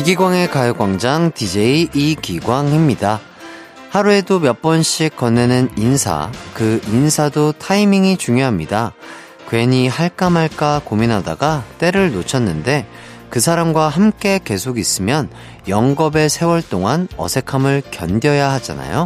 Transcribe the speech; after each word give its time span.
이기광의 0.00 0.50
가요광장 0.50 1.32
DJ 1.34 1.90
이기광입니다. 1.92 3.20
하루에도 3.90 4.40
몇 4.40 4.62
번씩 4.62 5.14
건네는 5.14 5.72
인사, 5.76 6.32
그 6.54 6.80
인사도 6.86 7.52
타이밍이 7.52 8.16
중요합니다. 8.16 8.94
괜히 9.50 9.88
할까 9.88 10.30
말까 10.30 10.80
고민하다가 10.86 11.64
때를 11.76 12.12
놓쳤는데 12.12 12.86
그 13.28 13.40
사람과 13.40 13.90
함께 13.90 14.40
계속 14.42 14.78
있으면 14.78 15.28
영겁의 15.68 16.30
세월 16.30 16.62
동안 16.62 17.06
어색함을 17.18 17.82
견뎌야 17.90 18.52
하잖아요. 18.52 19.04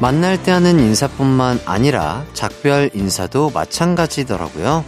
만날 0.00 0.42
때 0.42 0.50
하는 0.50 0.80
인사뿐만 0.80 1.60
아니라 1.66 2.24
작별 2.32 2.90
인사도 2.94 3.50
마찬가지더라고요. 3.50 4.82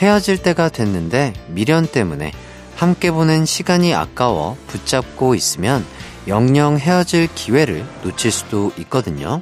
헤어질 0.00 0.38
때가 0.42 0.68
됐는데 0.68 1.32
미련 1.48 1.86
때문에 1.86 2.30
함께 2.76 3.10
보낸 3.10 3.46
시간이 3.46 3.94
아까워 3.94 4.58
붙잡고 4.66 5.34
있으면 5.34 5.84
영영 6.28 6.76
헤어질 6.76 7.28
기회를 7.34 7.86
놓칠 8.02 8.30
수도 8.30 8.70
있거든요. 8.78 9.40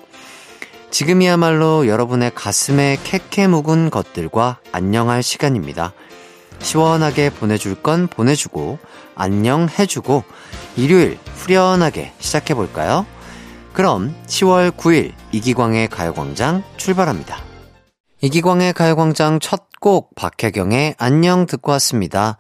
지금이야말로 0.93 1.89
여러분의 1.89 2.31
가슴에 2.35 2.99
캐캐 3.03 3.49
묵은 3.49 3.91
것들과 3.91 4.59
안녕할 4.71 5.25
시간입니다. 5.25 5.95
시원하게 6.61 7.31
보내줄 7.31 7.83
건 7.83 8.07
보내주고, 8.07 8.79
안녕해주고, 9.17 10.23
일요일 10.77 11.19
후련하게 11.39 12.13
시작해볼까요? 12.21 13.07
그럼 13.73 14.15
10월 14.27 14.71
9일 14.71 15.13
이기광의 15.33 15.89
가요광장 15.89 16.63
출발합니다. 16.77 17.39
이기광의 18.21 18.73
가요광장 18.73 19.41
첫 19.41 19.73
곡 19.83 20.15
박혜경의 20.15 20.95
안녕 20.97 21.45
듣고 21.45 21.73
왔습니다. 21.73 22.39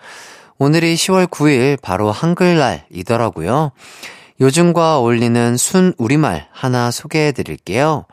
오늘이 0.58 0.94
10월 0.94 1.26
9일 1.26 1.82
바로 1.82 2.12
한글날이더라고요. 2.12 3.72
요즘과 4.40 4.98
어울리는 4.98 5.56
순 5.56 5.92
우리말 5.98 6.46
하나 6.52 6.92
소개해 6.92 7.32
드릴게요. 7.32 8.06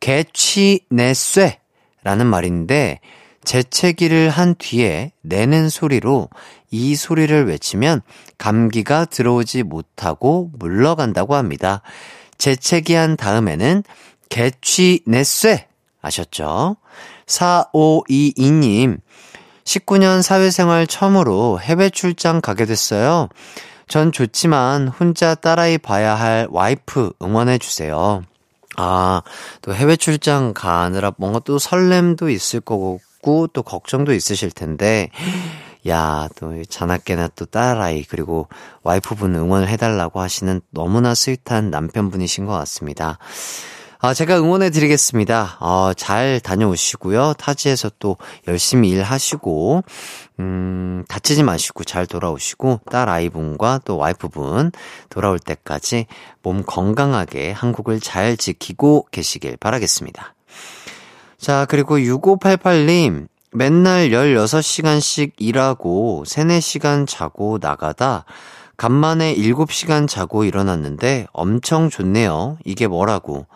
개취내쇠 0.00 1.60
라는 2.02 2.26
말인데 2.26 2.98
재채기를 3.44 4.28
한 4.28 4.56
뒤에 4.58 5.12
내는 5.22 5.68
소리로 5.68 6.28
이 6.72 6.96
소리를 6.96 7.46
외치면 7.46 8.00
감기가 8.38 9.04
들어오지 9.04 9.62
못하고 9.62 10.50
물러간다고 10.58 11.36
합니다. 11.36 11.80
재채기한 12.38 13.16
다음에는 13.16 13.82
개취 14.28 15.00
내쇠 15.06 15.68
아셨죠? 16.02 16.76
4522님 17.26 18.98
19년 19.64 20.22
사회생활 20.22 20.86
처음으로 20.86 21.58
해외 21.60 21.90
출장 21.90 22.40
가게 22.40 22.66
됐어요. 22.66 23.28
전 23.88 24.12
좋지만 24.12 24.88
혼자 24.88 25.34
딸아이 25.34 25.78
봐야 25.78 26.14
할 26.14 26.46
와이프 26.50 27.12
응원해 27.22 27.58
주세요. 27.58 28.22
아, 28.76 29.22
또 29.62 29.74
해외 29.74 29.96
출장 29.96 30.52
가느라 30.52 31.12
뭔가 31.16 31.38
또 31.38 31.58
설렘도 31.58 32.28
있을 32.28 32.60
거고, 32.60 33.46
또 33.52 33.62
걱정도 33.62 34.12
있으실 34.12 34.50
텐데, 34.50 35.10
야, 35.88 36.28
또 36.36 36.64
자나깨나 36.64 37.28
또 37.36 37.44
딸아이 37.44 38.04
그리고 38.04 38.48
와이프분 38.82 39.34
응원을 39.34 39.68
해달라고 39.68 40.20
하시는 40.20 40.60
너무나 40.70 41.14
스윗한 41.14 41.70
남편분이신 41.70 42.46
것 42.46 42.52
같습니다. 42.52 43.18
아, 44.06 44.12
제가 44.12 44.38
응원해 44.38 44.68
드리겠습니다. 44.68 45.56
어, 45.60 45.92
잘 45.94 46.38
다녀오시고요. 46.38 47.32
타지에서 47.38 47.90
또 47.98 48.18
열심히 48.46 48.90
일하시고, 48.90 49.82
음, 50.40 51.04
다치지 51.08 51.42
마시고 51.42 51.84
잘 51.84 52.06
돌아오시고, 52.06 52.80
딸 52.90 53.08
아이분과 53.08 53.80
또 53.86 53.96
와이프분 53.96 54.72
돌아올 55.08 55.38
때까지 55.38 56.06
몸 56.42 56.64
건강하게 56.66 57.52
한국을 57.52 57.98
잘 57.98 58.36
지키고 58.36 59.08
계시길 59.10 59.56
바라겠습니다. 59.56 60.34
자, 61.38 61.64
그리고 61.66 61.96
6588님, 61.96 63.28
맨날 63.56 64.08
16시간씩 64.08 65.34
일하고 65.38 66.24
3, 66.26 66.48
4시간 66.48 67.06
자고 67.06 67.58
나가다 67.60 68.24
간만에 68.76 69.36
7시간 69.36 70.08
자고 70.08 70.42
일어났는데 70.42 71.28
엄청 71.32 71.88
좋네요. 71.88 72.58
이게 72.64 72.88
뭐라고. 72.88 73.46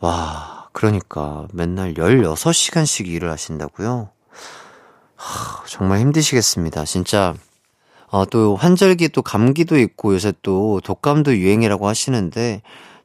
와, 0.00 0.68
그러니까 0.72 1.46
맨날 1.54 1.94
16시간씩 1.94 3.06
일을 3.06 3.30
하신다고요? 3.30 4.10
하, 5.16 5.64
정말 5.66 6.00
힘드시겠습니다. 6.00 6.84
진짜 6.84 7.34
어, 8.08 8.26
또 8.26 8.54
환절기 8.54 9.08
또 9.08 9.22
감기도 9.22 9.78
있고 9.78 10.12
요새 10.12 10.34
또 10.42 10.82
독감도 10.84 11.38
유행이라고 11.38 11.88
하시는데 11.88 12.60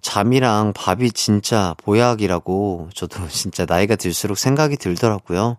잠이랑 0.06 0.74
밥이 0.74 1.12
진짜 1.14 1.74
보약이라고 1.84 2.90
저도 2.94 3.28
진짜 3.28 3.66
나이가 3.68 3.96
들수록 3.96 4.38
생각이 4.38 4.78
들더라고요. 4.78 5.58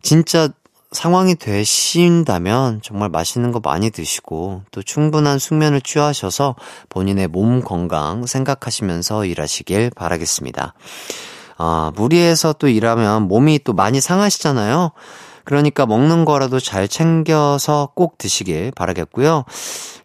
진짜 0.00 0.48
상황이 0.92 1.34
되신다면 1.34 2.80
정말 2.84 3.08
맛있는 3.08 3.50
거 3.50 3.58
많이 3.58 3.90
드시고 3.90 4.62
또 4.70 4.80
충분한 4.80 5.40
숙면을 5.40 5.80
취하셔서 5.80 6.54
본인의 6.88 7.26
몸 7.26 7.62
건강 7.62 8.26
생각하시면서 8.26 9.24
일하시길 9.24 9.90
바라겠습니다. 9.96 10.74
아, 11.56 11.92
무리해서 11.96 12.52
또 12.52 12.68
일하면 12.68 13.26
몸이 13.26 13.58
또 13.64 13.72
많이 13.72 14.00
상하시잖아요. 14.00 14.92
그러니까 15.44 15.86
먹는 15.86 16.24
거라도 16.24 16.58
잘 16.58 16.88
챙겨서 16.88 17.90
꼭 17.94 18.18
드시길 18.18 18.72
바라겠고요. 18.74 19.44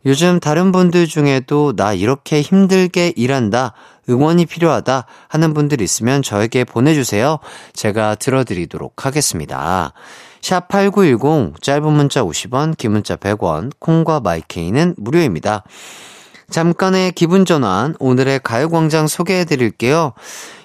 요즘 0.05 0.39
다른 0.39 0.71
분들 0.71 1.07
중에도 1.07 1.75
나 1.75 1.93
이렇게 1.93 2.41
힘들게 2.41 3.13
일한다, 3.15 3.73
응원이 4.09 4.45
필요하다 4.45 5.05
하는 5.27 5.53
분들 5.53 5.81
있으면 5.81 6.21
저에게 6.21 6.63
보내주세요. 6.63 7.39
제가 7.73 8.15
들어드리도록 8.15 9.05
하겠습니다. 9.05 9.93
샵 10.41 10.67
8910, 10.69 11.61
짧은 11.61 11.91
문자 11.91 12.23
50원, 12.23 12.77
긴 12.77 12.91
문자 12.91 13.15
100원, 13.15 13.71
콩과 13.79 14.21
마이케이는 14.21 14.95
무료입니다. 14.97 15.63
잠깐의 16.49 17.11
기분 17.11 17.45
전환, 17.45 17.95
오늘의 17.99 18.39
가요광장 18.43 19.07
소개해 19.07 19.45
드릴게요. 19.45 20.13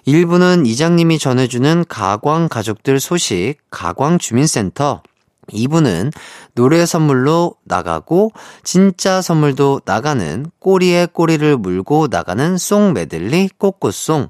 1부는 0.06 0.66
이장님이 0.66 1.18
전해주는 1.18 1.86
가광 1.88 2.48
가족들 2.48 3.00
소식, 3.00 3.56
가광 3.70 4.18
주민센터. 4.18 5.02
2부는 5.50 6.10
노래 6.54 6.86
선물로 6.86 7.56
나가고 7.64 8.32
진짜 8.62 9.20
선물도 9.20 9.82
나가는 9.84 10.46
꼬리에 10.58 11.06
꼬리를 11.06 11.56
물고 11.58 12.08
나가는 12.10 12.56
송 12.56 12.94
메들리 12.94 13.50
꽃꽃송 13.58 14.28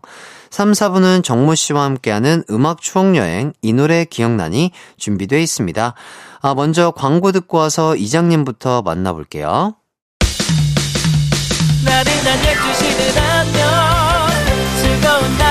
3, 0.50 0.72
4부는 0.72 1.22
정모 1.22 1.54
씨와 1.54 1.84
함께하는 1.84 2.44
음악 2.50 2.80
추억 2.80 3.16
여행 3.16 3.52
이 3.62 3.72
노래 3.72 4.04
기억나니 4.04 4.72
준비되어 4.96 5.38
있습니다. 5.38 5.94
아, 6.40 6.54
먼저 6.54 6.90
광고 6.90 7.32
듣고 7.32 7.58
와서 7.58 7.96
이장님부터 7.96 8.82
만나볼게요. 8.82 9.76
나른한 11.84 12.38
12시는 12.40 13.18
안녕 13.18 13.63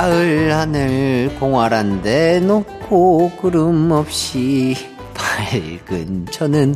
가을 0.00 0.54
하늘 0.54 1.30
공활한데 1.38 2.40
놓고 2.40 3.32
구름 3.38 3.92
없이 3.92 4.74
밝은 5.12 6.28
저는 6.30 6.74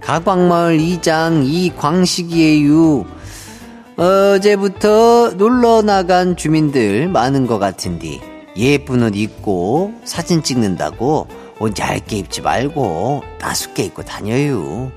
가광마을 0.00 0.80
이장 0.80 1.44
이광식이에요. 1.44 3.04
어제부터 3.98 5.32
놀러 5.32 5.82
나간 5.82 6.34
주민들 6.34 7.08
많은 7.08 7.46
것 7.46 7.58
같은데 7.58 8.18
예쁜 8.56 9.02
옷 9.02 9.16
입고 9.16 9.92
사진 10.04 10.42
찍는다고 10.42 11.26
옷 11.60 11.78
얇게 11.78 12.16
입지 12.16 12.40
말고 12.40 13.22
따숩게 13.38 13.82
입고 13.84 14.02
다녀요. 14.04 14.90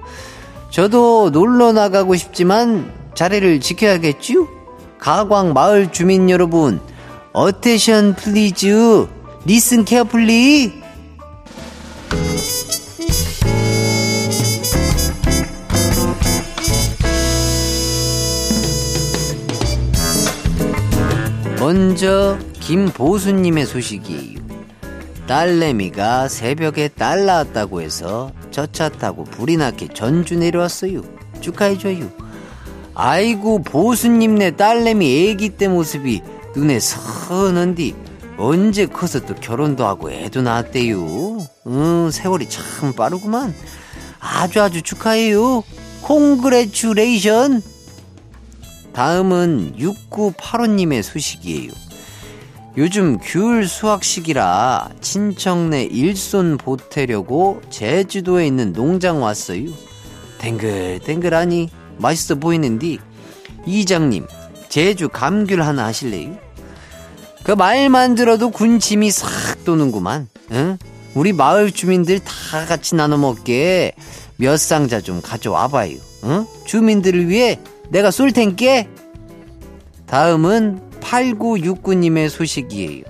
저도 0.70 1.30
놀러 1.30 1.74
나가고 1.74 2.16
싶지만 2.16 2.90
자리를 3.16 3.60
지켜야겠죠? 3.60 4.48
가광 4.98 5.52
마을 5.52 5.92
주민 5.92 6.30
여러분, 6.30 6.80
attention 7.38 8.16
please, 8.16 9.06
listen 9.44 9.84
carefully. 9.84 10.72
먼저 21.60 22.38
김보수님의 22.62 23.66
소식이에요. 23.66 24.40
딸내미가 25.28 26.28
새벽에 26.28 26.88
딸 26.88 27.26
낳았다고 27.26 27.82
해서 27.82 28.32
저 28.52 28.66
차 28.68 28.90
타고 28.90 29.24
부리나케 29.26 29.88
전주 29.94 30.38
내려왔어요. 30.38 31.02
축하해줘요. 31.42 32.10
아이고 32.94 33.62
보수님네 33.64 34.52
딸내미 34.52 35.28
애기 35.30 35.50
때 35.50 35.68
모습이 35.68 36.22
눈에 36.56 36.80
선한디 36.80 37.96
언제 38.38 38.86
커서 38.86 39.26
또 39.26 39.36
결혼도 39.36 39.86
하고 39.86 40.12
애도 40.12 40.42
낳았대요. 40.42 41.38
응, 41.68 42.12
세월이 42.12 42.50
참 42.50 42.94
빠르구만. 42.94 43.54
아주 44.20 44.62
아주 44.62 44.82
축하해요. 44.82 45.64
콩그레츄레이션. 46.02 47.62
다음은 48.94 49.76
6985님의 49.78 51.04
소식이에요. 51.04 51.72
요즘 52.78 53.18
귤 53.22 53.68
수확식이라 53.68 54.90
친척네 55.00 55.84
일손 55.84 56.58
보태려고 56.58 57.62
제주도에 57.70 58.48
있는 58.48 58.74
농장 58.74 59.22
왔어요. 59.22 59.70
댕글댕글하니 60.40 61.70
맛있어 61.98 62.36
보이는디 62.36 63.00
이장님 63.66 64.28
제주 64.68 65.08
감귤 65.08 65.62
하나 65.62 65.86
하실래요? 65.86 66.45
그 67.46 67.52
말만 67.52 68.16
들어도 68.16 68.50
군침이 68.50 69.12
싹 69.12 69.30
도는구만. 69.66 70.28
응? 70.52 70.80
우리 71.14 71.32
마을 71.32 71.72
주민들 71.72 72.20
다 72.20 72.66
같이 72.66 72.96
나눠 72.96 73.20
먹게 73.20 73.94
몇 74.38 74.58
상자 74.58 75.00
좀 75.00 75.22
가져와 75.22 75.68
봐요. 75.68 75.96
응? 76.24 76.48
주민들을 76.66 77.30
위해 77.30 77.60
내가 77.90 78.10
쏠 78.10 78.32
텐께. 78.32 78.90
다음은 80.08 80.82
8969님의 81.02 82.30
소식이에요. 82.30 83.04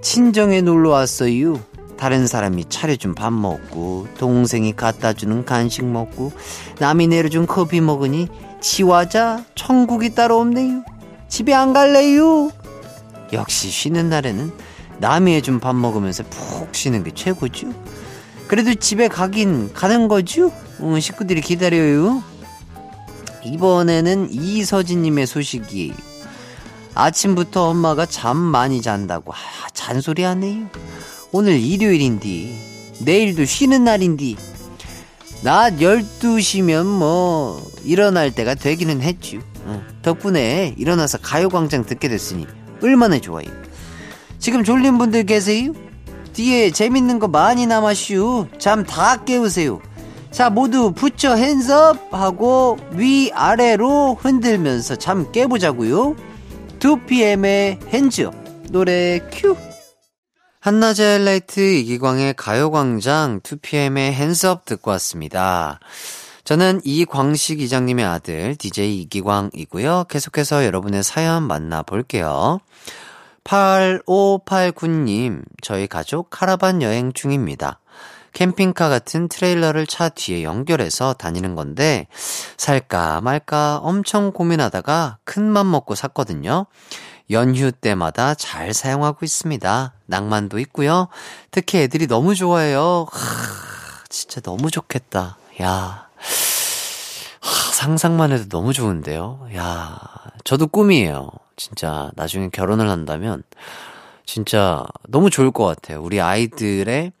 친정에 0.00 0.62
놀러 0.62 0.88
왔어요. 0.88 1.60
다른 1.98 2.26
사람이 2.26 2.64
차려준 2.70 3.14
밥 3.14 3.34
먹고 3.34 4.08
동생이 4.16 4.74
갖다 4.74 5.12
주는 5.12 5.44
간식 5.44 5.84
먹고 5.84 6.32
남이 6.78 7.06
내려준 7.08 7.46
커피 7.46 7.82
먹으니 7.82 8.28
치와자 8.62 9.44
천국이 9.54 10.14
따로 10.14 10.40
없네요. 10.40 10.84
집에 11.28 11.52
안 11.52 11.74
갈래요. 11.74 12.50
역시 13.32 13.70
쉬는 13.70 14.08
날에는 14.08 14.52
남이 14.98 15.34
해준 15.34 15.58
밥 15.58 15.74
먹으면서 15.74 16.22
푹 16.24 16.74
쉬는 16.74 17.04
게 17.04 17.12
최고죠. 17.14 17.72
그래도 18.46 18.74
집에 18.74 19.08
가긴 19.08 19.72
가는 19.72 20.08
거죠. 20.08 20.52
응, 20.80 21.00
식구들이 21.00 21.40
기다려요. 21.40 22.22
이번에는 23.44 24.28
이서진님의 24.30 25.26
소식이에요. 25.26 25.94
아침부터 26.94 27.68
엄마가 27.70 28.06
잠 28.06 28.36
많이 28.36 28.82
잔다고 28.82 29.32
아, 29.32 29.36
잔소리 29.72 30.22
하네요. 30.22 30.68
오늘 31.32 31.58
일요일인디 31.58 32.98
내일도 33.00 33.44
쉬는 33.46 33.84
날인디 33.84 34.36
낮 35.42 35.78
12시면 35.78 36.84
뭐 36.84 37.66
일어날 37.84 38.32
때가 38.32 38.54
되기는 38.54 39.00
했죠. 39.00 39.38
어, 39.64 39.82
덕분에 40.02 40.74
일어나서 40.76 41.18
가요광장 41.18 41.84
듣게 41.86 42.08
됐으니 42.08 42.46
얼마나 42.82 43.18
좋아요. 43.18 43.46
지금 44.38 44.64
졸린 44.64 44.98
분들 44.98 45.24
계세요? 45.24 45.72
뒤에 46.32 46.70
재밌는 46.70 47.18
거 47.18 47.28
많이 47.28 47.66
남았슈. 47.66 48.48
잠 48.58 48.84
다 48.84 49.22
깨우세요. 49.24 49.80
자, 50.30 50.48
모두 50.48 50.92
붙여 50.92 51.34
핸섭 51.34 52.12
하고 52.12 52.78
위아래로 52.92 54.16
흔들면서 54.20 54.96
잠 54.96 55.30
깨보자고요. 55.30 56.16
2PM의 56.80 57.86
핸즈업 57.88 58.34
노래 58.70 59.20
큐. 59.30 59.54
한낮의 60.60 61.18
하이라이트 61.18 61.60
이기광의 61.60 62.34
가요광장 62.34 63.40
2PM의 63.40 64.12
핸즈업 64.12 64.64
듣고 64.64 64.90
왔습니다. 64.92 65.80
저는 66.44 66.80
이광식 66.84 67.60
이장님의 67.60 68.04
아들 68.04 68.56
DJ 68.56 69.00
이기광이고요. 69.02 70.04
계속해서 70.08 70.64
여러분의 70.64 71.02
사연 71.02 71.44
만나볼게요. 71.44 72.58
8589님, 73.44 75.42
저희 75.62 75.86
가족 75.86 76.30
카라반 76.30 76.82
여행 76.82 77.12
중입니다. 77.12 77.78
캠핑카 78.32 78.88
같은 78.88 79.28
트레일러를 79.28 79.86
차 79.86 80.08
뒤에 80.08 80.42
연결해서 80.42 81.12
다니는 81.14 81.54
건데, 81.54 82.06
살까 82.56 83.20
말까 83.20 83.78
엄청 83.82 84.32
고민하다가 84.32 85.18
큰 85.24 85.44
맘 85.44 85.70
먹고 85.70 85.94
샀거든요. 85.94 86.66
연휴 87.30 87.70
때마다 87.72 88.34
잘 88.34 88.72
사용하고 88.74 89.24
있습니다. 89.24 89.94
낭만도 90.06 90.58
있고요. 90.60 91.08
특히 91.50 91.78
애들이 91.78 92.06
너무 92.06 92.34
좋아해요. 92.34 93.06
하, 93.10 94.04
진짜 94.08 94.40
너무 94.40 94.70
좋겠다. 94.70 95.36
야. 95.62 96.08
하, 97.40 97.72
상상만 97.72 98.32
해도 98.32 98.48
너무 98.48 98.72
좋은데요. 98.72 99.48
야. 99.56 99.98
저도 100.44 100.66
꿈이에요. 100.66 101.30
진짜 101.56 102.10
나중에 102.14 102.48
결혼을 102.50 102.88
한다면 102.88 103.42
진짜 104.26 104.84
너무 105.08 105.30
좋을 105.30 105.50
것 105.50 105.64
같아요. 105.64 106.02
우리 106.02 106.20
아이들의 106.20 107.12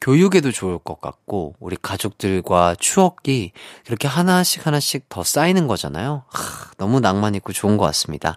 교육에도 0.00 0.52
좋을 0.52 0.78
것 0.78 1.00
같고 1.00 1.54
우리 1.58 1.76
가족들과 1.80 2.76
추억이 2.78 3.52
이렇게 3.86 4.08
하나씩 4.08 4.66
하나씩 4.66 5.08
더 5.08 5.22
쌓이는 5.22 5.66
거잖아요. 5.66 6.24
하, 6.28 6.70
너무 6.76 7.00
낭만 7.00 7.34
있고 7.34 7.52
좋은 7.52 7.76
것 7.76 7.84
같습니다. 7.86 8.36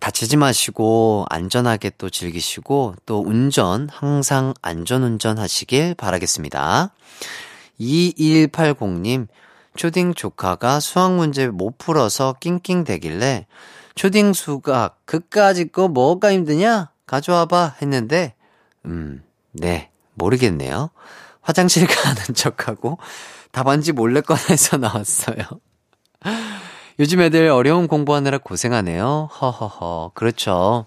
다치지 0.00 0.36
마시고 0.36 1.24
안전하게 1.30 1.92
또 1.98 2.10
즐기시고 2.10 2.96
또 3.06 3.20
운전 3.26 3.88
항상 3.90 4.52
안전 4.60 5.02
운전 5.02 5.38
하시길 5.38 5.94
바라겠습니다. 5.94 6.90
2180님 7.80 9.28
초딩 9.76 10.14
조카가 10.14 10.80
수학 10.80 11.14
문제 11.14 11.48
못 11.48 11.78
풀어서 11.78 12.34
낑낑대길래 12.40 13.46
초딩 13.94 14.32
수학 14.32 15.00
그까짓 15.04 15.72
거 15.72 15.88
뭐가 15.88 16.32
힘드냐 16.32 16.90
가져와봐 17.06 17.76
했는데 17.82 18.34
음 18.84 19.26
네 19.58 19.90
모르겠네요. 20.14 20.90
화장실 21.40 21.86
가는 21.88 22.34
척하고 22.34 22.98
답안지 23.52 23.92
몰래 23.92 24.20
꺼내서 24.20 24.76
나왔어요. 24.78 25.36
요즘 26.98 27.20
애들 27.20 27.48
어려운 27.48 27.88
공부하느라 27.88 28.38
고생하네요. 28.38 29.28
허허허. 29.40 30.12
그렇죠. 30.14 30.86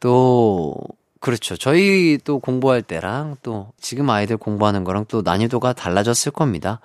또, 0.00 0.74
그렇죠. 1.20 1.56
저희 1.56 2.18
또 2.24 2.38
공부할 2.38 2.82
때랑 2.82 3.36
또 3.42 3.72
지금 3.80 4.08
아이들 4.10 4.36
공부하는 4.36 4.84
거랑 4.84 5.06
또 5.08 5.22
난이도가 5.22 5.72
달라졌을 5.72 6.30
겁니다. 6.32 6.80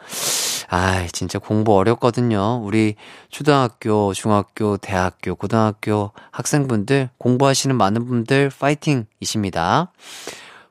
아, 0.70 1.06
진짜 1.12 1.38
공부 1.38 1.76
어렵거든요. 1.76 2.60
우리 2.64 2.96
초등학교, 3.30 4.12
중학교, 4.14 4.78
대학교, 4.78 5.36
고등학교 5.36 6.12
학생분들, 6.32 7.10
공부하시는 7.20 7.76
많은 7.76 8.08
분들 8.08 8.50
파이팅이십니다. 8.58 9.92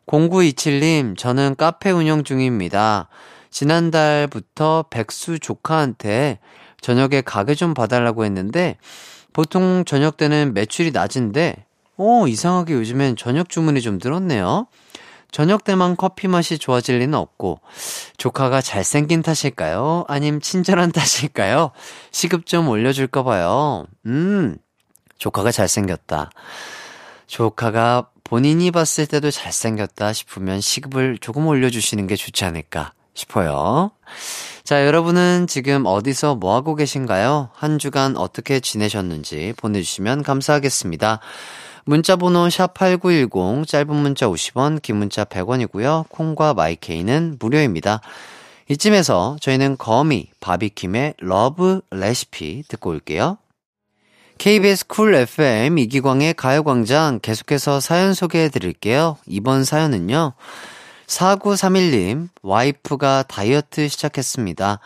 0927님, 0.06 1.16
저는 1.16 1.54
카페 1.56 1.92
운영 1.92 2.24
중입니다. 2.24 3.08
지난달부터 3.50 4.86
백수 4.90 5.38
조카한테 5.38 6.40
저녁에 6.80 7.20
가게 7.20 7.54
좀 7.54 7.72
봐달라고 7.72 8.24
했는데, 8.24 8.78
보통 9.32 9.84
저녁 9.86 10.16
때는 10.16 10.52
매출이 10.52 10.90
낮은데, 10.90 11.64
어, 11.96 12.26
이상하게 12.26 12.74
요즘엔 12.74 13.16
저녁 13.16 13.48
주문이 13.48 13.80
좀 13.80 13.98
늘었네요. 14.02 14.66
저녁 15.30 15.64
때만 15.64 15.96
커피 15.96 16.28
맛이 16.28 16.58
좋아질 16.58 16.98
리는 16.98 17.14
없고, 17.14 17.60
조카가 18.18 18.60
잘생긴 18.60 19.22
탓일까요? 19.22 20.04
아님 20.08 20.40
친절한 20.40 20.92
탓일까요? 20.92 21.70
시급 22.10 22.44
좀 22.44 22.68
올려줄까 22.68 23.22
봐요. 23.22 23.86
음, 24.06 24.58
조카가 25.16 25.50
잘생겼다. 25.50 26.30
조카가 27.26 28.08
본인이 28.24 28.70
봤을 28.70 29.06
때도 29.06 29.30
잘생겼다 29.30 30.12
싶으면 30.12 30.60
시급을 30.60 31.18
조금 31.18 31.46
올려주시는 31.46 32.06
게 32.06 32.16
좋지 32.16 32.44
않을까 32.44 32.92
싶어요. 33.14 33.90
자, 34.64 34.86
여러분은 34.86 35.46
지금 35.48 35.84
어디서 35.86 36.36
뭐 36.36 36.54
하고 36.54 36.74
계신가요? 36.74 37.50
한 37.52 37.78
주간 37.78 38.16
어떻게 38.16 38.60
지내셨는지 38.60 39.54
보내주시면 39.56 40.22
감사하겠습니다. 40.22 41.20
문자 41.84 42.14
번호 42.16 42.46
샵8910, 42.46 43.66
짧은 43.66 43.94
문자 43.94 44.26
50원, 44.26 44.80
긴 44.80 44.96
문자 44.96 45.24
100원이고요. 45.24 46.08
콩과 46.08 46.54
my 46.54 46.78
K는 46.78 47.38
무료입니다. 47.40 48.00
이쯤에서 48.68 49.36
저희는 49.40 49.76
거미, 49.78 50.28
바비킴의 50.40 51.14
Love 51.18 51.80
Recipe 51.90 52.62
듣고 52.68 52.90
올게요. 52.90 53.38
KBS 54.38 54.86
쿨 54.86 55.14
FM 55.14 55.78
이기광의 55.78 56.34
가요광장 56.34 57.18
계속해서 57.20 57.80
사연 57.80 58.14
소개해 58.14 58.48
드릴게요. 58.48 59.16
이번 59.26 59.64
사연은요. 59.64 60.32
4931님, 61.06 62.28
와이프가 62.42 63.24
다이어트 63.28 63.88
시작했습니다. 63.88 64.78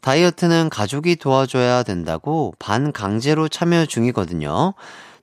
다이어트는 0.00 0.70
가족이 0.70 1.16
도와줘야 1.16 1.82
된다고 1.82 2.54
반 2.58 2.92
강제로 2.92 3.48
참여 3.48 3.86
중이거든요. 3.86 4.74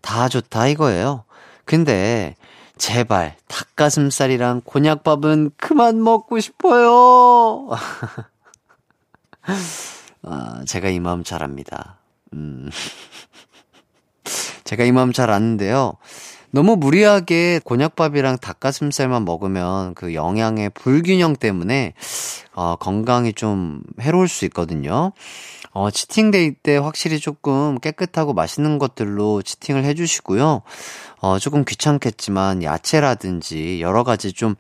다 0.08 0.30
좋다 0.30 0.68
이거예요. 0.70 1.26
근데 1.66 2.38
제발 2.78 3.36
닭가슴살이랑 3.50 4.62
곤약밥은 4.64 5.52
그만 5.58 6.02
먹고 6.02 6.40
싶어요. 6.40 7.68
아, 10.24 10.64
제가 10.66 10.88
이 10.88 11.02
마음 11.02 11.26
잘 11.26 11.44
압니다. 11.44 11.98
음. 12.32 12.70
제가 14.64 14.86
이 14.86 14.94
마음 14.94 15.12
잘 15.12 15.30
아는데요. 15.30 15.96
너무 16.52 16.78
무리하게 16.78 17.60
곤약밥이랑 17.66 18.38
닭가슴살만 18.38 19.26
먹으면 19.26 19.94
그 19.94 20.14
영양의 20.14 20.70
불균형 20.70 21.36
때문에 21.36 21.96
어, 22.54 22.78
건강이 22.78 23.34
좀 23.34 23.82
해로울 24.00 24.30
수 24.30 24.46
있거든요. 24.46 25.12
어, 25.78 25.92
치팅데이 25.92 26.56
때 26.64 26.78
확실히 26.78 27.20
조금 27.20 27.80
깨끗하고 27.80 28.34
맛있는 28.34 28.80
것들로 28.80 29.42
치팅을 29.44 29.84
해주시고요. 29.84 30.62
어, 31.20 31.40
조금 31.40 31.66
귀찮겠지만 31.66 32.64
야채라든지 32.64 33.82
여러 33.82 34.04
가지 34.04 34.34
좀 34.34 34.56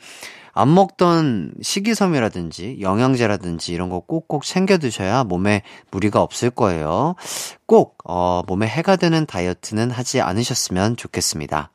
안 0.58 0.74
먹던 0.74 1.54
식이섬유라든지 1.62 2.80
영양제라든지 2.82 3.74
이런 3.74 3.90
거 3.90 4.00
꼭꼭 4.00 4.44
챙겨 4.44 4.80
드셔야 4.80 5.24
몸에 5.24 5.62
무리가 5.92 6.24
없을 6.24 6.50
거예요. 6.50 7.14
꼭, 7.68 8.00
어, 8.06 8.42
몸에 8.48 8.66
해가 8.66 8.96
되는 8.96 9.28
다이어트는 9.28 9.92
하지 9.92 10.20
않으셨으면 10.20 10.98
좋겠습니다. 10.98 11.70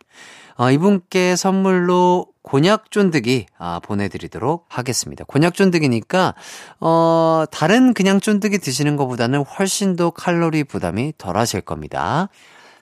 어, 0.58 0.70
이분께 0.72 1.36
선물로 1.36 2.26
곤약 2.42 2.90
쫀득이 2.90 3.46
아, 3.58 3.80
보내드리도록 3.82 4.66
하겠습니다. 4.68 5.24
곤약 5.24 5.54
쫀득이니까 5.54 6.34
어, 6.80 7.44
다른 7.50 7.94
그냥 7.94 8.20
쫀득이 8.20 8.58
드시는 8.58 8.96
것보다는 8.96 9.44
훨씬 9.44 9.96
더 9.96 10.10
칼로리 10.10 10.64
부담이 10.64 11.14
덜하실 11.18 11.62
겁니다. 11.62 12.28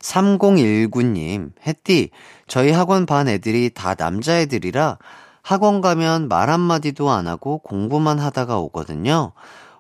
3019님, 0.01 1.53
햇띠, 1.67 2.11
저희 2.47 2.71
학원 2.73 3.05
반 3.05 3.29
애들이 3.29 3.71
다 3.71 3.95
남자애들이라 3.99 4.99
학원 5.43 5.81
가면 5.81 6.29
말 6.29 6.51
한마디도 6.51 7.11
안 7.11 7.29
하고 7.29 7.59
공부만 7.59 8.19
하다가 8.19 8.59
오거든요. 8.59 9.33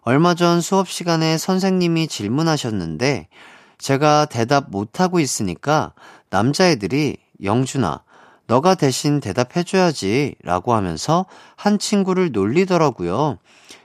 얼마 0.03 0.35
전 0.35 0.61
수업 0.61 0.89
시간에 0.89 1.39
선생님이 1.39 2.09
질문하셨는데 2.09 3.29
제가 3.79 4.27
대답 4.27 4.71
못하고 4.71 5.21
있으니까 5.21 5.93
남자애들이 6.29 7.17
영준아, 7.43 8.03
너가 8.50 8.75
대신 8.75 9.21
대답해줘야지 9.21 10.35
라고 10.42 10.75
하면서 10.75 11.25
한 11.54 11.78
친구를 11.78 12.33
놀리더라고요. 12.33 13.38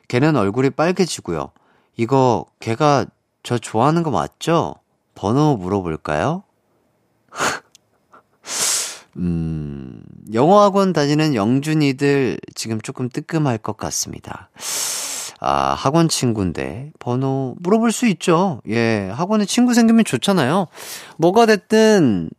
걔는 0.07 0.35
얼굴이 0.35 0.71
빨개지고요. 0.71 1.51
이거 1.97 2.47
걔가 2.59 3.05
저 3.43 3.59
좋아하는 3.59 4.01
거 4.01 4.09
맞죠? 4.09 4.73
번호 5.13 5.55
물어볼까요? 5.57 6.41
음, 9.17 10.01
영어학원 10.33 10.93
다니는 10.93 11.35
영준이들 11.35 12.39
지금 12.55 12.81
조금 12.81 13.07
뜨끔할 13.07 13.59
것 13.59 13.77
같습니다. 13.77 14.49
아, 15.41 15.75
학원 15.77 16.09
친구인데 16.09 16.91
번호 16.97 17.53
물어볼 17.59 17.91
수 17.91 18.07
있죠. 18.07 18.63
예, 18.67 19.11
학원에 19.13 19.45
친구 19.45 19.75
생기면 19.75 20.05
좋잖아요. 20.05 20.65
뭐가 21.17 21.45
됐든 21.45 22.31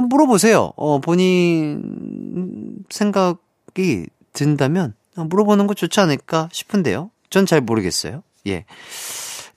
물어보세요. 0.00 0.72
어, 0.76 0.98
본인 1.00 2.84
생각이 2.90 4.06
든다면 4.32 4.94
물어보는 5.16 5.66
거 5.66 5.74
좋지 5.74 5.98
않을까 6.00 6.48
싶은데요. 6.52 7.10
전 7.30 7.46
잘 7.46 7.60
모르겠어요. 7.60 8.22
예. 8.46 8.64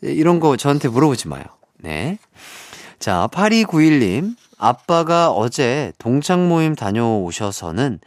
이런 0.01 0.39
거 0.39 0.55
저한테 0.57 0.87
물어보지 0.89 1.27
마요. 1.27 1.43
네. 1.77 2.17
자, 2.99 3.27
8291님. 3.31 4.35
아빠가 4.57 5.31
어제 5.31 5.93
동창 5.99 6.49
모임 6.49 6.75
다녀오셔서는 6.75 7.99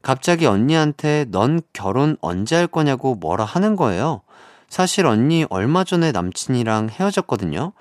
갑자기 0.00 0.46
언니한테 0.46 1.24
넌 1.30 1.60
결혼 1.72 2.16
언제 2.20 2.54
할 2.54 2.68
거냐고 2.68 3.16
뭐라 3.16 3.44
하는 3.44 3.74
거예요. 3.74 4.22
사실 4.68 5.06
언니 5.06 5.44
얼마 5.50 5.82
전에 5.82 6.12
남친이랑 6.12 6.90
헤어졌거든요. 6.90 7.72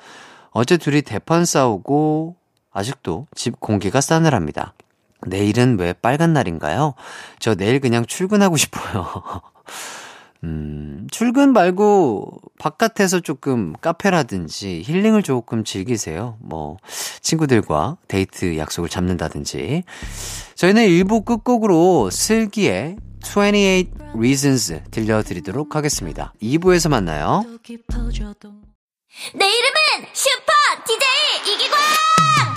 어제 0.50 0.78
둘이 0.78 1.04
대판 1.04 1.46
싸우고 1.46 2.37
아직도 2.78 3.26
집 3.36 3.60
공기가 3.60 4.02
싸늘합니다. 4.02 4.74
내일은 5.26 5.80
왜 5.80 5.94
빨간 5.94 6.34
날인가요? 6.34 6.94
저 7.40 7.56
내일 7.56 7.80
그냥 7.80 8.06
출근하고 8.06 8.56
싶어요. 8.56 9.24
음, 10.44 11.08
출근 11.10 11.54
말고 11.54 12.40
바깥에서 12.60 13.22
조금 13.22 13.74
카페라든지 13.82 14.84
힐링을 14.86 15.24
조금 15.24 15.64
즐기세요. 15.64 16.38
뭐, 16.40 16.78
친구들과 17.22 17.98
데이트 18.08 18.58
약속을 18.58 18.90
잡는다든지. 18.90 19.84
저희는 20.54 20.86
일부 20.86 21.22
끝곡으로 21.22 22.12
슬기의 22.12 22.98
28 23.24 23.54
Reasons 24.14 24.84
들려드리도록 24.92 25.76
하겠습니다. 25.76 26.34
2부에서 26.40 26.90
만나요. 26.90 27.44
내 29.34 29.46
이름은 29.46 30.14
슈퍼 30.14 30.54
DJ 30.86 31.56
이기광! 31.56 32.57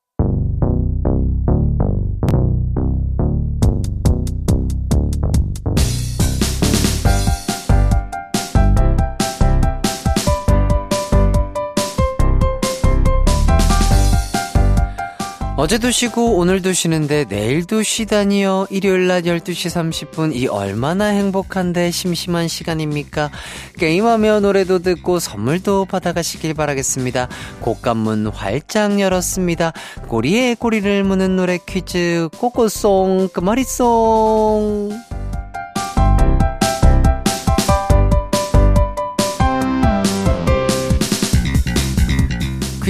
어제도 15.61 15.91
쉬고 15.91 16.37
오늘도 16.37 16.73
쉬는데 16.73 17.25
내일도 17.29 17.83
쉬다니요. 17.83 18.65
일요일 18.71 19.05
낮 19.05 19.25
12시 19.25 20.09
30분 20.09 20.35
이 20.35 20.47
얼마나 20.47 21.05
행복한데 21.05 21.91
심심한 21.91 22.47
시간입니까? 22.47 23.29
게임하며 23.77 24.39
노래도 24.39 24.79
듣고 24.79 25.19
선물도 25.19 25.85
받아가시길 25.85 26.55
바라겠습니다. 26.55 27.29
곡간문 27.59 28.25
활짝 28.29 28.99
열었습니다. 28.99 29.73
꼬리에 30.07 30.55
꼬리를 30.55 31.03
무는 31.03 31.35
노래 31.35 31.59
퀴즈 31.63 32.29
꼬꼬송 32.39 33.29
끝말잇송 33.31 34.89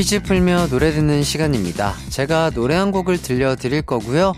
퀴즈 0.01 0.24
풀며 0.24 0.65
노래 0.70 0.91
듣는 0.91 1.22
시간입니다. 1.22 1.93
제가 2.10 2.50
노래 2.50 2.74
한 2.74 2.89
곡을 2.89 3.22
들려드릴 3.22 3.84
거고요. 3.84 4.34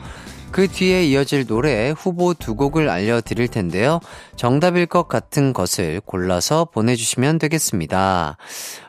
그 0.52 0.68
뒤에 0.68 1.06
이어질 1.06 1.48
노래 1.48 1.92
후보 1.92 2.34
두 2.34 2.56
곡을 2.56 2.90
알려드릴 2.90 3.48
텐데요. 3.48 4.02
정답일 4.36 4.88
것 4.88 5.08
같은 5.08 5.54
것을 5.54 6.02
골라서 6.02 6.66
보내주시면 6.66 7.40
되겠습니다. 7.40 8.36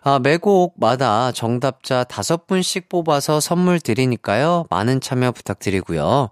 아, 0.03 0.19
매 0.19 0.37
곡마다 0.37 1.31
정답자 1.31 2.03
다섯 2.03 2.49
분씩 2.49 2.89
뽑아서 2.89 3.39
선물 3.39 3.79
드리니까요. 3.79 4.67
많은 4.69 5.01
참여 5.01 5.31
부탁드리고요. 5.31 6.31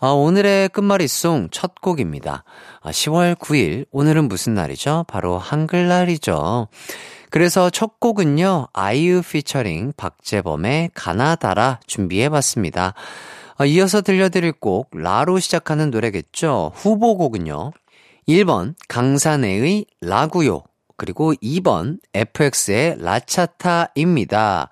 아, 0.00 0.08
오늘의 0.08 0.70
끝말잇송 0.70 1.48
첫 1.50 1.82
곡입니다. 1.82 2.44
아, 2.80 2.90
10월 2.90 3.34
9일, 3.34 3.84
오늘은 3.90 4.28
무슨 4.28 4.54
날이죠? 4.54 5.04
바로 5.06 5.38
한글날이죠. 5.38 6.68
그래서 7.30 7.70
첫 7.70 8.00
곡은요, 8.00 8.68
아이유 8.72 9.22
피처링 9.22 9.94
박재범의 9.96 10.90
가나다라 10.94 11.80
준비해봤습니다. 11.86 12.94
어, 13.58 13.64
이어서 13.64 14.02
들려드릴 14.02 14.52
곡, 14.52 14.90
라로 14.92 15.38
시작하는 15.38 15.90
노래겠죠? 15.90 16.72
후보곡은요, 16.74 17.72
1번, 18.28 18.74
강산해의 18.88 19.86
라구요. 20.00 20.62
그리고 20.96 21.34
2번, 21.34 21.98
FX의 22.14 22.96
라차타입니다. 22.98 24.68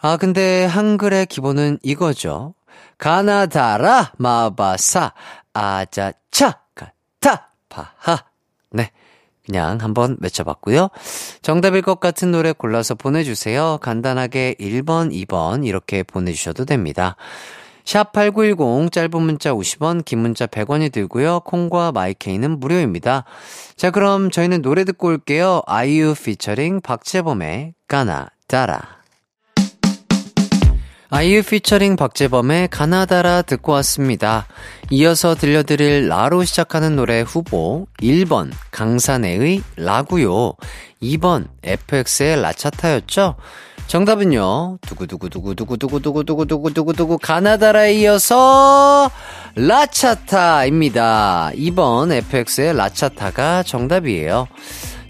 아, 0.00 0.16
근데 0.16 0.64
한글의 0.64 1.26
기본은 1.26 1.78
이거죠. 1.82 2.54
가나다라, 2.98 4.12
마바사, 4.16 5.12
아자차, 5.52 6.60
가타, 6.74 7.50
파하. 7.68 8.24
네. 8.70 8.90
그냥 9.48 9.78
한번 9.80 10.16
외쳐봤고요. 10.20 10.90
정답일 11.40 11.80
것 11.80 12.00
같은 12.00 12.30
노래 12.30 12.52
골라서 12.52 12.94
보내주세요. 12.94 13.78
간단하게 13.80 14.56
1번, 14.60 15.10
2번 15.26 15.66
이렇게 15.66 16.02
보내주셔도 16.02 16.66
됩니다. 16.66 17.16
샵8910 17.84 18.92
짧은 18.92 19.22
문자 19.22 19.54
50원, 19.54 20.04
긴 20.04 20.18
문자 20.18 20.46
100원이 20.46 20.92
들고요. 20.92 21.40
콩과 21.40 21.92
마이케이는 21.92 22.60
무료입니다. 22.60 23.24
자, 23.76 23.90
그럼 23.90 24.30
저희는 24.30 24.60
노래 24.60 24.84
듣고 24.84 25.08
올게요. 25.08 25.62
아이유 25.66 26.14
피처링 26.14 26.82
박재범의 26.82 27.72
까나 27.88 28.28
따라. 28.46 28.97
아이유 31.10 31.42
피처링 31.42 31.96
박재범의 31.96 32.68
가나다라 32.68 33.40
듣고 33.40 33.72
왔습니다. 33.72 34.46
이어서 34.90 35.34
들려드릴 35.34 36.06
라로 36.06 36.44
시작하는 36.44 36.96
노래 36.96 37.22
후보 37.22 37.86
1번 38.02 38.50
강산해의 38.72 39.62
라구요 39.76 40.52
2번 41.02 41.48
FX의 41.62 42.42
라차타였죠? 42.42 43.36
정답은요. 43.86 44.76
두구두구두구두구두구두구두구두구두구 44.82 47.16
가나다라에 47.22 47.94
이어서 47.94 49.10
라차타입니다. 49.54 51.52
2번 51.54 52.12
FX의 52.12 52.76
라차타가 52.76 53.62
정답이에요. 53.62 54.46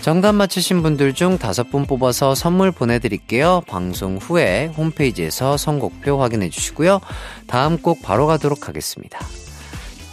정답 0.09 0.37
맞추신 0.37 0.83
분들 0.83 1.13
중 1.13 1.37
다섯 1.37 1.71
분 1.71 1.85
뽑아서 1.85 2.35
선물 2.35 2.73
보내드릴게요. 2.73 3.61
방송 3.69 4.17
후에 4.17 4.73
홈페이지에서 4.75 5.59
선곡표 5.59 6.23
확인해 6.23 6.49
주시고요. 6.49 7.03
다음 7.47 7.77
곡 7.77 8.01
바로 8.01 8.27
가도록 8.27 8.69
하겠습니다. 8.69 9.21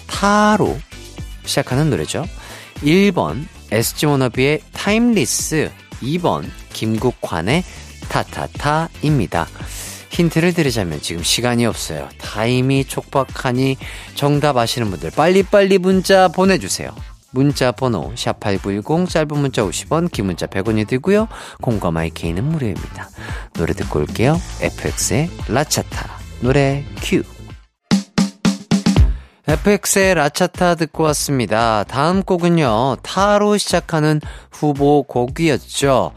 타로 0.08 0.78
시작하는 1.46 1.90
노래죠. 1.90 2.26
1번 2.82 3.46
SG 3.72 4.08
워너비의 4.08 4.64
Timeless 4.74 5.72
2번 6.02 6.44
김국환의 6.74 7.64
타타타입니다. 8.10 9.48
힌트를 10.10 10.54
드리자면 10.54 11.00
지금 11.00 11.24
시간이 11.24 11.66
없어요. 11.66 12.10
타임이 12.18 12.84
촉박하니 12.84 13.78
정답 14.16 14.58
아시는 14.58 14.90
분들 14.90 15.12
빨리빨리 15.12 15.78
문자 15.78 16.28
보내주세요. 16.28 16.94
문자 17.36 17.74
번호 17.74 18.14
샵8910 18.16 19.10
짧은 19.10 19.38
문자 19.38 19.62
50원 19.62 20.10
긴 20.10 20.28
문자 20.28 20.48
100원이 20.48 20.88
들고요. 20.88 21.28
콩과 21.62 21.92
my 21.92 22.07
K는 22.07 22.44
무료입니다. 22.46 23.10
노래 23.54 23.74
듣고 23.74 24.00
올게요. 24.00 24.40
FX의 24.62 25.30
라차타 25.50 26.10
노래 26.40 26.84
큐 27.02 27.24
FX의 29.48 30.16
라차타 30.16 30.76
듣고 30.76 31.04
왔습니다. 31.04 31.84
다음 31.84 32.24
곡은요, 32.24 32.98
타로 33.04 33.58
시작하는 33.58 34.20
후보 34.52 35.04
곡이었죠. 35.04 36.14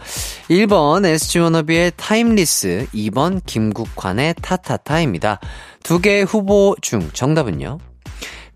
1번 0.48 1.04
SG 1.04 1.40
워너비의 1.40 1.92
Timeless, 1.96 2.86
2번 2.94 3.42
김국환의 3.44 4.34
타타타입니다. 4.40 5.40
두 5.82 6.00
개의 6.00 6.24
후보 6.24 6.74
중 6.80 7.10
정답은요? 7.12 7.78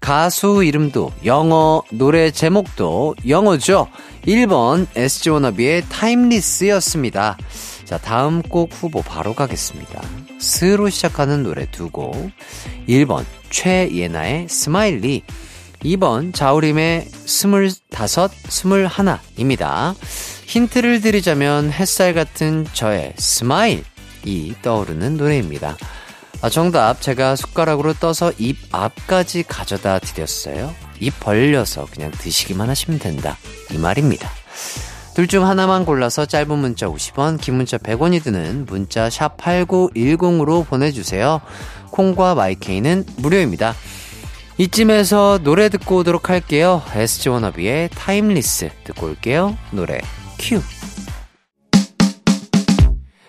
가수 0.03 0.65
이름도 0.65 1.13
영어, 1.25 1.85
노래 1.93 2.33
제목도 2.33 3.15
영어죠. 3.27 3.87
1번 4.27 4.89
SG 4.97 5.31
워너비의 5.31 5.85
Timeless였습니다. 5.89 7.39
자, 7.85 7.99
다음 7.99 8.43
곡 8.43 8.71
후보 8.73 9.01
바로 9.01 9.33
가겠습니다. 9.33 10.03
스로 10.41 10.91
시작하는 10.91 11.45
노래 11.45 11.71
두 11.71 11.89
곡. 11.89 12.31
1번 12.89 13.25
최예나의 13.51 14.49
Smiley. 14.49 15.23
2번 15.85 16.35
자우림의 16.35 17.07
스물다섯, 17.07 18.33
스물하나입니다. 18.49 19.95
힌트를 20.47 21.01
드리자면 21.01 21.71
햇살 21.71 22.13
같은 22.13 22.67
저의 22.73 23.15
smile이 23.19 24.55
떠오르는 24.63 25.17
노래입니다. 25.17 25.77
아, 26.43 26.49
정답 26.51 27.01
제가 27.01 27.37
숟가락으로 27.37 27.95
떠서 27.95 28.33
입 28.37 28.59
앞까지 28.73 29.45
가져다 29.45 30.01
드렸어요. 30.01 30.75
입 30.99 31.19
벌려서 31.21 31.87
그냥 31.93 32.11
드시기만 32.11 32.69
하시면 32.69 32.99
된다. 32.99 33.37
이 33.71 33.79
말입니다. 33.79 34.29
둘 35.15 35.29
중 35.29 35.47
하나만 35.47 35.85
골라서 35.85 36.25
짧은 36.27 36.59
문자 36.59 36.87
50원, 36.89 37.41
긴 37.41 37.55
문자 37.57 37.77
100원이 37.79 38.23
드는 38.25 38.67
문자 38.67 39.09
샵 39.11 39.37
8910으로 39.37 40.67
보내주세요. 40.67 41.41
콩과 41.91 42.35
my 42.35 42.55
K는 42.55 43.05
무료입니다. 43.19 43.75
이쯤에서 44.59 45.41
노래 45.43 45.69
듣고 45.69 45.99
오도록 45.99 46.29
할게요. 46.31 46.83
SG 46.95 47.29
워너비의 47.29 47.91
Timeless 47.95 48.71
듣고 48.85 49.07
올게요. 49.07 49.57
노래 49.71 50.01
큐. 50.39 50.61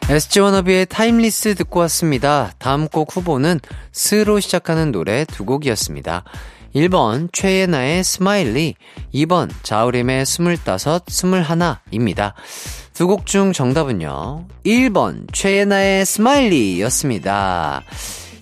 SG 0.10 0.42
워너비의 0.42 0.88
Timeless 0.88 1.56
듣고 1.56 1.80
왔습니다. 1.82 2.52
다음 2.60 2.88
곡 2.88 3.16
후보는 3.16 3.60
스로 3.92 4.39
시작하는 4.39 4.92
노래 4.92 5.26
두 5.26 5.46
곡이었습니다. 5.46 6.24
1번 6.76 7.30
최예나의 7.32 8.04
Smiley, 8.04 8.76
2번 9.13 9.50
자우림의 9.63 10.26
스물다섯, 10.26 11.04
스물하나입니다. 11.08 12.34
두 12.94 13.08
곡 13.08 13.26
중 13.26 13.54
정답은요. 13.54 14.46
1번 14.66 15.26
최예나의 15.34 16.06
Smiley였습니다. 16.06 17.82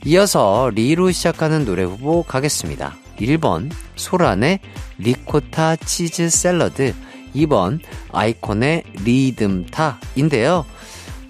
이어서 0.06 0.71
리로 0.74 1.12
시작하는 1.12 1.63
노래 1.63 1.84
후보 1.84 2.24
가겠습니다. 2.24 2.95
1번 3.19 3.69
소란의 3.95 4.60
리코타 4.97 5.76
치즈 5.78 6.30
샐러드, 6.30 6.93
2번 7.36 7.80
아이콘의 8.12 8.84
리듬 9.05 9.69
타인데요. 9.69 10.65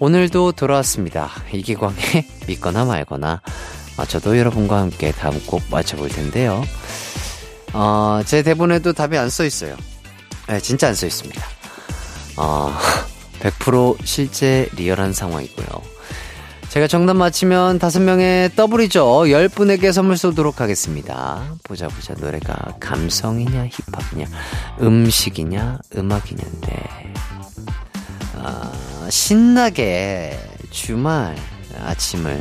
오늘도 0.06 0.50
돌아왔습니다. 0.52 1.30
이기광의 1.52 2.26
믿거나 2.48 2.84
말거나. 2.84 3.40
아, 3.96 4.04
저도 4.04 4.36
여러분과 4.36 4.80
함께 4.80 5.12
다음 5.12 5.38
곡 5.46 5.62
맞춰볼 5.70 6.08
텐데요. 6.08 6.64
어, 7.72 8.20
제 8.26 8.42
대본에도 8.42 8.94
답이 8.94 9.16
안 9.16 9.30
써 9.30 9.44
있어요. 9.44 9.76
네, 10.48 10.58
진짜 10.58 10.88
안 10.88 10.94
써 10.96 11.06
있습니다. 11.06 11.40
어, 12.36 12.74
100% 13.38 13.98
실제 14.04 14.68
리얼한 14.74 15.12
상황이고요. 15.12 15.68
제가 16.70 16.88
정답 16.88 17.14
맞히면 17.14 17.78
다섯 17.78 18.00
명의 18.00 18.50
더블이죠. 18.56 19.04
10분에게 19.06 19.92
선물 19.92 20.16
쏘도록 20.16 20.60
하겠습니다. 20.60 21.44
보자, 21.62 21.86
보자. 21.86 22.14
노래가 22.14 22.74
감성이냐, 22.80 23.68
힙합이냐, 23.70 24.26
음식이냐, 24.80 25.78
음악이냐인데. 25.96 27.12
아, 28.44 28.72
신나게 29.08 30.38
주말 30.70 31.36
아침을 31.84 32.40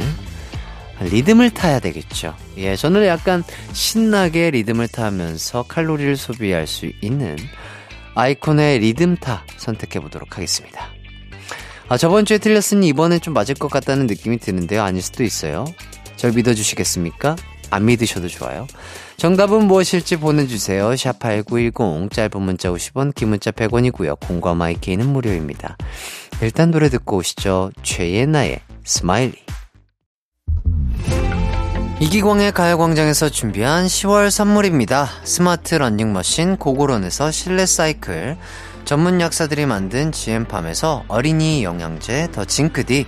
리듬을 1.00 1.52
타야 1.52 1.80
되겠죠. 1.80 2.36
예, 2.58 2.76
저는 2.76 3.06
약간 3.06 3.44
신나게 3.74 4.52
리듬을 4.52 4.88
타면서 4.88 5.64
칼로리를 5.64 6.16
소비할 6.16 6.68
수 6.68 6.92
있는 7.02 7.38
아이콘의 8.16 8.80
리듬타 8.80 9.46
선택해 9.58 10.00
보도록 10.00 10.38
하겠습니다. 10.38 10.90
아, 11.88 11.98
저번 11.98 12.26
주에 12.26 12.38
틀렸으니 12.38 12.88
이번엔 12.88 13.22
좀 13.22 13.34
맞을 13.34 13.56
것 13.56 13.70
같다는 13.70 14.08
느낌이 14.08 14.38
드는데요. 14.38 14.84
아닐 14.84 15.02
수도 15.02 15.24
있어요. 15.24 15.66
절 16.16 16.32
믿어주시겠습니까? 16.34 17.36
안 17.70 17.86
믿으셔도 17.86 18.28
좋아요. 18.28 18.68
정답은 19.22 19.68
무엇일지 19.68 20.16
보내주세요. 20.16 20.90
샵8910 20.90 22.12
짧은 22.12 22.42
문자 22.42 22.72
50원 22.72 23.14
긴 23.14 23.30
문자 23.30 23.52
100원이고요. 23.52 24.20
공과 24.20 24.56
마이케이는 24.56 25.08
무료입니다. 25.08 25.78
일단 26.42 26.72
노래 26.72 26.90
듣고 26.90 27.18
오시죠. 27.18 27.70
최예나의 27.84 28.62
Smiley 28.84 29.36
이기광의 32.00 32.52
가요광장에서 32.52 33.30
준비한 33.30 33.86
10월 33.86 34.32
선물입니다. 34.32 35.08
스마트 35.24 35.76
러닝머신 35.76 36.58
고고론에서 36.58 37.30
실내 37.30 37.68
사이클 37.68 38.38
전문 38.86 39.22
약사들이 39.22 39.68
만든 39.68 40.12
GM팜에서 40.12 41.04
어린이 41.08 41.64
영양제 41.64 42.30
더 42.32 42.44
징크디 42.44 43.06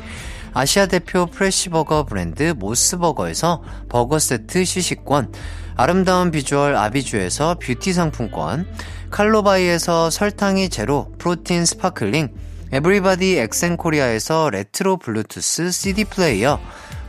아시아 0.54 0.86
대표 0.86 1.26
프레시버거 1.26 2.04
브랜드 2.04 2.54
모스버거에서 2.56 3.64
버거 3.90 4.20
세트 4.20 4.64
시식권 4.64 5.32
아름다운 5.76 6.32
비주얼 6.32 6.76
아비주에서 6.76 7.58
뷰티 7.62 7.94
상품권 7.94 8.68
칼로바이에서 9.10 10.10
설탕이 10.10 10.70
제로 10.70 11.12
프로틴 11.18 11.66
스파클링 11.66 12.30
에브리바디 12.74 13.38
엑센코리아에서 13.38 14.50
레트로 14.50 14.98
블루투스 14.98 15.70
CD 15.70 16.06
플레이어, 16.06 16.60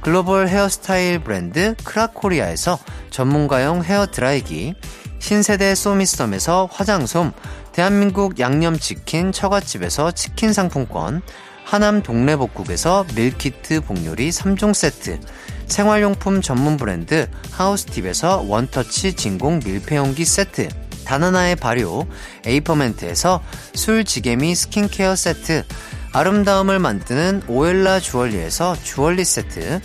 글로벌 0.03 0.47
헤어스타일 0.47 1.21
브랜드 1.21 1.75
크라코리아에서 1.85 2.79
전문가용 3.09 3.83
헤어 3.83 4.07
드라이기, 4.07 4.75
신세대 5.21 5.75
소미썸에서 5.75 6.69
화장솜, 6.71 7.33
대한민국 7.73 8.39
양념치킨 8.39 9.33
처갓집에서 9.33 10.11
치킨 10.11 10.53
상품권, 10.53 11.23
하남 11.65 12.03
동래복국에서 12.03 13.07
밀키트 13.17 13.81
복요리 13.87 14.29
3종 14.29 14.75
세트, 14.75 15.19
생활용품 15.67 16.43
전문 16.43 16.77
브랜드 16.77 17.29
하우스팁에서 17.53 18.45
원터치 18.47 19.15
진공 19.15 19.61
밀폐용기 19.65 20.25
세트, 20.25 20.69
다나나의 21.05 21.57
발효 21.57 22.07
에이퍼멘트에서 22.47 23.43
술지개미 23.75 24.55
스킨케어 24.55 25.17
세트, 25.17 25.65
아름다움을 26.13 26.79
만드는 26.79 27.43
오엘라 27.49 28.01
주얼리에서 28.01 28.77
주얼리 28.83 29.25
세트, 29.25 29.81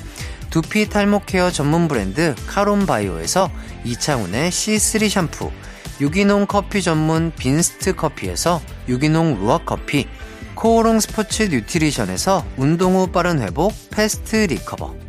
두피 0.49 0.89
탈모 0.89 1.23
케어 1.25 1.51
전문 1.51 1.87
브랜드 1.87 2.35
카론바이오에서 2.47 3.49
이창훈의 3.83 4.51
C3 4.51 5.09
샴푸, 5.09 5.51
유기농 6.01 6.47
커피 6.47 6.81
전문 6.81 7.31
빈스트 7.35 7.95
커피에서 7.95 8.61
유기농 8.87 9.39
루아 9.39 9.59
커피, 9.65 10.07
코오롱 10.55 10.99
스포츠 10.99 11.43
뉴트리션에서 11.43 12.45
운동 12.57 12.95
후 12.95 13.07
빠른 13.07 13.41
회복 13.41 13.73
패스트 13.91 14.35
리커버, 14.35 15.08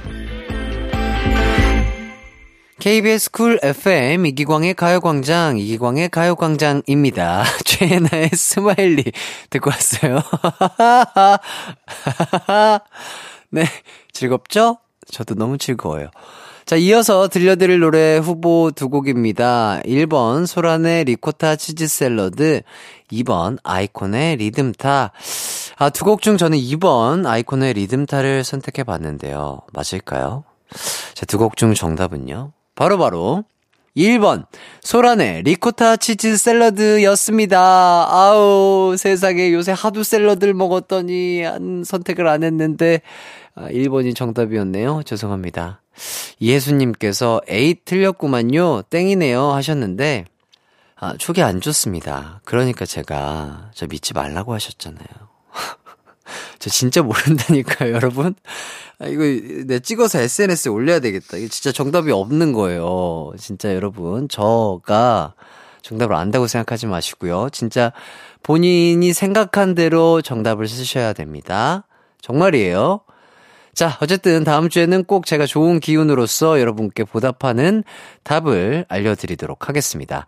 KBS 2.81 3.29
쿨 3.29 3.59
FM 3.61 4.25
이기광의 4.25 4.73
가요광장, 4.73 5.59
이기광의 5.59 6.09
가요광장입니다. 6.09 7.43
최예나의 7.63 8.29
Smiley 8.33 9.03
듣고 9.51 9.69
왔어요. 9.69 10.17
네, 13.51 13.65
즐겁죠? 14.13 14.79
저도 15.11 15.35
너무 15.35 15.59
즐거워요. 15.59 16.09
자, 16.65 16.75
이어서 16.75 17.27
들려드릴 17.27 17.79
노래 17.81 18.17
후보 18.17 18.71
두 18.73 18.89
곡입니다. 18.89 19.81
1번 19.85 20.47
소란의 20.47 21.03
리코타 21.03 21.57
치즈 21.57 21.87
샐러드, 21.87 22.63
2번 23.11 23.59
아이콘의 23.63 24.37
리듬 24.37 24.86
타. 24.86 25.11
아, 25.77 25.89
두 25.91 26.03
곡 26.03 26.21
중 26.23 26.37
저는 26.37 26.57
2번 26.57 27.27
아이콘의 27.27 27.73
리듬 27.73 28.08
타를 28.08 28.43
선택해 28.43 28.83
봤는데요. 28.83 29.59
맞을까요? 29.71 30.45
자, 31.13 31.27
두 31.27 31.37
곡 31.37 31.57
중 31.57 31.75
정답은요? 31.75 32.53
바로바로 32.81 32.97
바로 32.97 33.43
1번 33.95 34.47
소란의 34.81 35.43
리코타 35.43 35.97
치즈 35.97 36.35
샐러드였습니다. 36.35 37.59
아우 38.09 38.95
세상에 38.97 39.53
요새 39.53 39.71
하도 39.71 40.01
샐러드를 40.01 40.55
먹었더니 40.55 41.45
안 41.45 41.83
선택을 41.83 42.27
안 42.27 42.43
했는데 42.43 43.01
아, 43.53 43.67
1번이 43.69 44.15
정답이었네요. 44.15 45.03
죄송합니다. 45.03 45.83
이혜수님께서 46.39 47.41
에이 47.47 47.75
틀렸구만요. 47.85 48.83
땡이네요 48.89 49.51
하셨는데 49.51 50.25
아, 50.95 51.15
촉이 51.17 51.43
안 51.43 51.61
좋습니다. 51.61 52.41
그러니까 52.45 52.87
제가 52.87 53.69
저 53.75 53.85
믿지 53.85 54.15
말라고 54.15 54.55
하셨잖아요. 54.55 55.30
저 56.61 56.69
진짜 56.69 57.01
모른다니까요, 57.01 57.91
여러분. 57.95 58.35
아, 58.99 59.07
이거 59.07 59.23
내 59.65 59.79
찍어서 59.79 60.19
SNS에 60.19 60.71
올려야 60.71 60.99
되겠다. 60.99 61.37
이거 61.37 61.47
진짜 61.49 61.71
정답이 61.71 62.11
없는 62.11 62.53
거예요. 62.53 63.31
진짜 63.39 63.73
여러분. 63.73 64.29
저가 64.29 65.33
정답을 65.81 66.15
안다고 66.15 66.45
생각하지 66.45 66.85
마시고요. 66.85 67.49
진짜 67.51 67.91
본인이 68.43 69.11
생각한 69.11 69.73
대로 69.73 70.21
정답을 70.21 70.67
쓰셔야 70.67 71.13
됩니다. 71.13 71.87
정말이에요. 72.21 73.01
자, 73.73 73.97
어쨌든 74.01 74.43
다음 74.43 74.69
주에는 74.69 75.05
꼭 75.05 75.25
제가 75.25 75.45
좋은 75.45 75.79
기운으로서 75.79 76.59
여러분께 76.59 77.05
보답하는 77.05 77.83
답을 78.23 78.85
알려드리도록 78.89 79.69
하겠습니다. 79.69 80.25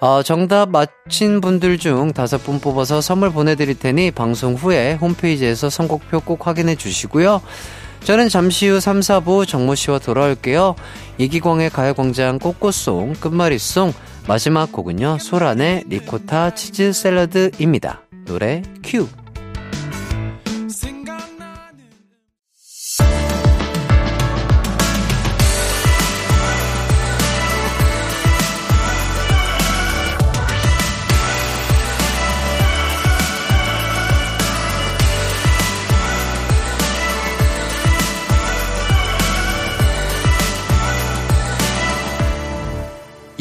어, 0.00 0.22
정답 0.22 0.70
맞힌 0.70 1.40
분들 1.40 1.78
중 1.78 2.12
다섯 2.12 2.42
분 2.42 2.58
뽑아서 2.60 3.00
선물 3.00 3.30
보내드릴 3.32 3.78
테니 3.78 4.10
방송 4.10 4.54
후에 4.54 4.94
홈페이지에서 4.94 5.70
선곡표 5.70 6.20
꼭 6.20 6.46
확인해 6.46 6.74
주시고요. 6.74 7.40
저는 8.04 8.28
잠시 8.28 8.66
후 8.66 8.80
3, 8.80 8.98
4부 8.98 9.46
정모 9.46 9.76
씨와 9.76 10.00
돌아올게요. 10.00 10.74
이기광의 11.18 11.70
가요광장 11.70 12.40
꽃꽃송 12.40 13.14
끝말잇송 13.20 13.92
마지막 14.26 14.72
곡은요. 14.72 15.18
소란의 15.20 15.84
리코타 15.88 16.54
치즈 16.54 16.92
샐러드입니다. 16.92 18.02
노래 18.24 18.62
큐. 18.82 19.06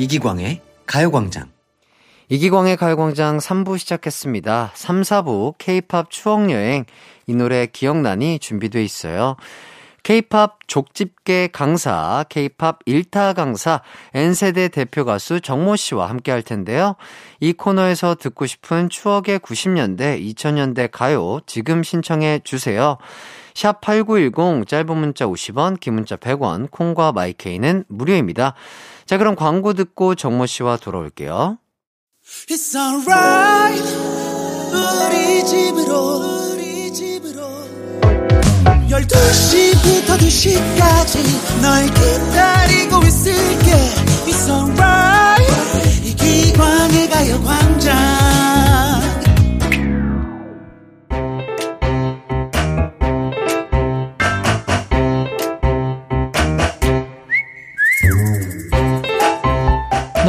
이기광의 0.02 0.62
가요광장. 0.88 1.52
이기광의 2.28 2.76
가요광장 2.76 3.38
3부 3.38 3.78
시작했습니다. 3.78 4.72
3, 4.74 5.04
4부 5.04 5.54
K-팝 5.60 6.10
추억여행. 6.10 6.86
이 7.28 7.36
노래 7.36 7.68
기억나니 7.68 8.40
준비돼 8.40 8.84
있어요. 8.84 9.36
K-팝 10.02 10.58
족집게 10.66 11.50
강사, 11.54 12.26
K-팝 12.30 12.80
일타 12.88 13.34
강사, 13.34 13.82
N세대 14.16 14.70
대표 14.70 15.06
가수 15.06 15.40
정모 15.40 15.76
씨와 15.76 16.10
함께 16.10 16.32
할 16.32 16.42
텐데요. 16.42 16.96
이 17.40 17.54
코너에서 17.54 18.16
듣고 18.16 18.48
싶은 18.48 18.90
추억의 18.90 19.38
90년대, 19.38 20.20
2000년대 20.20 20.90
가요 20.92 21.42
지금 21.46 21.84
신청해 21.84 22.42
주세요. 22.44 22.98
샵 23.54 23.82
8910 23.82 24.68
짧은 24.68 24.98
문자 24.98 25.26
50원, 25.26 25.80
긴 25.80 25.94
문자 25.96 26.16
100원, 26.16 26.72
콩과 26.72 27.12
마이케이는 27.12 27.84
무료입니다. 27.88 28.56
자, 29.12 29.18
그럼 29.18 29.36
광고 29.36 29.74
듣고 29.74 30.16
정모 30.16 30.46
씨와 30.46 30.78
돌아올게요. 30.78 31.58
It's 32.48 32.74
alright. 32.80 33.84
우리 34.72 35.46
집으로, 35.46 36.54
우리 36.54 36.94
집으로. 36.94 37.42
12시부터 38.88 40.18
2시까지 40.18 41.62
널 41.62 41.88
기다리고 41.88 43.04
있을게. 43.04 43.72
It's 44.28 44.48
alright. 44.50 46.08
이 46.08 46.16
기광의 46.16 47.10
가요광장. 47.10 48.91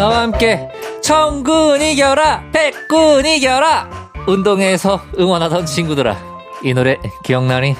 나와 0.02 0.22
함께 0.22 0.68
청군 1.00 1.80
이겨라 1.80 2.50
백군 2.52 3.24
이겨라 3.24 4.10
운동회에서 4.26 5.00
응원하던 5.16 5.64
친구들아 5.64 6.16
이 6.64 6.74
노래 6.74 6.96
기억나니? 7.22 7.76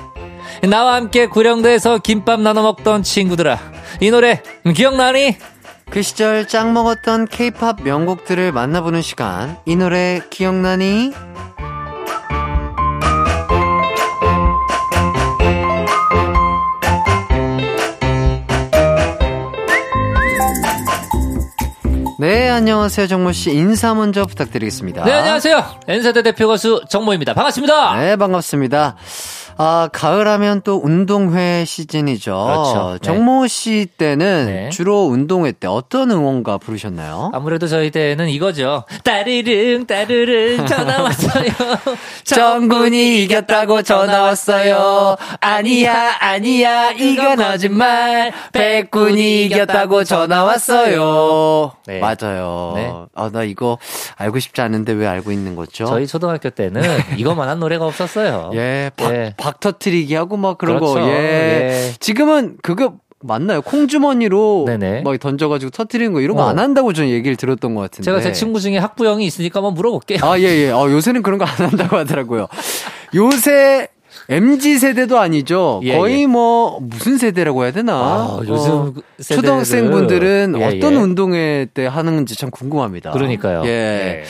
나와 0.71 0.95
함께 0.95 1.27
구령도에서 1.27 1.99
김밥 1.99 2.41
나눠 2.41 2.63
먹던 2.63 3.03
친구들아 3.03 3.59
이 4.01 4.13
노래 4.13 4.41
기억나니? 4.73 5.37
그 5.91 6.03
시절 6.03 6.47
짱 6.47 6.73
먹었던 6.73 7.27
케이팝 7.27 7.83
명곡들을 7.83 8.53
만나보는 8.53 9.03
시간 9.03 9.59
이 9.67 9.75
노래 9.75 10.21
기억나니? 10.31 11.13
네, 22.23 22.49
안녕하세요. 22.51 23.09
정모 23.09 23.33
씨. 23.33 23.51
인사 23.51 23.95
먼저 23.95 24.25
부탁드리겠습니다. 24.27 25.03
네, 25.03 25.13
안녕하세요. 25.13 25.81
N세대 25.89 26.23
대표 26.23 26.47
가수 26.47 26.81
정모입니다. 26.89 27.35
반갑습니다. 27.35 27.97
네, 27.99 28.15
반갑습니다. 28.15 28.95
아, 29.57 29.89
가을 29.93 30.27
하면 30.29 30.63
또 30.63 30.81
운동회 30.83 31.65
시즌이죠. 31.65 32.33
그렇죠. 32.33 32.93
네. 32.95 32.99
정모 33.07 33.47
씨 33.47 33.87
때는 33.97 34.47
네. 34.47 34.71
주로 34.71 35.05
운동회 35.07 35.53
때 35.53 35.67
어떤 35.69 36.11
응원가 36.11 36.59
부르셨나요? 36.59 37.31
아무래도 37.35 37.67
저희 37.67 37.91
때는 37.91 38.29
이거죠. 38.29 38.85
따르릉 39.05 39.87
따르릉 39.87 40.67
전화 40.67 41.03
왔어요. 41.03 41.45
정군이 42.25 43.23
이겼다고 43.25 43.83
전화 43.83 44.23
왔어요. 44.23 45.17
아니야, 45.41 46.17
아니야, 46.21 46.91
이건 46.93 47.37
거짓말. 47.37 48.33
백군이 48.53 49.45
이겼다고 49.47 50.05
전화 50.05 50.45
왔어요. 50.45 51.73
네. 51.87 52.01
맞아요. 52.01 52.73
네. 52.77 52.93
아, 53.15 53.31
나 53.33 53.43
이거 53.43 53.79
알고 54.17 54.39
싶지 54.39 54.61
않은데 54.61 54.93
왜 54.93 55.07
알고 55.07 55.33
있는 55.33 55.57
거죠? 55.57 55.87
저희 55.87 56.07
초등학교 56.07 56.51
때는 56.51 56.83
이것만한 57.17 57.59
노래가 57.61 57.85
없었어요. 57.87 58.51
예, 58.55 58.91
박, 58.97 59.13
예. 59.13 59.35
박 59.43 59.59
터트리기 59.61 60.15
하고 60.15 60.37
막 60.37 60.57
그런 60.59 60.79
그렇죠. 60.79 60.95
거. 61.01 61.09
예. 61.09 61.13
예. 61.13 61.93
지금은 61.99 62.59
그거 62.63 62.95
맞나요? 63.25 63.61
콩주머니로 63.63 64.65
네네. 64.67 65.03
막 65.03 65.19
던져가지고 65.19 65.71
터트리는 65.71 66.13
거 66.13 66.21
이런 66.21 66.37
거 66.37 66.45
어. 66.45 66.49
안 66.49 66.59
한다고 66.59 66.93
저는 66.93 67.11
얘기를 67.11 67.37
들었던 67.37 67.75
것 67.75 67.81
같은데. 67.83 68.05
제가 68.05 68.21
제 68.21 68.33
친구 68.33 68.61
중에 68.61 68.79
학부형이 68.79 69.25
있으니까 69.27 69.59
한번 69.59 69.75
물어볼게요. 69.75 70.19
아, 70.23 70.39
예, 70.39 70.45
예. 70.45 70.71
어, 70.71 70.91
요새는 70.91 71.23
그런 71.23 71.39
거 71.39 71.45
안 71.45 71.51
한다고 71.69 71.97
하더라고요. 71.99 72.47
요새 73.15 73.89
MZ 74.29 74.79
세대도 74.79 75.19
아니죠. 75.19 75.81
예, 75.85 75.97
거의 75.97 76.23
예. 76.23 76.27
뭐 76.27 76.79
무슨 76.81 77.19
세대라고 77.19 77.65
해야 77.65 77.73
되나? 77.73 77.95
아, 77.95 78.39
요즘 78.43 78.71
어, 78.73 78.93
초등학생분들은 79.23 80.55
예, 80.59 80.65
어떤 80.65 80.93
예. 80.93 80.97
운동회 80.97 81.67
때 81.75 81.87
하는지 81.87 82.37
참 82.37 82.51
궁금합니다. 82.51 83.11
그러니까요. 83.13 83.63
예. 83.67 84.25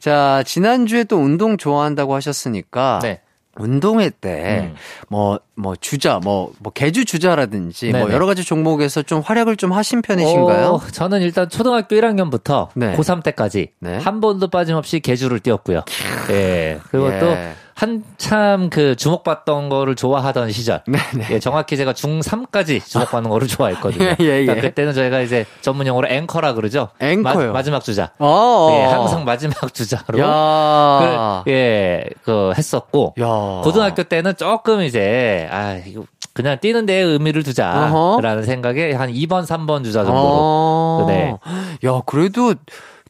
자, 0.00 0.42
지난주에 0.46 1.04
또 1.04 1.16
운동 1.18 1.56
좋아한다고 1.56 2.14
하셨으니까 2.14 3.00
네. 3.02 3.20
운동회 3.58 4.10
때 4.10 4.70
음. 4.70 4.76
뭐, 5.08 5.40
뭐, 5.54 5.74
주자, 5.76 6.20
뭐, 6.22 6.52
뭐, 6.58 6.72
개주 6.72 7.04
주자라든지, 7.04 7.90
뭐, 7.90 8.00
네네. 8.00 8.14
여러 8.14 8.26
가지 8.26 8.44
종목에서 8.44 9.02
좀 9.02 9.20
활약을 9.20 9.56
좀 9.56 9.72
하신 9.72 10.02
편이신가요? 10.02 10.68
어, 10.68 10.80
저는 10.92 11.20
일단 11.22 11.48
초등학교 11.48 11.96
1학년부터 11.96 12.68
네. 12.74 12.94
고3 12.96 13.22
때까지 13.22 13.72
네. 13.80 13.98
한 13.98 14.20
번도 14.20 14.48
빠짐없이 14.48 15.00
개주를 15.00 15.40
뛰었고요. 15.40 15.82
예. 16.30 16.80
그리고 16.90 17.12
예. 17.12 17.18
또 17.18 17.36
한참 17.78 18.70
그 18.70 18.96
주목받던 18.96 19.68
거를 19.68 19.94
좋아하던 19.94 20.50
시절. 20.50 20.82
네네. 20.88 21.28
예, 21.30 21.38
정확히 21.38 21.76
제가 21.76 21.92
중3까지 21.92 22.84
주목받는 22.84 23.30
거를 23.30 23.46
좋아했거든요. 23.46 24.04
예, 24.18 24.24
예, 24.24 24.40
예. 24.40 24.46
그러니까 24.46 24.66
그때는 24.66 24.94
저희가 24.94 25.20
이제 25.20 25.46
전문 25.60 25.86
용어로 25.86 26.08
앵커라 26.08 26.54
그러죠. 26.54 26.88
앵커요? 26.98 27.52
마, 27.52 27.62
지막 27.62 27.84
주자. 27.84 28.10
어. 28.18 28.70
예, 28.72 28.82
항상 28.82 29.24
마지막 29.24 29.72
주자로. 29.72 30.18
야. 30.18 31.42
그, 31.44 31.50
예, 31.52 32.02
그 32.24 32.52
했었고. 32.58 33.14
야. 33.20 33.60
고등학교 33.62 34.02
때는 34.02 34.34
조금 34.34 34.82
이제 34.82 35.48
아 35.52 35.74
이거 35.86 36.02
그냥 36.32 36.58
뛰는 36.60 36.84
데에 36.84 37.00
의미를 37.00 37.44
두자라는 37.44 37.94
어허. 37.94 38.42
생각에 38.42 38.92
한 38.92 39.12
2번, 39.12 39.46
3번 39.46 39.84
주자 39.84 40.04
정도로. 40.04 40.26
어. 40.28 41.04
네. 41.06 41.36
야, 41.84 42.00
그래도 42.06 42.54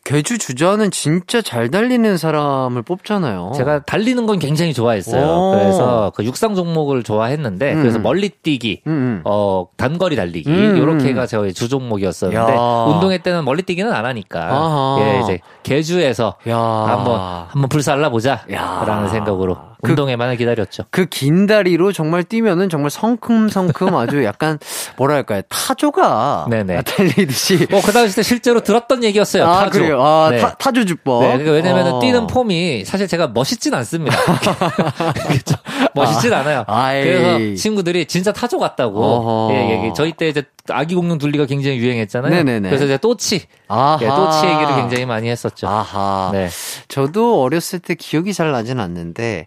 개주 0.08 0.38
주자는 0.38 0.90
진짜 0.90 1.42
잘 1.42 1.70
달리는 1.70 2.16
사람을 2.16 2.80
뽑잖아요. 2.80 3.52
제가 3.54 3.80
달리는 3.80 4.24
건 4.24 4.38
굉장히 4.38 4.72
좋아했어요. 4.72 5.22
오. 5.22 5.50
그래서 5.50 6.12
그 6.16 6.24
육상 6.24 6.54
종목을 6.54 7.02
좋아했는데 7.02 7.74
음. 7.74 7.82
그래서 7.82 7.98
멀리 7.98 8.30
뛰기, 8.30 8.80
음, 8.86 8.90
음. 8.90 9.20
어 9.24 9.66
단거리 9.76 10.16
달리기 10.16 10.48
음. 10.48 10.78
요렇게가 10.78 11.26
저희 11.26 11.52
주 11.52 11.68
종목이었었는데 11.68 12.54
야. 12.54 12.58
운동회 12.88 13.18
때는 13.18 13.44
멀리 13.44 13.60
뛰기는 13.60 13.92
안 13.92 14.06
하니까 14.06 14.46
아하. 14.50 14.96
예 15.02 15.20
이제 15.20 15.40
개주에서 15.62 16.36
야. 16.48 16.56
한번 16.56 17.20
한번 17.48 17.68
불살라 17.68 18.06
야. 18.06 18.10
보자라는 18.10 19.10
생각으로 19.10 19.58
그- 19.82 19.90
운동회만을 19.90 20.36
기다렸죠. 20.36 20.84
그 20.90 21.06
긴 21.08 21.46
다리로 21.46 21.92
정말 21.92 22.22
뛰면은 22.24 22.68
정말 22.68 22.90
성큼성큼 22.90 23.94
아주 23.96 24.22
약간 24.24 24.58
뭐랄까요 24.96 25.42
타조가 25.48 26.46
네네. 26.50 26.82
달리듯이 26.82 27.66
뭐그 27.70 27.92
당시 27.92 28.14
때 28.16 28.22
실제로 28.22 28.60
들었던 28.60 29.02
얘기였어요. 29.04 29.44
아 29.44 29.64
타조. 29.64 29.78
그래요 29.78 30.02
아 30.02 30.28
네. 30.30 30.38
타, 30.38 30.54
타조 30.54 30.84
주법 30.84 31.22
네, 31.22 31.28
그러니까 31.38 31.52
왜냐면 31.52 31.86
어. 31.94 31.98
뛰는 32.00 32.26
폼이 32.26 32.84
사실 32.84 33.06
제가 33.08 33.28
멋있진 33.28 33.72
않습니다. 33.74 34.16
그렇죠. 35.26 35.56
멋있진 35.94 36.32
않아요. 36.32 36.64
아이. 36.66 37.02
그래서 37.02 37.54
친구들이 37.60 38.06
진짜 38.06 38.32
타조 38.32 38.58
같다고. 38.58 39.50
예, 39.52 39.86
예. 39.88 39.92
저희 39.94 40.12
때 40.12 40.28
이제 40.28 40.42
아기 40.70 40.94
공룡 40.94 41.18
둘리가 41.18 41.46
굉장히 41.46 41.78
유행했잖아요. 41.78 42.30
네네네. 42.32 42.68
그래서 42.68 42.84
이제 42.84 42.96
또치, 42.98 43.42
아하. 43.68 43.98
예, 44.02 44.06
또치 44.06 44.46
얘기를 44.46 44.76
굉장히 44.76 45.06
많이 45.06 45.28
했었죠. 45.28 45.66
아하 45.68 46.30
네. 46.32 46.48
저도 46.88 47.42
어렸을 47.42 47.78
때 47.78 47.94
기억이 47.94 48.32
잘 48.32 48.50
나진 48.52 48.80
않는데 48.80 49.46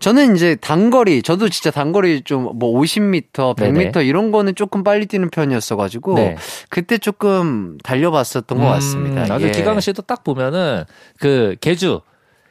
저는 0.00 0.34
이제 0.34 0.56
단거리 0.56 1.22
저도 1.22 1.48
진짜 1.48 1.70
단거리 1.70 2.22
좀 2.22 2.50
뭐 2.54 2.80
50m, 2.80 3.32
100m 3.56 3.56
네네. 3.92 4.04
이런 4.04 4.32
거는 4.32 4.54
조금 4.56 4.82
빨리 4.82 5.06
뛰는 5.06 5.30
편이었어 5.30 5.76
가지고 5.76 6.14
네. 6.14 6.36
그때 6.68 6.98
조금 6.98 7.78
달려봤었던 7.84 8.58
것 8.58 8.64
같습니다. 8.64 9.24
음, 9.24 9.30
아주 9.32 9.46
예. 9.46 9.50
기강 9.52 9.78
씨도 9.80 10.02
딱 10.02 10.24
보면은 10.24 10.84
그 11.20 11.54
개주 11.60 12.00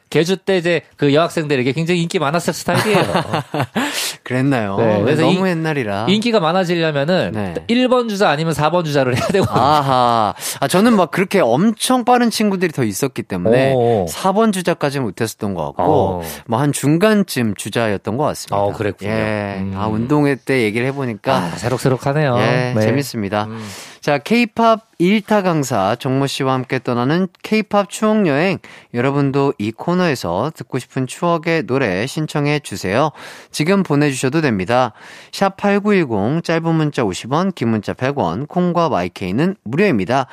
개주 0.08 0.36
때 0.36 0.58
이제 0.58 0.82
그 0.96 1.14
여학생들에게 1.14 1.72
굉장히 1.72 2.02
인기 2.02 2.18
많았을 2.18 2.52
스타일이에요. 2.52 3.02
그랬나요? 4.32 4.76
네, 4.76 5.00
그래서 5.02 5.22
너무 5.22 5.40
인- 5.40 5.46
옛날이라. 5.58 6.06
인기가 6.08 6.40
많아지려면은 6.40 7.32
네. 7.34 7.54
1번 7.68 8.08
주자 8.08 8.30
아니면 8.30 8.54
4번 8.54 8.84
주자를 8.84 9.16
해야 9.16 9.26
되고. 9.28 9.44
아하. 9.50 10.34
아, 10.60 10.68
저는 10.68 10.96
막 10.96 11.10
그렇게 11.10 11.40
엄청 11.40 12.04
빠른 12.04 12.30
친구들이 12.30 12.72
더 12.72 12.82
있었기 12.82 13.22
때문에 13.22 13.72
오. 13.74 14.06
4번 14.08 14.52
주자까지는 14.52 15.04
못했었던 15.06 15.54
것 15.54 15.66
같고, 15.66 15.82
어. 15.82 16.22
뭐한 16.46 16.72
중간쯤 16.72 17.54
주자였던 17.54 18.16
것 18.16 18.24
같습니다. 18.24 18.56
어, 18.56 18.72
그랬군요. 18.72 19.10
예. 19.10 19.56
음. 19.60 19.74
아, 19.76 19.86
운동회 19.86 20.36
때 20.44 20.62
얘기를 20.62 20.86
해보니까. 20.88 21.34
아, 21.36 21.50
새록새록하네요. 21.56 22.36
예, 22.38 22.72
네. 22.74 22.80
재밌습니다. 22.80 23.44
음. 23.44 23.62
자, 24.02 24.18
K-팝 24.18 24.80
1타 25.00 25.44
강사 25.44 25.94
정모 25.94 26.26
씨와 26.26 26.54
함께 26.54 26.80
떠나는 26.80 27.28
K-팝 27.44 27.88
추억 27.88 28.26
여행. 28.26 28.58
여러분도 28.94 29.54
이 29.58 29.70
코너에서 29.70 30.50
듣고 30.56 30.80
싶은 30.80 31.06
추억의 31.06 31.66
노래 31.68 32.04
신청해 32.08 32.60
주세요. 32.64 33.12
지금 33.52 33.84
보내 33.84 34.10
주셔도 34.10 34.40
됩니다. 34.40 34.92
샵 35.30 35.56
8910 35.56 36.42
짧은 36.42 36.74
문자 36.74 37.04
50원, 37.04 37.54
긴 37.54 37.68
문자 37.68 37.94
100원, 37.94 38.48
콩과 38.48 38.88
마이케이는 38.88 39.54
무료입니다. 39.62 40.26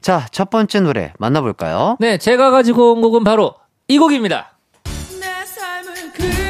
자, 0.00 0.26
첫 0.32 0.50
번째 0.50 0.80
노래 0.80 1.12
만나 1.20 1.42
볼까요? 1.42 1.96
네, 2.00 2.18
제가 2.18 2.50
가지고 2.50 2.94
온 2.94 3.02
곡은 3.02 3.22
바로 3.22 3.54
이 3.86 3.98
곡입니다. 3.98 4.56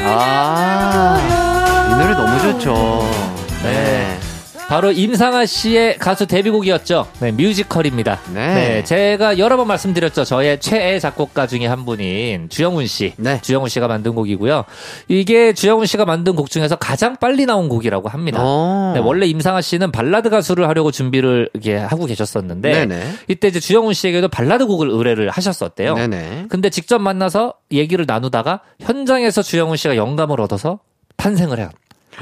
아, 0.05 1.19
이 1.91 2.01
노래 2.01 2.15
너무 2.15 2.41
좋죠. 2.41 2.73
네. 3.61 4.22
바로 4.73 4.91
임상아 4.91 5.45
씨의 5.45 5.99
가수 5.99 6.25
데뷔곡이었죠. 6.25 7.05
네, 7.19 7.31
뮤지컬입니다. 7.31 8.19
네. 8.33 8.83
제가 8.83 9.37
여러 9.37 9.55
번 9.55 9.67
말씀드렸죠. 9.67 10.23
저의 10.23 10.59
최애 10.59 10.97
작곡가 10.97 11.45
중에 11.45 11.67
한 11.67 11.85
분인 11.85 12.49
주영훈 12.49 12.87
씨. 12.87 13.13
네. 13.17 13.39
주영훈 13.43 13.69
씨가 13.69 13.87
만든 13.87 14.15
곡이고요. 14.15 14.65
이게 15.09 15.53
주영훈 15.53 15.85
씨가 15.85 16.05
만든 16.05 16.35
곡 16.35 16.49
중에서 16.49 16.75
가장 16.75 17.17
빨리 17.17 17.45
나온 17.45 17.69
곡이라고 17.69 18.09
합니다. 18.09 18.39
어. 18.41 18.93
네, 18.95 18.99
원래 18.99 19.27
임상아 19.27 19.61
씨는 19.61 19.91
발라드 19.91 20.31
가수를 20.31 20.67
하려고 20.67 20.89
준비를 20.89 21.51
이게 21.53 21.75
하고 21.75 22.07
계셨었는데 22.07 22.71
네네. 22.71 23.13
이때 23.27 23.49
이제 23.49 23.59
주영훈 23.59 23.93
씨에게도 23.93 24.27
발라드 24.29 24.65
곡을 24.65 24.89
의뢰를 24.89 25.29
하셨었대요. 25.29 25.93
네네. 25.93 26.45
근데 26.49 26.71
직접 26.71 26.97
만나서 26.97 27.53
얘기를 27.71 28.05
나누다가 28.07 28.61
현장에서 28.79 29.43
주영훈 29.43 29.77
씨가 29.77 29.97
영감을 29.97 30.41
얻어서 30.41 30.79
탄생을 31.15 31.59
해요. 31.59 31.69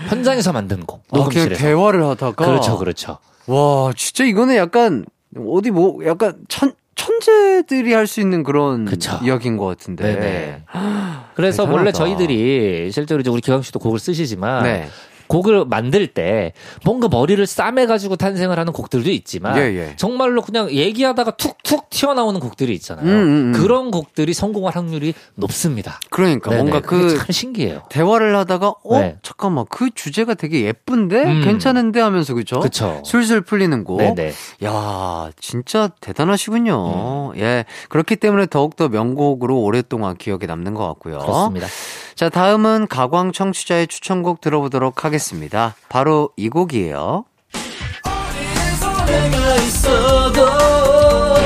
현장에서 0.09 0.51
만든 0.53 0.85
곡. 0.85 1.03
아, 1.11 1.17
녹음실에서. 1.17 1.61
대화를 1.61 2.05
하다가. 2.05 2.45
그렇죠, 2.45 2.77
그렇죠. 2.77 3.17
와, 3.47 3.91
진짜 3.95 4.23
이거는 4.25 4.55
약간 4.55 5.05
어디 5.37 5.71
뭐 5.71 6.05
약간 6.05 6.35
천 6.47 6.73
천재들이 6.95 7.93
할 7.93 8.05
수 8.05 8.21
있는 8.21 8.43
그런 8.43 8.85
그쵸. 8.85 9.17
이야기인 9.23 9.57
것 9.57 9.65
같은데. 9.65 10.03
네네. 10.13 10.63
그래서 11.33 11.63
대단하다. 11.63 11.73
원래 11.77 11.91
저희들이 11.91 12.91
실제로 12.91 13.21
이제 13.21 13.29
우리 13.29 13.41
기광 13.41 13.61
씨도 13.61 13.79
곡을 13.79 13.97
쓰시지만 13.97 14.63
네. 14.63 14.87
곡을 15.31 15.65
만들 15.65 16.07
때 16.07 16.51
뭔가 16.83 17.07
머리를 17.07 17.45
싸매가지고 17.45 18.17
탄생을 18.17 18.59
하는 18.59 18.73
곡들도 18.73 19.09
있지만 19.11 19.57
예, 19.57 19.61
예. 19.61 19.93
정말로 19.95 20.41
그냥 20.41 20.69
얘기하다가 20.69 21.31
툭툭 21.31 21.89
튀어나오는 21.89 22.39
곡들이 22.41 22.73
있잖아요. 22.73 23.05
음, 23.05 23.09
음, 23.09 23.53
음. 23.53 23.53
그런 23.53 23.91
곡들이 23.91 24.33
성공할 24.33 24.75
확률이 24.75 25.13
높습니다. 25.35 25.99
그러니까 26.09 26.49
네네. 26.49 26.61
뭔가 26.61 26.81
그게 26.81 27.13
그참 27.13 27.27
신기해요. 27.29 27.83
대화를 27.89 28.35
하다가 28.35 28.73
어 28.83 28.99
네. 28.99 29.17
잠깐만 29.21 29.65
그 29.69 29.89
주제가 29.93 30.33
되게 30.33 30.65
예쁜데 30.65 31.23
음. 31.23 31.41
괜찮은데 31.45 32.01
하면서 32.01 32.33
그죠? 32.33 32.59
그쵸. 32.59 33.01
술술 33.05 33.41
풀리는 33.41 33.83
곡. 33.85 33.97
네네. 33.99 34.33
야, 34.65 35.31
진짜 35.39 35.89
대단하시군요. 36.01 37.31
음. 37.33 37.39
예. 37.39 37.63
그렇기 37.87 38.17
때문에 38.17 38.47
더욱더 38.47 38.89
명곡으로 38.89 39.59
오랫동안 39.59 40.17
기억에 40.17 40.45
남는 40.45 40.73
것 40.73 40.85
같고요. 40.87 41.19
그렇습니다. 41.19 41.67
자, 42.21 42.29
다음은 42.29 42.85
가광 42.85 43.31
청취자의 43.31 43.87
추천곡 43.87 44.41
들어보도록 44.41 45.05
하겠습니다. 45.05 45.73
바로 45.89 46.29
이 46.37 46.49
곡이에요. 46.49 47.25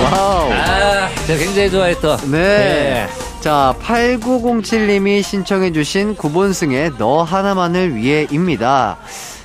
와우. 0.04 0.52
아, 0.52 1.10
제가 1.28 1.40
굉장히 1.40 1.72
좋아했던. 1.72 2.30
네. 2.30 3.08
자, 3.40 3.74
8907님이 3.80 5.24
신청해주신 5.24 6.18
구본승의 6.18 6.96
너 6.98 7.24
하나만을 7.24 7.96
위해입니다. 7.96 8.98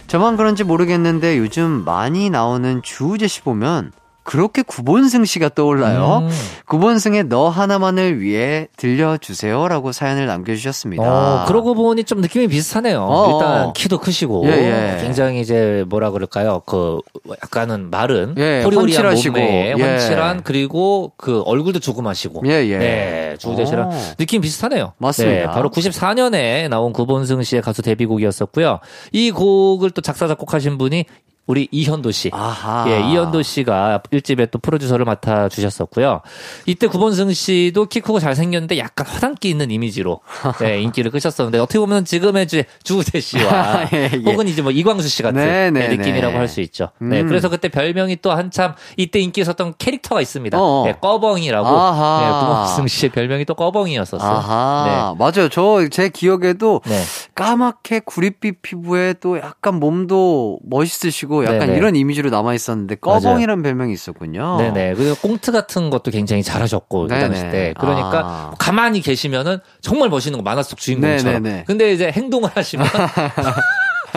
저만 0.08 0.36
그런지 0.36 0.64
모르겠는데 0.64 1.38
요즘 1.38 1.84
많이 1.84 2.28
나오는 2.28 2.82
주우재 2.82 3.28
씨 3.28 3.42
보면 3.42 3.92
그렇게 4.22 4.62
구본승 4.62 5.24
씨가 5.24 5.50
떠올라요. 5.50 6.22
음. 6.22 6.30
구본승의 6.66 7.24
너 7.24 7.48
하나만을 7.48 8.20
위해 8.20 8.68
들려주세요 8.76 9.66
라고 9.68 9.92
사연을 9.92 10.26
남겨주셨습니다. 10.26 11.02
어, 11.02 11.44
그러고 11.46 11.74
보니 11.74 12.04
좀 12.04 12.20
느낌이 12.20 12.48
비슷하네요. 12.48 13.02
어, 13.02 13.32
일단 13.32 13.68
어. 13.68 13.72
키도 13.72 13.98
크시고 13.98 14.46
예, 14.46 14.50
예. 14.50 15.02
굉장히 15.02 15.40
이제 15.40 15.84
뭐라 15.88 16.10
그럴까요? 16.10 16.62
그 16.66 16.98
약간은 17.30 17.90
마른 17.90 18.34
예, 18.38 18.62
호리호리한 18.62 19.06
훤칠하시고, 19.06 19.38
몸매에 19.38 19.74
예. 19.78 19.82
환칠한 19.82 20.42
그리고 20.44 21.12
그 21.16 21.42
얼굴도 21.42 21.80
조그마시고 21.80 22.42
예, 22.46 22.66
예. 22.68 22.78
네, 22.78 23.36
씨랑 23.40 23.88
어. 23.88 23.92
느낌 24.18 24.42
비슷하네요. 24.42 24.92
맞습니다. 24.98 25.40
네, 25.40 25.46
바로 25.46 25.70
94년에 25.70 26.68
나온 26.68 26.92
구본승 26.92 27.42
씨의 27.42 27.62
가수 27.62 27.82
데뷔곡이었었고요. 27.82 28.80
이 29.12 29.30
곡을 29.30 29.90
또 29.90 30.02
작사 30.02 30.28
작곡하신 30.28 30.78
분이 30.78 31.06
우리 31.50 31.66
이현도 31.72 32.12
씨. 32.12 32.30
아하. 32.32 32.84
예, 32.88 33.00
이현도 33.10 33.42
씨가 33.42 34.02
1집에 34.12 34.48
또 34.52 34.60
프로듀서를 34.60 35.04
맡아 35.04 35.48
주셨었고요. 35.48 36.20
이때 36.66 36.86
구본승 36.86 37.32
씨도 37.32 37.86
키 37.86 38.00
크고 38.00 38.20
잘생겼는데 38.20 38.78
약간 38.78 39.04
화단기 39.06 39.50
있는 39.50 39.70
이미지로 39.72 40.20
예, 40.62 40.78
인기를 40.82 41.10
끄셨었는데 41.10 41.58
어떻게 41.58 41.80
보면 41.80 42.04
지금의 42.04 42.46
주, 42.46 42.62
주우재 42.84 43.18
씨와 43.18 43.88
예, 43.92 44.10
예. 44.14 44.30
혹은 44.30 44.46
이제 44.46 44.62
뭐 44.62 44.70
이광수 44.70 45.08
씨 45.08 45.24
같은 45.24 45.40
네, 45.44 45.70
네, 45.72 45.86
예, 45.90 45.96
느낌이라고 45.96 46.32
네. 46.32 46.38
할수 46.38 46.60
있죠. 46.60 46.90
네, 47.00 47.22
음. 47.22 47.26
그래서 47.26 47.48
그때 47.48 47.68
별명이 47.68 48.18
또 48.22 48.30
한참 48.30 48.74
이때 48.96 49.18
인기 49.18 49.40
있었던 49.40 49.74
캐릭터가 49.76 50.20
있습니다. 50.20 50.56
어어. 50.56 50.86
예, 50.88 50.92
꺼벙이라고 51.00 51.66
아하. 51.68 52.22
예, 52.26 52.40
구본승 52.46 52.86
씨의 52.86 53.10
별명이 53.10 53.44
또 53.44 53.54
꺼벙이었었어요. 53.54 54.30
아하. 54.30 55.14
맞아요. 55.18 55.48
저 55.48 55.80
제 55.90 56.08
기억에도 56.08 56.80
네. 56.86 57.02
까맣게 57.34 58.00
구릿빛 58.04 58.62
피부에 58.62 59.14
또 59.14 59.38
약간 59.38 59.74
몸도 59.80 60.58
멋있으시고 60.64 61.39
약간 61.44 61.60
네네. 61.60 61.76
이런 61.76 61.96
이미지로 61.96 62.30
남아 62.30 62.54
있었는데 62.54 62.96
꺼벙이라는 62.96 63.62
별명이 63.62 63.92
있었군요. 63.92 64.56
네네. 64.58 64.94
그리고 64.94 65.14
꽁트 65.16 65.52
같은 65.52 65.90
것도 65.90 66.10
굉장히 66.10 66.42
잘하셨고, 66.42 67.02
그 67.02 67.08
네네. 67.08 67.20
당시 67.20 67.42
때. 67.50 67.74
그러니까 67.78 68.20
아. 68.24 68.54
가만히 68.58 69.00
계시면은 69.00 69.58
정말 69.80 70.08
멋있는 70.08 70.38
거 70.38 70.42
만화 70.42 70.62
속 70.62 70.78
주인공처럼. 70.78 71.42
네네네. 71.42 71.64
근데 71.66 71.92
이제 71.92 72.10
행동을 72.10 72.50
하시면. 72.54 72.86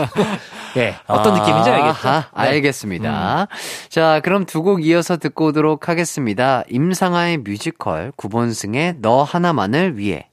예, 0.76 0.96
어떤 1.08 1.36
느낌인지 1.36 1.70
알겠죠? 1.70 2.10
네. 2.10 2.24
알겠습니다. 2.34 3.48
자, 3.90 4.22
그럼 4.24 4.46
두 4.46 4.64
곡 4.64 4.86
이어서 4.86 5.18
듣고 5.18 5.48
오도록 5.48 5.90
하겠습니다. 5.90 6.64
임상아의 6.70 7.40
뮤지컬, 7.40 8.12
구본승의 8.16 8.96
너 9.02 9.24
하나만을 9.24 9.98
위해. 9.98 10.30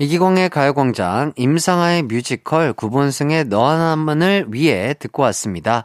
이기광의 0.00 0.48
가요광장, 0.48 1.34
임상아의 1.36 2.04
뮤지컬, 2.04 2.72
구본승의 2.72 3.44
너 3.48 3.68
하나만을 3.68 4.46
위해 4.48 4.94
듣고 4.98 5.22
왔습니다. 5.24 5.84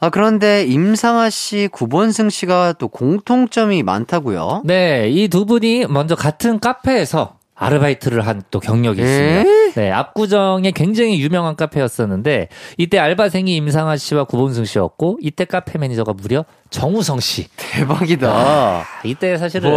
아, 0.00 0.08
그런데 0.08 0.64
임상아 0.64 1.28
씨, 1.28 1.68
구본승 1.70 2.30
씨가 2.30 2.74
또 2.78 2.88
공통점이 2.88 3.82
많다고요? 3.82 4.62
네, 4.64 5.08
이 5.10 5.28
두 5.28 5.44
분이 5.44 5.86
먼저 5.88 6.14
같은 6.14 6.58
카페에서 6.58 7.36
아르바이트를 7.64 8.26
한 8.26 8.42
또 8.50 8.60
경력이 8.60 9.00
에? 9.00 9.04
있습니다. 9.04 9.80
네, 9.80 9.90
압구정에 9.90 10.70
굉장히 10.72 11.20
유명한 11.20 11.56
카페였었는데 11.56 12.48
이때 12.76 12.98
알바생이 12.98 13.56
임상아 13.56 13.96
씨와 13.96 14.24
구본승 14.24 14.64
씨였고 14.64 15.18
이때 15.20 15.44
카페 15.44 15.78
매니저가 15.78 16.12
무려 16.14 16.44
정우성 16.70 17.20
씨. 17.20 17.46
대박이다. 17.56 18.28
아, 18.30 18.84
이때 19.04 19.36
사실은. 19.36 19.70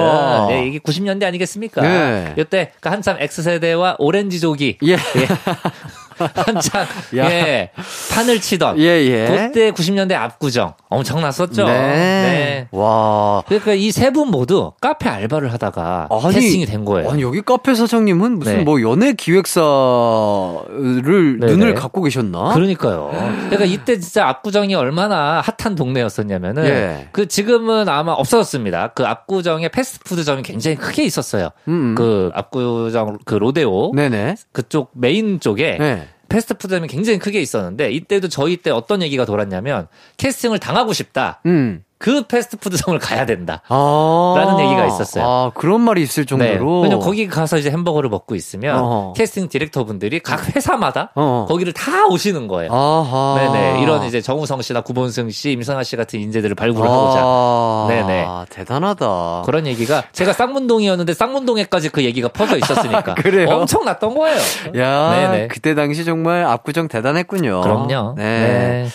네, 0.50 0.67
이게 0.67 0.80
90년대 0.80 1.23
아니겠습니까? 1.26 1.82
네. 1.82 2.34
이때 2.38 2.71
그 2.80 2.89
한참 2.89 3.17
X세대와 3.19 3.95
오렌지족이 4.00 4.78
예. 4.86 4.97
한참 6.36 6.86
야. 7.17 7.32
예, 7.32 7.71
판을 8.12 8.41
치던 8.41 8.80
예, 8.80 8.84
예. 8.84 9.27
그때 9.27 9.71
90년대 9.71 10.13
압구정 10.13 10.73
엄청났었죠. 10.89 11.65
네. 11.67 12.67
와. 12.71 13.43
그러니까 13.47 13.73
이 13.73 13.89
세 13.91 14.10
분 14.12 14.30
모두 14.32 14.71
카페 14.82 15.10
알바를 15.10 15.51
하다가 15.53 16.08
아니, 16.10 16.34
캐스팅이 16.36 16.65
된 16.65 16.86
거예요. 16.86 17.10
아니, 17.12 17.21
여기 17.21 17.41
카페 17.41 17.75
사장님은 17.75 18.39
무슨 18.39 18.58
네. 18.60 18.63
뭐 18.63 18.82
연예 18.82 19.13
기획사를 19.13 21.39
네네. 21.39 21.51
눈을 21.51 21.73
갖고 21.75 22.01
계셨나? 22.03 22.53
그러니까요. 22.53 23.12
그러니까 23.49 23.65
이때 23.65 23.99
진짜 23.99 24.27
압구정이 24.27 24.73
얼마나 24.75 25.41
핫한 25.41 25.75
동네였었냐면은 25.75 26.65
예. 26.65 27.08
그 27.12 27.27
지금은 27.27 27.89
아마 27.89 28.13
없어졌습니다. 28.13 28.89
그 28.95 29.06
압구정에 29.06 29.69
패스트푸드점이 29.69 30.43
굉장히 30.43 30.77
크게 30.77 31.03
있었어요. 31.03 31.49
음, 31.67 31.91
음. 31.91 31.95
그 31.95 32.32
압구정 32.34 33.19
그 33.25 33.36
로데오 33.36 33.91
네네. 33.93 34.36
그쪽 34.51 34.91
메인 34.93 35.39
쪽에 35.39 35.77
네. 35.80 36.07
패스트푸드점이 36.29 36.87
굉장히 36.87 37.19
크게 37.19 37.41
있었는데 37.41 37.91
이때도 37.91 38.29
저희 38.29 38.57
때 38.57 38.71
어떤 38.71 39.01
얘기가 39.01 39.25
돌았냐면 39.25 39.87
캐스팅을 40.17 40.59
당하고 40.59 40.93
싶다. 40.93 41.41
음. 41.45 41.83
그 41.99 42.23
패스트푸드점을 42.27 42.97
가야 42.99 43.25
된다. 43.25 43.62
아. 43.67 44.33
라는 44.38 44.60
얘기가 44.60 44.86
있었어요. 44.86 45.23
아, 45.25 45.51
그런 45.55 45.81
말이 45.81 46.01
있을 46.03 46.25
네. 46.25 46.27
정도로. 46.27 46.81
왜냐면 46.81 47.03
거기 47.03 47.27
가서 47.27 47.57
이제 47.57 47.71
햄버거를 47.71 48.10
먹고 48.10 48.36
있으면 48.36 48.77
어허. 48.79 49.13
캐스팅 49.13 49.49
디렉터분들이 49.49 50.19
각 50.19 50.55
회사마다 50.55 51.12
어. 51.15 51.45
거기를 51.49 51.73
다 51.73 52.05
오시는 52.07 52.47
거예요. 52.47 52.71
아하. 52.71 53.36
네네. 53.39 53.81
이런 53.81 54.03
이제 54.03 54.21
정우성 54.21 54.62
씨나 54.62 54.81
구본승 54.81 55.29
씨, 55.31 55.51
임상아 55.51 55.83
씨 55.83 55.95
같은 55.95 56.19
인재들을 56.19 56.55
발굴하고자. 56.55 57.19
아, 57.21 57.86
네네. 57.89 58.27
대단하다. 58.49 59.43
그런 59.45 59.65
얘기가 59.65 60.03
제가 60.12 60.33
쌍문동이었는데 60.33 61.13
쌍문동에까지 61.13 61.89
그 61.89 62.03
얘기가 62.03 62.27
퍼져 62.27 62.57
있었으니까 62.62 63.15
그래요? 63.15 63.49
엄청 63.49 63.86
났던 63.86 64.13
거예요. 64.15 64.38
야, 64.77 65.10
네네. 65.31 65.47
그때 65.47 65.73
당시 65.73 66.05
정말 66.05 66.45
압구정 66.45 66.88
대단했군요. 66.88 67.62
그럼요. 67.62 68.13
네. 68.17 68.23
네. 68.23 68.88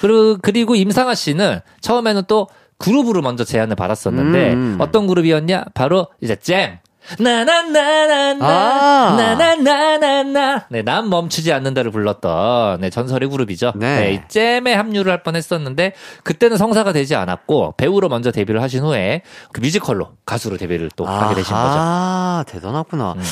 그리고 0.00 0.38
그리고 0.40 0.74
임상아 0.74 1.14
씨는 1.14 1.60
처음에는 1.80 2.22
또 2.28 2.48
그룹으로 2.78 3.22
먼저 3.22 3.44
제안을 3.44 3.74
받았었는데 3.76 4.52
음. 4.52 4.76
어떤 4.80 5.06
그룹이었냐? 5.06 5.64
바로 5.74 6.06
이제 6.20 6.36
잼. 6.36 6.78
나나나나나 7.18 8.46
아. 8.46 9.16
나나나나나 9.16 10.66
네 10.70 10.82
난 10.82 11.08
멈추지 11.08 11.52
않는다를 11.54 11.90
불렀던 11.90 12.80
네, 12.82 12.90
전설의 12.90 13.30
그룹이죠. 13.30 13.72
네. 13.76 14.12
이 14.14 14.28
잼에 14.28 14.74
합류를 14.74 15.10
할 15.10 15.22
뻔했었는데 15.22 15.94
그때는 16.22 16.56
성사가 16.58 16.92
되지 16.92 17.14
않았고 17.14 17.74
배우로 17.78 18.08
먼저 18.10 18.30
데뷔를 18.30 18.60
하신 18.62 18.84
후에 18.84 19.22
그 19.52 19.60
뮤지컬로 19.60 20.10
가수로 20.26 20.58
데뷔를 20.58 20.90
또 20.96 21.06
하게 21.06 21.34
되신 21.36 21.50
거죠. 21.54 21.66
아, 21.78 22.44
대단하구나. 22.46 23.14
음. 23.16 23.22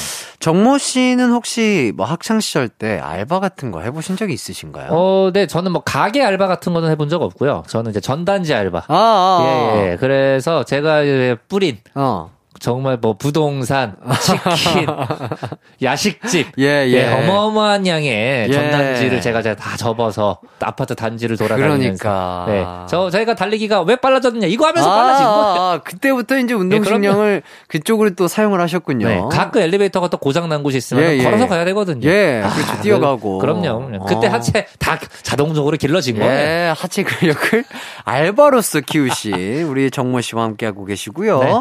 정모 0.46 0.78
씨는 0.78 1.32
혹시 1.32 1.92
뭐 1.96 2.06
학창 2.06 2.38
시절 2.38 2.68
때 2.68 3.00
알바 3.00 3.40
같은 3.40 3.72
거 3.72 3.80
해보신 3.80 4.16
적이 4.16 4.34
있으신가요? 4.34 4.90
어, 4.92 5.30
네 5.32 5.48
저는 5.48 5.72
뭐 5.72 5.82
가게 5.82 6.22
알바 6.22 6.46
같은 6.46 6.72
거는 6.72 6.88
해본 6.88 7.08
적 7.08 7.20
없고요. 7.20 7.64
저는 7.66 7.90
이제 7.90 7.98
전단지 7.98 8.54
알바. 8.54 8.84
아, 8.86 8.94
아, 8.94 9.40
아. 9.40 9.76
예, 9.76 9.90
예. 9.90 9.96
그래서 9.96 10.62
제가 10.62 11.02
뿌린 11.48 11.78
어. 11.96 12.30
정말 12.60 12.96
뭐 12.96 13.14
부동산, 13.14 13.96
치킨, 14.20 14.86
야식집, 15.82 16.52
예, 16.58 16.86
예. 16.86 16.92
예, 16.92 17.12
어마어마한 17.12 17.86
양의 17.86 18.48
예. 18.48 18.52
전단지를 18.52 19.20
제가 19.20 19.42
제가 19.42 19.56
다 19.56 19.76
접어서 19.76 20.40
아파트 20.60 20.94
단지를 20.94 21.36
돌아다니면서 21.36 22.02
그러니까. 22.02 22.44
네, 22.48 22.64
저 22.88 23.10
저희가 23.10 23.34
달리기가 23.34 23.82
왜 23.82 23.96
빨라졌느냐 23.96 24.46
이거 24.46 24.66
하면서 24.66 24.88
빨라진 24.88 25.24
거예요. 25.26 25.36
아, 25.36 25.72
아, 25.72 25.78
그때부터 25.82 26.38
이제 26.38 26.54
운동신경을 26.54 27.42
그쪽으로 27.68 28.10
또 28.10 28.28
사용을 28.28 28.60
하셨군요. 28.60 29.08
네, 29.08 29.22
가끔 29.30 29.62
엘리베이터가 29.62 30.08
또 30.08 30.16
고장 30.18 30.48
난 30.48 30.62
곳이 30.62 30.78
있으면 30.78 31.04
예, 31.04 31.18
예. 31.18 31.22
걸어서 31.22 31.46
가야 31.46 31.64
되거든요. 31.66 32.08
예, 32.08 32.42
그렇죠. 32.54 32.82
뛰어가고. 32.82 33.38
그 33.38 33.46
럼요. 33.46 34.04
그때 34.06 34.28
어. 34.28 34.30
하체 34.30 34.66
다 34.78 34.98
자동적으로 35.22 35.76
길러진 35.76 36.18
거예요. 36.18 36.30
예, 36.32 36.74
하체 36.76 37.02
근력을 37.02 37.64
알바로서 38.04 38.80
키우신 38.80 39.62
우리 39.62 39.90
정모 39.90 40.20
씨와 40.20 40.44
함께하고 40.44 40.84
계시고요. 40.84 41.40
네. 41.40 41.52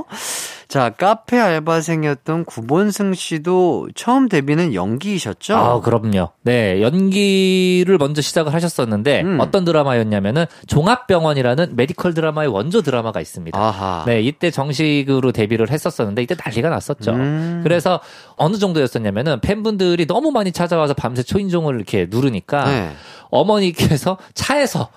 자, 0.67 0.89
카페 0.89 1.38
알바생이었던 1.39 2.45
구본승 2.45 3.13
씨도 3.13 3.89
처음 3.95 4.28
데뷔는 4.28 4.73
연기이셨죠? 4.73 5.56
아, 5.56 5.82
그럼요. 5.82 6.30
네, 6.43 6.82
연기를 6.82 7.97
먼저 7.97 8.22
시작을 8.22 8.53
하셨었는데 8.53 9.22
음. 9.22 9.39
어떤 9.39 9.66
드라마였냐면은 9.66 10.45
종합병원이라는 10.68 11.76
메디컬 11.76 12.13
드라마의 12.13 12.49
원조 12.49 12.82
드라마가 12.82 13.22
있습니다. 13.22 13.57
아하. 13.57 14.03
네, 14.05 14.22
이때 14.22 14.51
정식으로 14.51 15.32
데뷔를 15.32 15.70
했었었는데 15.70 16.24
이때 16.24 16.36
난리가 16.36 16.70
났었죠. 16.70 17.11
음. 17.11 17.61
그래서 17.63 17.99
어느 18.36 18.57
정도였었냐면은 18.57 19.39
팬분들이 19.41 20.07
너무 20.07 20.32
많이 20.32 20.51
찾아와서 20.51 20.93
밤새 20.93 21.24
초인종을 21.24 21.76
이렇게 21.76 22.07
누르니까 22.09 22.66
네. 22.66 22.91
어머니께서 23.30 24.18
차에서 24.34 24.89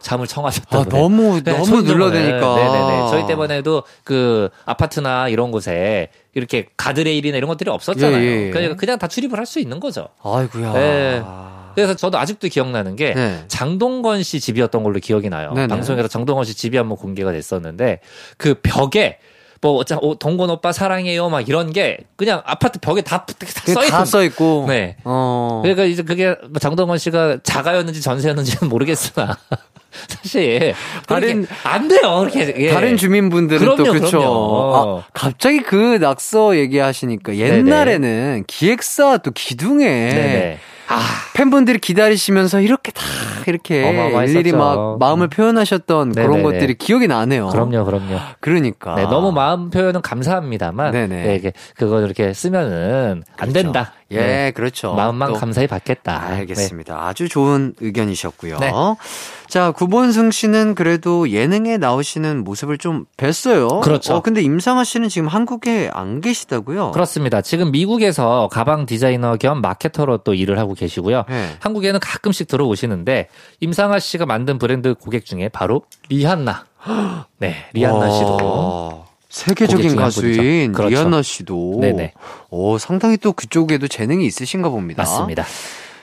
잠을 0.00 0.26
청하셨다고 0.26 0.76
아. 0.82 0.84
너무, 0.84 1.42
네, 1.42 1.52
너무. 1.52 1.82
눌러대니까. 1.82 2.54
네네네. 2.56 3.08
저희 3.10 3.26
때문에도 3.26 3.82
그 4.04 4.48
아파트나 4.64 5.28
이런 5.28 5.50
곳에 5.50 6.08
이렇게 6.34 6.68
가드레일이나 6.76 7.36
이런 7.36 7.48
것들이 7.48 7.70
없었잖아요. 7.70 8.22
예, 8.22 8.46
예. 8.46 8.50
그냥, 8.50 8.76
그냥 8.76 8.98
다 8.98 9.08
출입을 9.08 9.38
할 9.38 9.46
수 9.46 9.58
있는 9.60 9.80
거죠. 9.80 10.08
아이고야. 10.22 10.72
네. 10.74 11.22
그래서 11.74 11.94
저도 11.94 12.18
아직도 12.18 12.48
기억나는 12.48 12.96
게 12.96 13.14
네. 13.14 13.44
장동건 13.48 14.22
씨 14.24 14.40
집이었던 14.40 14.82
걸로 14.82 14.98
기억이 14.98 15.30
나요. 15.30 15.52
네네. 15.54 15.68
방송에서 15.68 16.08
장동건 16.08 16.44
씨 16.44 16.54
집이 16.54 16.76
한번 16.76 16.96
공개가 16.98 17.30
됐었는데 17.32 18.00
그 18.36 18.54
벽에 18.62 19.18
뭐 19.60 19.72
어차 19.76 19.96
어, 19.96 20.18
동건 20.18 20.50
오빠 20.50 20.70
사랑해요 20.72 21.28
막 21.28 21.48
이런 21.48 21.72
게 21.72 21.98
그냥 22.16 22.42
아파트 22.44 22.78
벽에 22.78 23.00
다 23.02 23.24
써 23.64 23.82
있고 23.82 23.90
다써 23.90 24.22
있고. 24.24 24.64
네. 24.68 24.96
어. 25.04 25.60
그러니까 25.62 25.84
이제 25.84 26.02
그게 26.02 26.36
뭐 26.48 26.58
장동건 26.60 26.98
씨가 26.98 27.38
자가였는지 27.42 28.00
전세였는지는 28.00 28.68
모르겠으나 28.68 29.36
사실 30.08 30.74
다른- 31.06 31.46
다른 31.46 31.46
안 31.64 31.88
돼요 31.88 32.18
그렇게 32.20 32.54
예. 32.56 32.70
다른 32.72 32.96
주민분들은 32.96 33.66
또 33.66 33.76
그럼요, 33.76 33.92
그렇죠. 33.98 34.18
그럼요. 34.18 34.74
아, 35.00 35.04
갑자기 35.12 35.60
그 35.60 35.98
낙서 36.00 36.56
얘기하시니까 36.56 37.36
옛날에는 37.36 38.44
기획사 38.46 39.16
또 39.18 39.30
기둥에 39.32 39.84
네네. 39.86 40.58
아 40.88 41.00
팬분들이 41.34 41.78
기다리시면서 41.78 42.60
이렇게 42.60 42.92
다 42.92 43.02
이렇게. 43.46 43.88
일일이 44.26 44.52
막 44.52 44.98
마음을 44.98 45.28
표현하셨던 45.28 46.12
그런 46.12 46.30
네네네. 46.30 46.42
것들이 46.42 46.74
기억이 46.74 47.06
나네요. 47.06 47.48
그럼요 47.48 47.84
그럼요. 47.84 48.18
그러니까. 48.40 48.94
네, 48.94 49.02
너무 49.02 49.32
마음 49.32 49.70
표현은 49.70 50.02
감사합니다만, 50.02 50.92
네네. 50.92 51.22
네, 51.22 51.36
이게 51.36 51.52
그거 51.76 52.00
이렇게 52.00 52.32
쓰면은 52.32 53.22
안 53.36 53.48
그렇죠. 53.50 53.52
된다. 53.52 53.92
예, 54.10 54.16
네. 54.18 54.50
그렇죠. 54.52 54.94
마음만 54.94 55.34
또 55.34 55.34
감사히 55.34 55.66
받겠다. 55.66 56.22
알겠습니다. 56.28 57.06
아주 57.06 57.28
좋은 57.28 57.74
의견이셨고요. 57.80 58.58
네. 59.48 59.52
자, 59.52 59.70
구본승 59.70 60.30
씨는 60.30 60.74
그래도 60.74 61.30
예능에 61.30 61.78
나오시는 61.78 62.44
모습을 62.44 62.76
좀 62.76 63.06
뵀어요. 63.16 63.80
그렇죠. 63.80 64.16
어, 64.16 64.22
근데 64.22 64.42
임상아 64.42 64.84
씨는 64.84 65.08
지금 65.08 65.26
한국에 65.26 65.90
안 65.92 66.20
계시다고요? 66.20 66.86
네. 66.86 66.90
그렇습니다. 66.92 67.40
지금 67.40 67.70
미국에서 67.72 68.48
가방 68.52 68.84
디자이너 68.84 69.36
겸 69.36 69.62
마케터로 69.62 70.18
또 70.18 70.34
일을 70.34 70.58
하고 70.58 70.74
계시고요. 70.74 71.24
네. 71.28 71.48
한국에는 71.60 71.98
가끔씩 71.98 72.46
들어오시는데 72.46 73.28
임상아 73.60 73.98
씨가 73.98 74.26
만든 74.26 74.58
브랜드 74.58 74.94
고객 74.94 75.24
중에 75.24 75.48
바로 75.48 75.82
리한나. 76.10 76.66
네, 77.38 77.56
리한나 77.72 78.10
씨도 78.10 78.36
와, 78.36 79.04
세계적인 79.30 79.96
가수인. 79.96 80.72
그렇죠. 80.72 80.90
리아나 80.90 81.22
씨도 81.22 81.78
네네. 81.80 82.12
오, 82.50 82.76
상당히 82.76 83.16
또 83.16 83.32
그쪽에도 83.32 83.88
재능이 83.88 84.26
있으신가 84.26 84.68
봅니다. 84.68 85.02
맞습니다. 85.02 85.44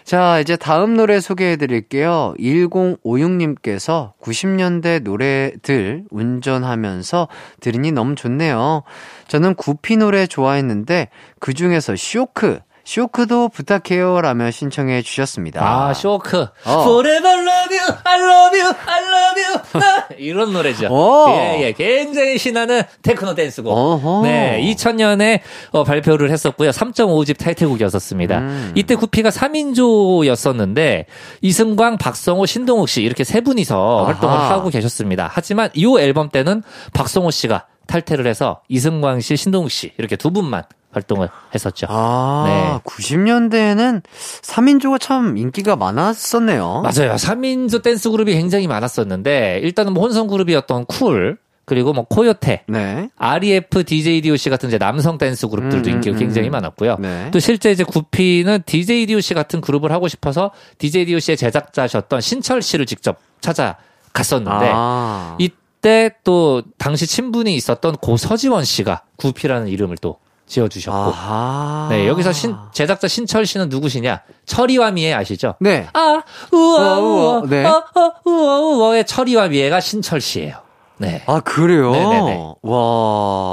자, 0.05 0.39
이제 0.39 0.55
다음 0.55 0.95
노래 0.95 1.19
소개해 1.19 1.55
드릴게요. 1.55 2.35
1056님께서 2.39 4.13
90년대 4.21 5.01
노래들 5.01 6.05
운전하면서 6.11 7.27
들으니 7.59 7.91
너무 7.91 8.13
좋네요. 8.13 8.83
저는 9.27 9.55
구피 9.55 9.97
노래 9.97 10.27
좋아했는데 10.27 11.09
그 11.39 11.55
중에서 11.55 11.95
쇼크, 11.95 12.59
쇼크도 12.85 13.49
부탁해요 13.49 14.21
라며 14.21 14.51
신청해 14.51 15.01
주셨습니다. 15.01 15.61
아, 15.89 15.93
쇼크. 15.93 16.47
어. 16.65 16.81
Forever 16.83 17.39
love 17.39 17.77
you, 17.77 17.97
I 18.03 18.19
love 18.21 18.59
you, 18.59 18.73
I 18.85 19.03
love 19.03 19.43
you. 19.43 19.55
아, 19.83 20.07
이런 20.17 20.53
노래죠. 20.53 20.87
오. 20.89 21.25
예, 21.31 21.61
예. 21.63 21.71
굉장히 21.73 22.37
신나는 22.37 22.83
테크노 23.01 23.33
댄스곡. 23.33 23.75
어허. 23.75 24.21
네, 24.23 24.61
2000년에 24.61 25.39
어, 25.71 25.83
발표를 25.83 26.29
했었고요. 26.31 26.69
3.5집 26.69 27.37
타이틀곡이었었습니다. 27.39 28.37
음. 28.37 28.71
이때 28.75 28.95
구피가 28.95 29.29
3인조였었는데 29.29 31.05
이승광, 31.41 31.97
박성호, 31.97 32.45
신동욱 32.45 32.87
씨 32.87 33.01
이렇게 33.01 33.23
세 33.23 33.41
분이서 33.41 33.97
아하. 33.99 34.07
활동을 34.07 34.37
하고 34.37 34.69
계셨습니다. 34.69 35.29
하지만 35.31 35.69
이 35.73 35.85
앨범 35.99 36.29
때는 36.29 36.61
박성호 36.93 37.31
씨가 37.31 37.65
탈퇴를 37.87 38.27
해서 38.27 38.61
이승광 38.69 39.21
씨, 39.21 39.35
신동욱 39.37 39.71
씨 39.71 39.91
이렇게 39.97 40.15
두 40.15 40.31
분만 40.31 40.63
활동을 40.95 41.29
했었죠. 41.53 41.87
아, 41.89 42.43
네. 42.47 42.89
90년대에는 42.89 44.01
3인조가 44.41 44.99
참 44.99 45.37
인기가 45.37 45.75
많았었네요. 45.75 46.81
맞아요. 46.81 47.15
3인조 47.15 47.83
댄스 47.83 48.09
그룹이 48.09 48.33
굉장히 48.33 48.67
많았었는데 48.67 49.59
일단은 49.63 49.93
뭐 49.93 50.03
혼성 50.03 50.27
그룹이었던 50.27 50.85
쿨 50.85 51.37
그리고 51.65 51.93
뭐 51.93 52.05
코요테, 52.05 52.63
네. 52.67 53.09
REF, 53.17 53.83
DJ 53.83 54.21
DOC 54.21 54.51
같은 54.51 54.69
이제 54.69 54.77
남성 54.77 55.17
댄스 55.17 55.47
그룹들도 55.47 55.89
음, 55.89 55.91
음, 55.91 55.95
인기가 55.95 56.15
음. 56.15 56.19
굉장히 56.19 56.49
많았고요. 56.51 56.97
네. 56.99 57.29
또 57.31 57.39
실제 57.39 57.71
이제 57.71 57.83
구피는 57.83 58.63
DJ 58.65 59.07
DOC 59.07 59.33
같은 59.33 59.61
그룹을 59.61 59.91
하고 59.91 60.07
싶어서 60.07 60.51
DJ 60.77 61.05
DOC의 61.05 61.37
제작자셨던 61.37 62.21
신철 62.21 62.61
씨를 62.61 62.85
직접 62.85 63.17
찾아 63.41 63.77
갔었는데 64.13 64.71
아. 64.73 65.35
이때 65.39 66.11
또 66.23 66.61
당시 66.77 67.07
친분이 67.07 67.55
있었던 67.55 67.97
고 67.97 68.15
서지원 68.15 68.63
씨가 68.63 69.01
구피라는 69.17 69.67
이름을 69.67 69.97
또 70.01 70.17
지어주셨고 70.47 70.97
아하. 70.97 71.87
네 71.89 72.07
여기서 72.07 72.31
신, 72.31 72.55
제작자 72.71 73.07
신철 73.07 73.45
씨는 73.45 73.69
누구시냐 73.69 74.21
철이와 74.45 74.91
미애 74.91 75.13
아시죠? 75.13 75.55
네. 75.59 75.87
아, 75.93 76.21
우와, 76.51 76.97
어, 76.97 76.99
우와, 77.01 77.37
우와, 77.39 77.43
네. 77.49 77.65
어, 77.65 77.83
어, 77.95 78.11
우와, 78.25 78.59
우와의 78.59 79.05
철이와 79.05 79.47
미애가 79.47 79.79
신철 79.79 80.21
씨예요. 80.21 80.57
네. 80.97 81.23
아, 81.25 81.41
그래요? 81.41 81.91
네네네. 81.91 82.35
와, 82.61 82.77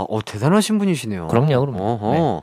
어, 0.09 0.18
대단하신 0.24 0.78
분이시네요. 0.78 1.28
그럼요, 1.28 1.59
그럼요. 1.61 1.82
어허. 1.82 2.43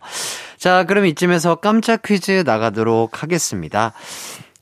자, 0.58 0.84
그럼 0.86 1.06
이쯤에서 1.06 1.56
깜짝 1.56 2.02
퀴즈 2.02 2.44
나가도록 2.46 3.24
하겠습니다. 3.24 3.94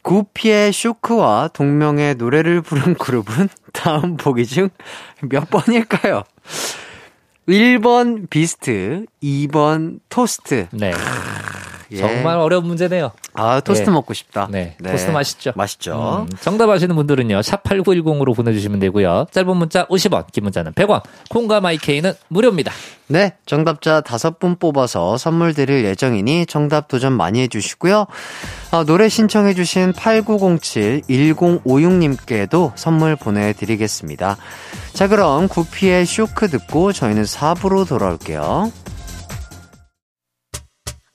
구피의 0.04 0.72
쇼크와 0.74 1.50
동명의 1.54 2.16
노래를 2.16 2.62
부른 2.62 2.94
그룹은 2.96 3.50
다음 3.74 4.16
보기 4.18 4.46
중 4.46 4.70
몇 5.22 5.50
번일까요? 5.50 6.24
1번 7.48 8.30
비스트, 8.30 9.06
2번 9.24 10.00
토스트. 10.10 10.68
네. 10.74 10.92
예. 11.92 11.98
정말 11.98 12.38
어려운 12.38 12.66
문제네요. 12.66 13.12
아, 13.34 13.60
토스트 13.60 13.90
예. 13.90 13.94
먹고 13.94 14.14
싶다. 14.14 14.48
네. 14.50 14.76
토스트 14.84 15.12
맛있죠? 15.12 15.52
맛있죠. 15.56 16.28
음, 16.30 16.38
정답 16.42 16.70
아시는 16.70 16.96
분들은요. 16.96 17.42
샵 17.42 17.64
8910으로 17.64 18.36
보내 18.36 18.54
주시면 18.54 18.80
되고요. 18.80 19.28
짧은 19.32 19.56
문자 19.56 19.86
50원, 19.88 20.26
긴 20.32 20.44
문자는 20.44 20.74
100원. 20.74 21.02
콩과 21.30 21.62
마이케이는 21.62 22.14
무료입니다. 22.30 22.72
네, 23.10 23.36
정답자 23.46 24.02
다섯 24.02 24.38
분 24.38 24.58
뽑아서 24.58 25.18
선물 25.18 25.54
드릴 25.54 25.86
예정이니 25.86 26.46
정답 26.46 26.90
도전 26.90 27.14
많이 27.14 27.42
해 27.42 27.48
주시고요. 27.48 28.06
아, 28.72 28.84
노래 28.86 29.08
신청해 29.08 29.54
주신 29.54 29.94
8907 29.94 31.04
1056님께도 31.10 32.74
선물 32.76 33.16
보내 33.16 33.54
드리겠습니다. 33.54 34.36
자, 34.94 35.08
그럼 35.08 35.48
구피의 35.48 36.06
쇼크 36.06 36.50
듣고 36.50 36.92
저희는 36.92 37.24
4부로 37.24 37.88
돌아올게요. 37.88 38.72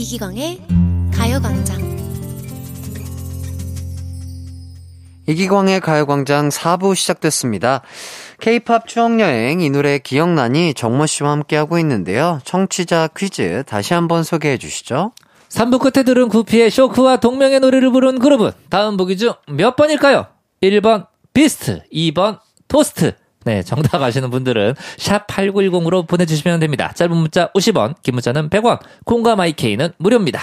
이기광의 0.00 0.58
가요광장 1.12 1.78
이기광의 5.28 5.80
가요광장 5.80 6.48
4부 6.48 6.94
시작됐습니다. 6.94 7.82
K-팝 8.40 8.88
추억여행 8.88 9.60
이 9.60 9.68
노래 9.68 9.98
기억나니 9.98 10.72
정모 10.72 11.04
씨와 11.04 11.32
함께하고 11.32 11.78
있는데요. 11.80 12.40
청취자 12.44 13.10
퀴즈 13.14 13.62
다시 13.66 13.92
한번 13.92 14.22
소개해 14.22 14.56
주시죠. 14.56 15.12
3부 15.50 15.78
끝에 15.80 16.02
들은 16.02 16.28
구피의 16.30 16.70
쇼크와 16.70 17.18
동명의 17.18 17.60
노래를 17.60 17.90
부른 17.92 18.20
그룹은 18.20 18.52
다음 18.70 18.96
보기 18.96 19.18
중 19.18 19.34
몇 19.48 19.76
번일까요? 19.76 20.28
1번 20.62 21.08
비스트, 21.34 21.82
2번 21.92 22.38
토스트. 22.68 23.12
네, 23.44 23.62
정답 23.62 24.02
아시는 24.02 24.30
분들은 24.30 24.74
샵 24.98 25.26
8910으로 25.26 26.06
보내주시면 26.06 26.60
됩니다. 26.60 26.92
짧은 26.94 27.16
문자 27.16 27.48
50원, 27.52 27.94
긴 28.02 28.14
문자는 28.14 28.50
100원, 28.50 28.78
콩과 29.04 29.36
마이케이는 29.36 29.92
무료입니다. 29.96 30.40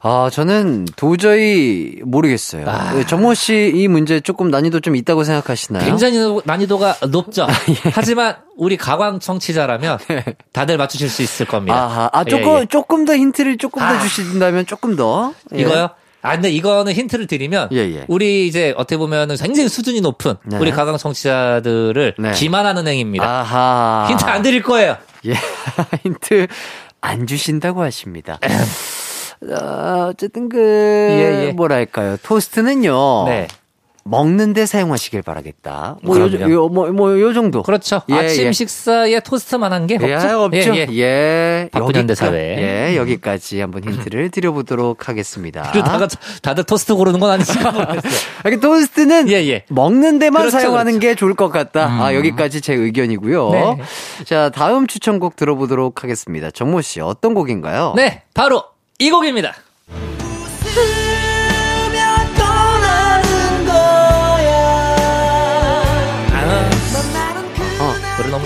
아, 0.00 0.30
저는 0.32 0.86
도저히 0.96 1.98
모르겠어요. 2.04 2.68
아. 2.68 2.92
네, 2.94 3.04
정모 3.04 3.34
씨 3.34 3.72
이 3.74 3.88
문제 3.88 4.20
조금 4.20 4.50
난이도 4.50 4.80
좀 4.80 4.94
있다고 4.96 5.24
생각하시나요? 5.24 5.84
굉장히 5.84 6.40
난이도가 6.44 6.96
높죠. 7.10 7.46
하지만 7.92 8.36
우리 8.56 8.76
가광 8.76 9.18
청취자라면 9.20 9.98
다들 10.52 10.76
맞추실 10.76 11.08
수 11.08 11.22
있을 11.22 11.46
겁니다. 11.46 11.76
아하, 11.76 12.10
아, 12.12 12.24
예, 12.26 12.30
조금, 12.30 12.60
예. 12.60 12.66
조금 12.66 13.04
더 13.04 13.16
힌트를 13.16 13.58
조금 13.58 13.80
더 13.80 13.86
아. 13.86 13.98
주신다면 14.00 14.66
조금 14.66 14.96
더. 14.96 15.34
예. 15.54 15.60
이거요? 15.60 15.90
아, 16.22 16.34
근데 16.34 16.50
이거는 16.50 16.92
힌트를 16.92 17.26
드리면 17.26 17.68
예, 17.72 17.78
예. 17.78 18.04
우리 18.08 18.46
이제 18.46 18.74
어떻게 18.76 18.96
보면은 18.96 19.36
굉장히 19.36 19.68
수준이 19.68 20.00
높은 20.00 20.34
네. 20.44 20.58
우리 20.58 20.72
가강 20.72 20.96
청취자들을 20.96 22.14
네. 22.18 22.32
기만하는 22.32 22.86
행위입니다. 22.88 23.24
아하. 23.24 24.06
힌트 24.10 24.24
안 24.24 24.42
드릴 24.42 24.62
거예요. 24.62 24.96
예, 25.26 25.34
힌트 26.02 26.48
안 27.00 27.26
주신다고 27.26 27.82
하십니다. 27.82 28.38
어, 29.42 30.08
어쨌든 30.10 30.48
그, 30.48 30.58
예, 30.58 31.46
예. 31.46 31.52
뭐랄까요. 31.52 32.16
토스트는요. 32.22 33.24
네. 33.26 33.46
먹는데 34.08 34.66
사용하시길 34.66 35.22
바라겠다. 35.22 35.96
뭐, 36.02 36.18
요. 36.18 36.30
요, 36.50 36.68
뭐, 36.68 36.88
뭐, 36.92 37.20
요 37.20 37.32
정도. 37.32 37.62
그렇죠. 37.62 38.02
예, 38.08 38.14
아침 38.14 38.46
예. 38.46 38.52
식사에 38.52 39.20
토스트만 39.20 39.72
한 39.72 39.86
게 39.86 39.94
없죠. 39.96 40.08
예, 40.08 40.14
없죠. 40.32 40.76
예, 40.76 40.86
예. 40.90 40.96
예. 40.98 41.68
바쁜 41.72 41.88
여기까- 41.92 41.96
현대사회. 41.98 42.90
예, 42.92 42.96
여기까지 42.96 43.60
한번 43.60 43.84
힌트를 43.84 44.30
드려보도록 44.32 45.08
하겠습니다. 45.08 45.70
그러다가 45.72 46.08
다들 46.42 46.64
토스트 46.64 46.94
고르는 46.94 47.20
건 47.20 47.30
아니지 47.30 47.52
아, 48.44 48.48
이 48.50 48.56
토스트는 48.60 49.28
예, 49.30 49.34
예. 49.48 49.64
먹는 49.68 50.18
데만 50.18 50.42
그렇죠, 50.42 50.58
사용하는 50.58 50.92
그렇죠. 50.92 51.08
게 51.08 51.14
좋을 51.14 51.34
것 51.34 51.48
같다. 51.50 51.86
아, 51.86 52.14
여기까지 52.14 52.60
제 52.60 52.74
의견이고요. 52.74 53.50
네. 53.50 53.76
자, 54.24 54.50
다음 54.50 54.86
추천곡 54.86 55.36
들어보도록 55.36 56.02
하겠습니다. 56.04 56.50
정모 56.50 56.80
씨, 56.82 57.00
어떤 57.00 57.34
곡인가요? 57.34 57.94
네, 57.96 58.22
바로 58.34 58.62
이 58.98 59.10
곡입니다. 59.10 59.54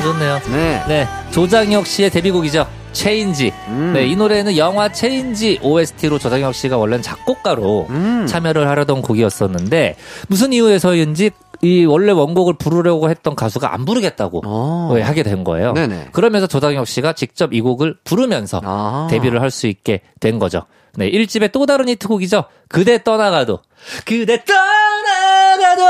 좋네요. 0.02 0.40
네. 0.50 0.84
네, 0.88 1.08
조장혁 1.30 1.86
씨의 1.86 2.10
데뷔곡이죠. 2.10 2.66
체인지. 2.92 3.52
음. 3.68 3.92
네, 3.94 4.06
이 4.06 4.14
노래는 4.16 4.56
영화 4.56 4.90
체인지 4.90 5.60
OST로 5.62 6.18
조장혁 6.18 6.54
씨가 6.54 6.76
원래는 6.76 7.02
작곡가로 7.02 7.86
음. 7.88 8.26
참여를 8.28 8.68
하려던 8.68 9.00
곡이었었는데 9.02 9.96
무슨 10.28 10.52
이유에서인지 10.52 11.30
이 11.62 11.84
원래 11.84 12.10
원곡을 12.12 12.54
부르려고 12.54 13.08
했던 13.08 13.36
가수가 13.36 13.72
안 13.72 13.84
부르겠다고 13.84 14.42
어. 14.44 14.88
어, 14.92 15.00
하게 15.00 15.22
된 15.22 15.44
거예요. 15.44 15.72
네네. 15.72 16.08
그러면서 16.12 16.46
조장혁 16.48 16.86
씨가 16.88 17.12
직접 17.14 17.54
이 17.54 17.60
곡을 17.60 17.96
부르면서 18.04 18.60
아. 18.64 19.06
데뷔를 19.10 19.40
할 19.40 19.50
수 19.50 19.68
있게 19.68 20.00
된 20.20 20.38
거죠. 20.38 20.64
네, 20.96 21.10
1집의 21.10 21.52
또 21.52 21.64
다른 21.64 21.88
히트곡이죠. 21.88 22.44
그대 22.68 23.02
떠나가도. 23.02 23.60
그대 24.04 24.42
떠나가도. 24.44 25.82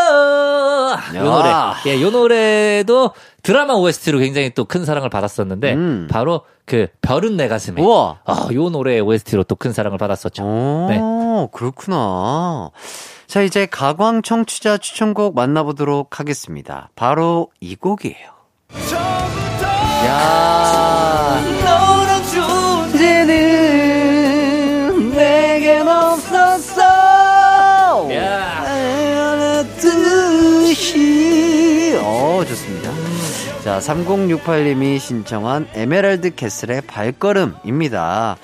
요 1.15 1.25
노래. 1.25 1.49
야. 1.49 1.75
예, 1.87 2.01
요 2.01 2.11
노래도 2.11 3.11
드라마 3.43 3.75
OST로 3.75 4.19
굉장히 4.19 4.51
또 4.55 4.65
큰 4.65 4.85
사랑을 4.85 5.11
받았었는데 5.11 5.73
음. 5.75 6.09
바로 6.11 6.43
그 6.65 6.87
별은 7.01 7.37
내 7.37 7.49
가슴에. 7.49 7.81
우와. 7.83 8.21
아, 8.25 8.49
요 8.53 8.69
노래 8.71 8.99
OST로 9.01 9.45
또 9.45 9.57
큰 9.57 9.73
사랑을 9.73 9.99
받았었죠. 9.99 10.43
오, 10.45 10.87
네. 10.89 11.01
그렇구나. 11.53 12.71
자, 13.27 13.43
이제 13.43 13.67
가광 13.67 14.23
청취자 14.23 14.77
추천곡 14.79 15.35
만나보도록 15.35 16.21
하겠습니다. 16.21 16.91
바로 16.95 17.49
이 17.61 17.75
곡이에요. 17.77 18.31
야 20.07 21.41
너로 21.65 22.23
존재는 22.27 23.72
자, 33.73 33.79
3068님이 33.79 34.99
신청한 34.99 35.67
에메랄드 35.73 36.35
캐슬의 36.35 36.83
발걸음입니다. 36.83 38.37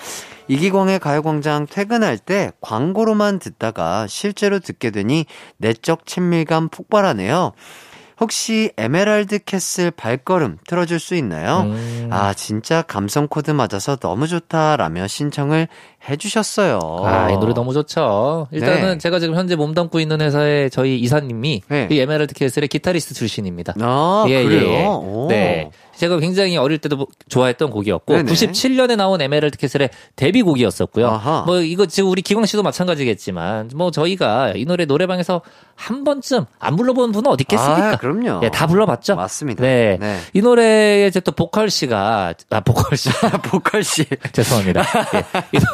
이기광의 0.48 1.00
가요광장 1.00 1.66
퇴근할 1.66 2.16
때 2.16 2.50
광고로만 2.62 3.38
듣다가 3.38 4.06
실제로 4.06 4.58
듣게 4.58 4.90
되니 4.90 5.26
내적 5.58 6.06
친밀감 6.06 6.70
폭발하네요. 6.70 7.52
혹시 8.20 8.72
에메랄드 8.76 9.40
캐슬 9.44 9.90
발걸음 9.90 10.58
틀어줄 10.66 10.98
수 10.98 11.14
있나요? 11.14 11.60
음. 11.60 12.08
아, 12.10 12.34
진짜 12.34 12.82
감성 12.82 13.28
코드 13.28 13.50
맞아서 13.52 13.96
너무 13.96 14.26
좋다라며 14.26 15.06
신청을 15.06 15.68
해주셨어요. 16.08 16.78
아, 17.04 17.30
이 17.30 17.36
노래 17.38 17.54
너무 17.54 17.72
좋죠. 17.72 18.48
일단은 18.50 18.92
네. 18.92 18.98
제가 18.98 19.20
지금 19.20 19.36
현재 19.36 19.56
몸담고 19.56 20.00
있는 20.00 20.20
회사의 20.20 20.70
저희 20.70 20.98
이사님이 20.98 21.62
네. 21.68 21.88
이 21.90 21.98
에메랄드 22.00 22.34
캐슬의 22.34 22.68
기타리스트 22.68 23.14
출신입니다. 23.14 23.74
아, 23.80 24.24
예, 24.28 24.42
그래요? 24.42 24.68
예. 24.68 24.86
오. 24.86 25.26
네. 25.28 25.70
제가 25.99 26.18
굉장히 26.20 26.57
어릴 26.57 26.78
때도 26.78 27.07
좋아했던 27.28 27.70
곡이었고 27.70 28.14
네네. 28.14 28.32
97년에 28.32 28.94
나온 28.96 29.20
에메랄드 29.20 29.59
캐슬의 29.59 29.90
데뷔곡이었었고요. 30.16 31.09
아하. 31.09 31.42
뭐 31.44 31.61
이거 31.61 31.86
지금 31.86 32.09
우리 32.11 32.22
기광 32.22 32.46
씨도 32.46 32.62
마찬가지겠지만 32.62 33.70
뭐 33.74 33.90
저희가 33.90 34.53
이 34.55 34.64
노래 34.64 34.84
노래방에서 34.84 35.42
한 35.74 36.05
번쯤 36.05 36.44
안 36.61 36.76
불러본 36.76 37.11
분은 37.12 37.30
어디 37.30 37.42
있겠습니까? 37.42 37.90
아, 37.92 37.96
그럼요. 37.96 38.40
예, 38.44 38.49
다 38.51 38.66
불러봤죠. 38.68 39.16
맞습니다. 39.16 39.62
네. 39.62 39.96
네. 40.01 40.18
이 40.34 40.40
노래에 40.40 41.07
이제 41.09 41.18
또 41.20 41.32
보컬 41.32 41.68
씨가 41.68 42.34
아 42.51 42.61
보컬 42.61 42.96
씨 42.96 43.09
보컬 43.51 43.82
씨. 43.82 44.05
죄송합니다. 44.32 44.82
예. 45.14 45.24
이 45.53 45.59
노- 45.59 45.66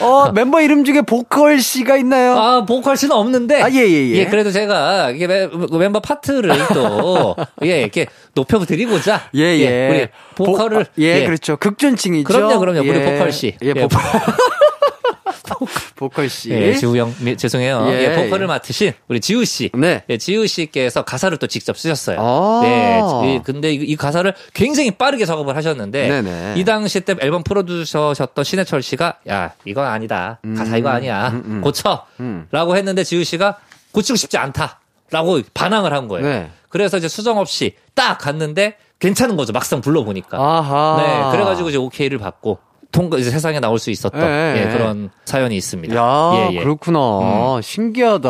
어, 0.00 0.32
멤버 0.32 0.60
이름 0.60 0.84
중에 0.84 1.02
보컬 1.02 1.60
씨가 1.60 1.96
있나요? 1.98 2.36
아 2.38 2.64
보컬 2.64 2.96
씨는 2.96 3.14
없는데 3.14 3.62
아, 3.62 3.70
예, 3.70 3.76
예, 3.88 4.10
예. 4.10 4.26
그래도 4.26 4.50
제가 4.50 5.10
이게 5.10 5.26
멤- 5.26 5.50
멤버 5.70 6.00
파트를 6.00 6.50
또 6.74 7.36
예, 7.64 7.80
이렇게 7.82 8.06
높여드리고 8.34 8.91
자 9.00 9.28
예, 9.34 9.40
예. 9.58 9.88
우리 9.88 10.08
보컬을 10.34 10.84
보- 10.84 11.02
예, 11.02 11.24
그렇죠. 11.24 11.56
극존칭이죠. 11.56 12.26
그럼요, 12.26 12.58
그럼요. 12.58 12.80
우리 12.80 12.90
예. 12.98 13.04
보컬 13.04 13.32
씨. 13.32 13.54
예, 13.62 13.68
예, 13.68 13.74
보컬. 13.74 14.00
보컬 15.96 16.28
씨. 16.28 16.50
예, 16.50 16.74
지우 16.74 16.96
형, 16.96 17.14
미- 17.20 17.36
죄송해요. 17.36 17.86
예, 17.88 18.04
예, 18.04 18.14
보컬을 18.16 18.44
예. 18.44 18.46
맡으신 18.46 18.92
우리 19.08 19.20
지우 19.20 19.44
씨. 19.44 19.70
네. 19.74 20.02
예, 20.08 20.18
지우 20.18 20.46
씨께서 20.46 21.02
가사를 21.04 21.36
또 21.38 21.46
직접 21.46 21.76
쓰셨어요. 21.78 22.16
아. 22.20 22.60
네. 22.62 23.34
이- 23.34 23.40
근데 23.44 23.72
이, 23.72 23.76
이 23.76 23.96
가사를 23.96 24.32
굉장히 24.54 24.90
빠르게 24.90 25.24
작업을 25.24 25.54
하셨는데 25.56 26.08
네네. 26.08 26.54
이 26.56 26.64
당시 26.64 27.00
때 27.00 27.14
앨범 27.20 27.42
프로듀서셨던 27.44 28.44
신해철 28.44 28.82
씨가 28.82 29.18
야, 29.28 29.52
이건 29.64 29.86
아니다. 29.86 30.40
가사 30.56 30.76
이거 30.76 30.88
아니야. 30.88 31.28
음, 31.28 31.42
음. 31.46 31.60
고쳐. 31.60 32.06
음. 32.20 32.46
라고 32.50 32.76
했는데 32.76 33.04
지우 33.04 33.22
씨가 33.24 33.58
고치고 33.92 34.16
싶지 34.16 34.38
않다. 34.38 34.80
라고 35.10 35.40
반항을 35.54 35.92
한 35.92 36.08
거예요. 36.08 36.26
네. 36.26 36.50
그래서 36.72 36.96
이제 36.96 37.06
수정 37.06 37.38
없이 37.38 37.74
딱 37.94 38.18
갔는데 38.18 38.76
괜찮은 38.98 39.36
거죠. 39.36 39.52
막상 39.52 39.82
불러보니까. 39.82 40.38
아하. 40.38 40.96
네. 41.30 41.36
그래가지고 41.36 41.68
이제 41.68 41.76
오케이를 41.76 42.16
받고 42.18 42.58
통과 42.90 43.18
이제 43.18 43.30
세상에 43.30 43.60
나올 43.60 43.78
수 43.78 43.90
있었던 43.90 44.20
예, 44.20 44.56
예, 44.56 44.66
예. 44.66 44.72
그런 44.72 45.10
사연이 45.24 45.56
있습니다. 45.56 45.94
야, 45.94 46.32
예, 46.50 46.54
예. 46.54 46.62
그렇구나. 46.62 47.60
신기하다. 47.62 48.28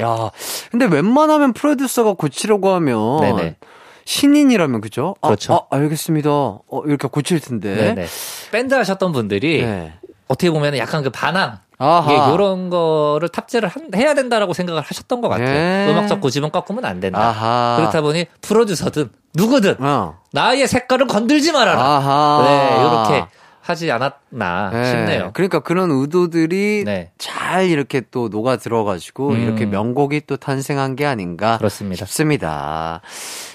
야, 0.00 0.30
근데 0.70 0.86
웬만하면 0.86 1.52
프로듀서가 1.52 2.14
고치려고 2.14 2.70
하면 2.70 3.20
네네. 3.20 3.56
신인이라면 4.04 4.80
그죠? 4.80 5.14
아, 5.20 5.28
그렇죠. 5.28 5.54
아, 5.70 5.76
알겠습니다. 5.76 6.30
어, 6.30 6.82
이렇게 6.86 7.08
고칠 7.08 7.40
텐데. 7.40 7.74
네네. 7.74 8.06
밴드 8.50 8.74
하셨던 8.74 9.12
분들이 9.12 9.62
네. 9.62 9.92
어떻게 10.28 10.50
보면 10.50 10.76
약간 10.78 11.02
그 11.02 11.10
반항 11.10 11.58
아하. 11.80 12.12
예, 12.12 12.34
이런 12.34 12.70
거를 12.70 13.28
탑재를 13.28 13.68
한- 13.68 13.88
해야 13.94 14.14
된다라고 14.14 14.52
생각을 14.52 14.82
하셨던 14.82 15.20
것 15.20 15.28
같아요. 15.28 15.46
네. 15.52 15.88
음악적 15.90 16.20
고집은 16.20 16.50
꺾으면 16.50 16.84
안 16.84 16.98
된다. 17.00 17.20
아하. 17.28 17.76
그렇다 17.78 18.00
보니 18.00 18.26
프로듀서든 18.42 19.10
누구든 19.34 19.76
어. 19.80 20.18
나의 20.32 20.66
색깔을 20.66 21.06
건들지 21.06 21.52
말아라. 21.52 21.80
아하. 21.80 22.44
네, 22.44 22.80
이렇게 22.80 23.26
하지 23.60 23.92
않았나 23.92 24.70
네. 24.72 24.84
싶네요. 24.90 25.30
그러니까 25.34 25.60
그런 25.60 25.90
의도들이 25.92 26.82
네. 26.84 27.12
잘 27.18 27.66
이렇게 27.68 28.02
또 28.10 28.28
녹아 28.28 28.56
들어가지고 28.56 29.28
음. 29.30 29.40
이렇게 29.40 29.66
명곡이 29.66 30.22
또 30.26 30.36
탄생한 30.36 30.96
게 30.96 31.06
아닌가 31.06 31.58
그렇습니다. 31.58 32.04
싶습니다. 32.06 33.02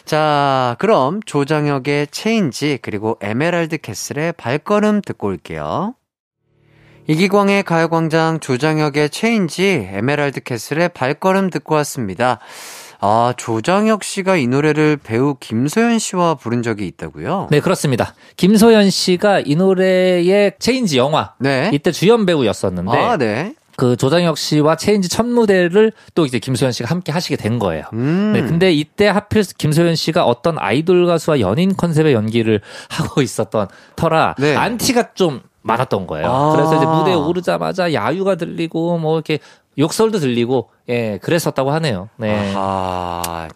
자, 0.06 0.76
그럼 0.80 1.20
조장혁의 1.26 2.08
체인지 2.12 2.80
그리고 2.82 3.18
에메랄드 3.22 3.80
캐슬의 3.80 4.34
발걸음 4.34 5.02
듣고 5.02 5.28
올게요. 5.28 5.96
이기광의 7.08 7.64
가요광장 7.64 8.40
조장혁의 8.40 9.10
체인지 9.10 9.90
에메랄드 9.92 10.42
캐슬의 10.42 10.90
발걸음 10.90 11.50
듣고 11.50 11.76
왔습니다. 11.76 12.40
아, 13.02 13.34
조장혁 13.36 14.06
씨가 14.06 14.38
이 14.38 14.48
노래를 14.48 14.96
배우 14.96 15.36
김소연 15.38 16.00
씨와 16.00 16.36
부른 16.36 16.64
적이 16.64 16.88
있다고요? 16.88 17.50
네, 17.52 17.60
그렇습니다. 17.60 18.16
김소연 18.38 18.90
씨가 18.90 19.42
이 19.42 19.56
노래의 19.56 20.54
체인지 20.60 20.98
영화 20.98 21.34
네. 21.40 21.70
이때 21.74 21.92
주연 21.92 22.26
배우였었는데 22.26 22.98
아, 22.98 23.18
네. 23.18 23.56
그 23.76 23.98
조장혁 23.98 24.38
씨와 24.38 24.78
체인지 24.78 25.10
첫 25.10 25.26
무대를 25.26 25.92
또 26.16 26.26
이제 26.26 26.40
김소연 26.40 26.72
씨가 26.72 26.90
함께 26.90 27.12
하시게 27.12 27.36
된 27.36 27.60
거예요. 27.60 27.84
음. 27.92 28.32
네, 28.34 28.42
근데 28.42 28.72
이때 28.72 29.08
하필 29.08 29.44
김소연 29.44 29.96
씨가 29.96 30.24
어떤 30.26 30.58
아이돌 30.58 31.06
가수와 31.06 31.42
연인 31.42 31.76
컨셉의 31.76 32.14
연기를 32.14 32.62
하고 32.90 33.22
있었던 33.22 33.68
터라 33.98 34.36
네. 34.38 34.56
안티가 34.56 35.14
좀 35.16 35.42
많았던 35.64 36.08
거예요. 36.08 36.28
아. 36.28 36.52
그래서 36.56 36.76
이제 36.76 36.86
무대에 36.86 37.16
오르자마자 37.16 37.94
야유가 37.94 38.36
들리고 38.36 38.98
뭐 39.00 39.16
이렇게 39.16 39.40
욕설도 39.78 40.20
들리고 40.20 40.70
예 40.90 41.18
그랬었다고 41.22 41.72
하네요. 41.72 42.10
네. 42.18 42.52
아, 42.56 43.48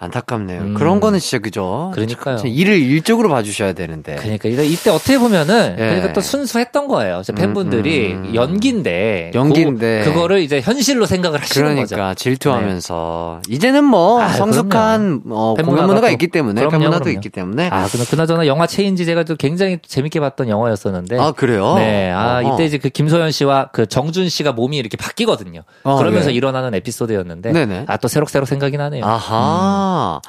안타깝네요. 0.00 0.60
음. 0.62 0.74
그런 0.74 0.98
거는 0.98 1.20
진짜 1.20 1.38
그죠. 1.40 1.92
그러니까요. 1.94 2.38
진짜 2.38 2.52
일을 2.52 2.76
일적으로 2.80 3.28
봐주셔야 3.28 3.72
되는데. 3.72 4.16
그러니까 4.16 4.48
이때- 4.48 4.90
어떻게 4.90 5.16
보면은 5.16 5.76
예. 5.78 5.84
그러니까 5.84 6.12
또 6.12 6.20
순수했던 6.20 6.88
거예요. 6.88 7.22
제 7.24 7.32
팬분들이 7.32 8.14
음, 8.14 8.24
음. 8.30 8.34
연기인데 8.34 9.30
연기인데. 9.32 10.02
그, 10.04 10.12
거를 10.12 10.40
이제 10.40 10.60
현실로 10.60 11.06
생각을 11.06 11.40
하시는 11.40 11.68
그러니까 11.74 11.96
거죠. 12.08 12.14
질투하면서 12.20 13.42
이제는 13.48 13.84
뭐 13.84 14.20
아, 14.20 14.28
성숙한 14.30 15.22
어, 15.30 15.54
팬 15.56 15.64
공연 15.66 15.86
문화가 15.86 16.08
또- 16.08 16.12
있기 16.12 16.28
때문에 16.28 16.60
그럼요, 16.62 16.70
팬 16.78 16.80
문화도. 16.88 17.10
있기 17.10 17.28
때문에 17.28 17.68
아, 17.70 17.86
근데 17.90 18.04
그나저나 18.06 18.48
영화 18.48 18.66
체인지 18.66 19.06
제가 19.06 19.22
또 19.22 19.36
굉장히 19.36 19.78
재밌게 19.86 20.18
봤던 20.18 20.48
영화였었는데. 20.48 21.16
아, 21.20 21.30
그래요? 21.30 21.74
네. 21.76 22.10
아, 22.10 22.40
어허. 22.42 22.54
이때 22.54 22.64
이제 22.64 22.78
그 22.78 22.88
김소연 22.88 23.30
씨와 23.30 23.68
그 23.72 23.86
정준 23.86 24.28
씨가 24.28 24.50
몸이 24.50 24.76
이렇게 24.76 24.96
바뀌거든요. 24.96 25.62
어, 25.84 25.96
그러면서 25.98 26.30
예. 26.30 26.34
일어나는 26.34 26.71
재미난 26.72 26.74
에피소드였는데 26.74 27.52
네네. 27.52 27.84
아또 27.86 28.08
새록새록 28.08 28.48
생각이 28.48 28.76
나네요. 28.76 29.04
아하. 29.04 30.20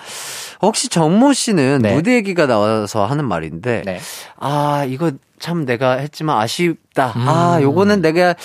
혹시 0.62 0.90
정모 0.90 1.34
씨는 1.34 1.80
네. 1.82 1.96
무대 1.96 2.16
얘기가 2.16 2.46
나와서 2.46 3.06
하는 3.06 3.26
말인데, 3.26 3.84
네. 3.86 4.00
아, 4.38 4.86
이거 4.88 5.12
참 5.40 5.66
내가 5.66 5.94
했지만 5.98 6.40
아쉽다. 6.40 7.14
음. 7.18 7.28
아, 7.28 7.60
요거는 7.62 8.02
내가 8.02 8.36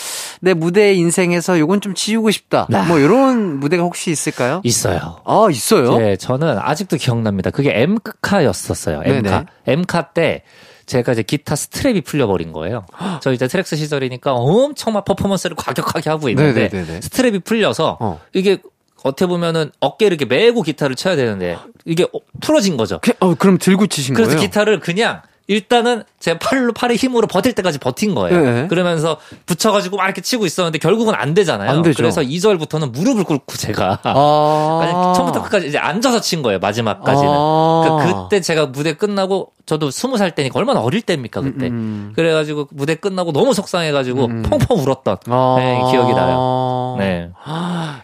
내 0.40 0.54
무대 0.54 0.94
인생에서 0.94 1.60
요건 1.60 1.80
좀 1.80 1.94
지우고 1.94 2.30
싶다. 2.32 2.66
네. 2.70 2.82
뭐 2.86 2.98
이런 2.98 3.60
무대가 3.60 3.84
혹시 3.84 4.10
있을까요? 4.10 4.60
있어요. 4.64 5.20
아, 5.24 5.46
있어요? 5.50 5.98
네, 5.98 6.16
저는 6.16 6.58
아직도 6.58 6.96
기억납니다. 6.96 7.50
그게 7.50 7.72
엠카였었어요. 7.74 9.02
네네. 9.02 9.18
엠카. 9.18 9.44
엠카 9.66 10.02
때 10.10 10.42
제가 10.88 11.12
이제 11.12 11.22
기타 11.22 11.54
strap이 11.54 12.04
풀려버린 12.04 12.52
거예요. 12.52 12.86
저 13.22 13.32
이제 13.32 13.46
트랙스 13.46 13.76
시절이니까 13.76 14.32
엄청 14.32 14.94
막 14.94 15.04
퍼포먼스를 15.04 15.54
과격하게 15.54 16.10
하고 16.10 16.28
있는데 16.30 16.68
네네네네. 16.72 17.00
strap이 17.00 17.44
풀려서 17.44 17.98
어. 18.00 18.20
이게 18.32 18.58
어떻게 19.04 19.26
보면은 19.26 19.70
어깨를 19.80 20.16
이렇게 20.20 20.24
메고 20.24 20.62
기타를 20.62 20.96
쳐야 20.96 21.14
되는데 21.14 21.56
이게 21.84 22.04
어, 22.04 22.18
풀어진 22.40 22.76
거죠. 22.76 22.98
그- 23.02 23.12
어, 23.20 23.34
그럼 23.34 23.58
들고 23.58 23.86
치신 23.86 24.14
그래서 24.14 24.30
거예요? 24.32 24.42
기타를 24.42 24.80
그냥 24.80 25.22
일단은 25.48 26.02
제 26.20 26.38
팔로 26.38 26.74
팔의 26.74 26.98
힘으로 26.98 27.26
버틸 27.26 27.54
때까지 27.54 27.78
버틴 27.78 28.14
거예요. 28.14 28.40
네. 28.40 28.66
그러면서 28.68 29.16
붙여가지고 29.46 29.96
막 29.96 30.04
이렇게 30.04 30.20
치고 30.20 30.44
있었는데 30.44 30.78
결국은 30.78 31.14
안 31.14 31.32
되잖아요. 31.32 31.70
안 31.70 31.82
되죠. 31.82 31.96
그래서 31.96 32.20
2절부터는 32.20 32.92
무릎을 32.92 33.24
꿇고 33.24 33.56
제가 33.56 33.98
아. 34.02 34.80
아니, 34.84 34.92
처음부터 35.16 35.42
끝까지 35.42 35.68
이제 35.68 35.78
앉아서 35.78 36.20
친 36.20 36.42
거예요 36.42 36.58
마지막까지는. 36.58 37.32
아. 37.32 37.82
그러니까 37.82 38.22
그때 38.22 38.42
제가 38.42 38.66
무대 38.66 38.92
끝나고 38.92 39.52
저도 39.64 39.90
스무 39.90 40.18
살 40.18 40.34
때니까 40.34 40.58
얼마나 40.58 40.80
어릴 40.80 41.00
때입니까 41.00 41.40
그때. 41.40 41.68
음. 41.68 42.12
그래가지고 42.14 42.68
무대 42.70 42.94
끝나고 42.94 43.32
너무 43.32 43.54
속상해가지고 43.54 44.24
음. 44.26 44.42
펑펑 44.42 44.78
울었던 44.78 45.16
아. 45.28 45.56
네, 45.58 45.90
기억이 45.90 46.12
나요. 46.12 46.96
네. 46.98 47.30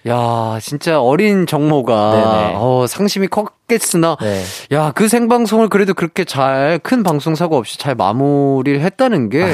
야, 0.08 0.58
진짜 0.62 1.00
어린 1.00 1.46
정모가 1.46 2.10
네네. 2.10 2.54
어, 2.56 2.86
상심이 2.88 3.28
컸 3.28 3.52
겠으나 3.68 4.16
네. 4.20 4.42
야, 4.72 4.92
그 4.94 5.08
생방송을 5.08 5.68
그래도 5.68 5.94
그렇게 5.94 6.24
잘 6.24 6.80
큰 6.82 7.02
방송 7.02 7.34
사고 7.34 7.56
없이 7.56 7.78
잘 7.78 7.94
마무리를 7.94 8.80
했다는 8.80 9.28
게 9.30 9.46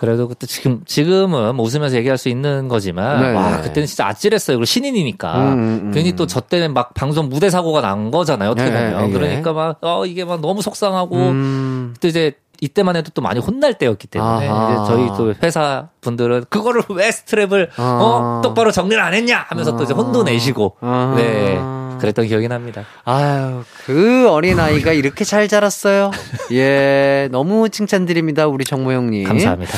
그래도 0.00 0.28
그때 0.28 0.46
지금 0.46 0.80
지금은 0.86 1.56
뭐 1.56 1.66
웃으면서 1.66 1.96
얘기할 1.96 2.18
수 2.18 2.28
있는 2.28 2.68
거지만 2.68 3.20
네네. 3.20 3.34
와 3.34 3.60
그때는 3.62 3.86
진짜 3.86 4.06
아찔했어요. 4.06 4.56
그리고 4.56 4.64
신인이니까 4.64 5.34
음, 5.38 5.52
음, 5.52 5.80
음. 5.86 5.90
괜히 5.92 6.12
또 6.14 6.26
저 6.26 6.40
때는 6.40 6.72
막 6.72 6.94
방송 6.94 7.28
무대 7.28 7.50
사고가 7.50 7.80
난 7.80 8.10
거잖아요. 8.12 8.50
어떻게 8.50 8.68
예, 8.68 8.90
보면 8.92 9.08
예. 9.08 9.12
그러니까 9.12 9.52
막 9.52 9.78
어 9.82 10.06
이게 10.06 10.24
막 10.24 10.40
너무 10.40 10.62
속상하고 10.62 11.16
음. 11.16 11.94
또 12.00 12.06
이제 12.08 12.32
이때만 12.60 12.96
해도 12.96 13.10
또 13.14 13.22
많이 13.22 13.40
혼날 13.40 13.74
때였기 13.74 14.06
때문에 14.08 14.48
아하. 14.48 14.84
이제 14.84 14.92
저희 14.92 15.06
또 15.16 15.34
회사 15.42 15.88
분들은 16.00 16.44
그거를 16.48 16.82
왜 16.90 17.08
스트랩을 17.10 17.68
아. 17.76 17.82
어 18.00 18.40
똑바로 18.42 18.70
정리를 18.72 19.02
안 19.02 19.14
했냐 19.14 19.46
하면서 19.48 19.76
또 19.76 19.82
이제 19.84 19.94
혼도 19.94 20.22
내시고 20.22 20.76
아. 20.80 21.14
네 21.16 21.58
그랬던 21.98 22.26
기억이 22.26 22.48
납니다. 22.48 22.84
아유, 23.04 23.64
그 23.84 24.28
어린아이가 24.28 24.92
이렇게 24.92 25.24
잘 25.24 25.48
자랐어요. 25.48 26.10
예, 26.52 27.28
너무 27.30 27.68
칭찬드립니다, 27.68 28.46
우리 28.46 28.64
정모 28.64 28.92
형님. 28.92 29.24
감사합니다. 29.24 29.72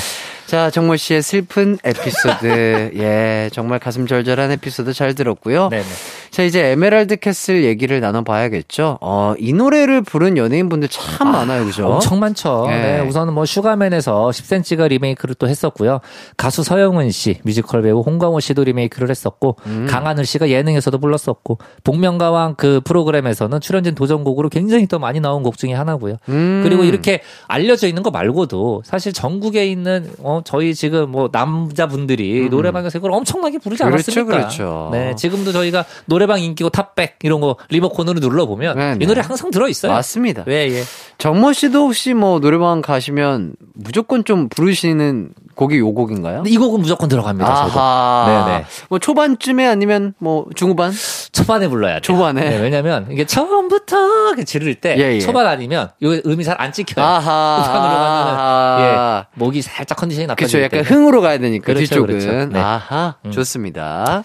자, 0.51 0.69
정모 0.69 0.97
씨의 0.97 1.23
슬픈 1.23 1.79
에피소드. 1.85 2.91
예, 2.99 3.51
정말 3.53 3.79
가슴 3.79 4.09
절절한 4.09 4.51
에피소드 4.51 4.93
잘 4.95 5.15
들었고요. 5.15 5.69
네네. 5.69 5.85
자, 6.33 6.43
이제 6.43 6.73
에메랄드 6.73 7.19
캐슬 7.19 7.63
얘기를 7.63 8.01
나눠봐야겠죠. 8.01 8.99
어, 9.01 9.35
이 9.39 9.53
노래를 9.53 10.03
부른 10.03 10.37
연예인분들 10.37 10.89
참 10.89 11.31
많아요, 11.31 11.65
그죠? 11.65 11.87
엄청 11.87 12.19
많죠. 12.19 12.67
예. 12.69 12.73
네, 12.73 13.01
우선은 13.01 13.33
뭐 13.33 13.45
슈가맨에서 13.45 14.31
10cm가 14.31 14.89
리메이크를 14.89 15.37
또 15.37 15.49
했었고요. 15.49 16.01
가수 16.37 16.65
서영은 16.65 17.13
씨, 17.13 17.39
뮤지컬 17.45 17.83
배우 17.83 18.01
홍광호 18.01 18.41
씨도 18.41 18.65
리메이크를 18.65 19.09
했었고, 19.09 19.55
음. 19.67 19.87
강하늘 19.89 20.27
씨가 20.27 20.51
예능에서도 20.51 20.99
불렀었고, 20.99 21.59
복면가왕 21.85 22.57
그 22.57 22.81
프로그램에서는 22.85 23.61
출연진 23.61 23.95
도전곡으로 23.95 24.49
굉장히 24.49 24.89
또 24.89 24.99
많이 24.99 25.21
나온 25.21 25.45
곡 25.45 25.59
중에 25.59 25.75
하나고요. 25.75 26.17
음. 26.29 26.63
그리고 26.65 26.83
이렇게 26.83 27.21
알려져 27.47 27.87
있는 27.87 28.03
거 28.03 28.11
말고도 28.11 28.83
사실 28.85 29.13
전국에 29.13 29.69
있는 29.69 30.11
어 30.19 30.40
저희 30.45 30.75
지금 30.75 31.11
뭐 31.11 31.29
남자분들이 31.33 32.49
노래방에서 32.49 32.99
이걸 32.99 33.13
엄청나게 33.13 33.59
부르지 33.59 33.83
음. 33.83 33.91
그렇죠, 33.91 34.11
않았습니까? 34.11 34.37
그렇죠. 34.37 34.89
네, 34.93 35.15
지금도 35.17 35.53
저희가 35.53 35.85
노래방 36.07 36.41
인기고 36.41 36.71
탑백 36.71 37.19
이런 37.23 37.41
거 37.41 37.57
리모컨으로 37.69 38.21
눌러 38.21 38.47
보면 38.47 38.77
네, 38.77 38.93
이 38.97 38.99
네. 38.99 39.07
노래 39.07 39.21
항상 39.21 39.51
들어 39.51 39.69
있어요. 39.69 39.93
맞습니다. 39.93 40.45
예, 40.49 40.69
예. 40.71 40.83
정모 41.19 41.53
씨도 41.53 41.87
혹시 41.87 42.15
뭐 42.15 42.41
노래방 42.41 42.81
가시면 42.83 43.55
무조건 43.75 44.25
좀 44.25 44.49
부르시는 44.49 45.33
곡이 45.61 45.79
요 45.79 45.93
곡인가요? 45.93 46.37
근데 46.37 46.51
이 46.51 46.57
곡은 46.57 46.81
무조건 46.81 47.09
들어갑니다. 47.11 47.55
저도. 47.55 47.79
아하. 47.79 48.45
네네. 48.47 48.65
뭐 48.89 48.99
초반쯤에 48.99 49.67
아니면 49.67 50.15
뭐 50.19 50.47
중후반? 50.57 50.91
초반에 51.33 51.69
불러야 51.69 51.93
돼요. 51.93 52.01
초반에? 52.01 52.49
네, 52.49 52.57
왜냐면 52.61 53.07
이게 53.11 53.27
처음부터 53.27 54.29
이렇게 54.29 54.45
지를 54.45 54.75
때 54.77 54.97
예, 54.99 55.17
예. 55.17 55.21
초반 55.21 55.47
아니면 55.47 55.91
이 56.01 56.23
음이 56.25 56.45
잘 56.45 56.57
안 56.59 56.73
찍혀요. 56.73 57.05
아하. 57.05 57.63
후반으로 57.67 57.97
아하. 58.01 59.27
예, 59.27 59.27
목이 59.35 59.61
살짝 59.63 59.99
컨디션이 59.99 60.27
그렇죠. 60.29 60.43
나빠지기 60.59 60.63
약간 60.63 60.83
때문에. 60.83 60.89
흥으로 60.95 61.21
가야 61.21 61.39
되니까 61.39 61.65
그렇죠, 61.67 61.81
뒤쪽은. 61.81 62.07
그렇죠. 62.07 62.47
네. 62.53 62.59
아하. 62.59 63.15
좋습니다. 63.31 64.25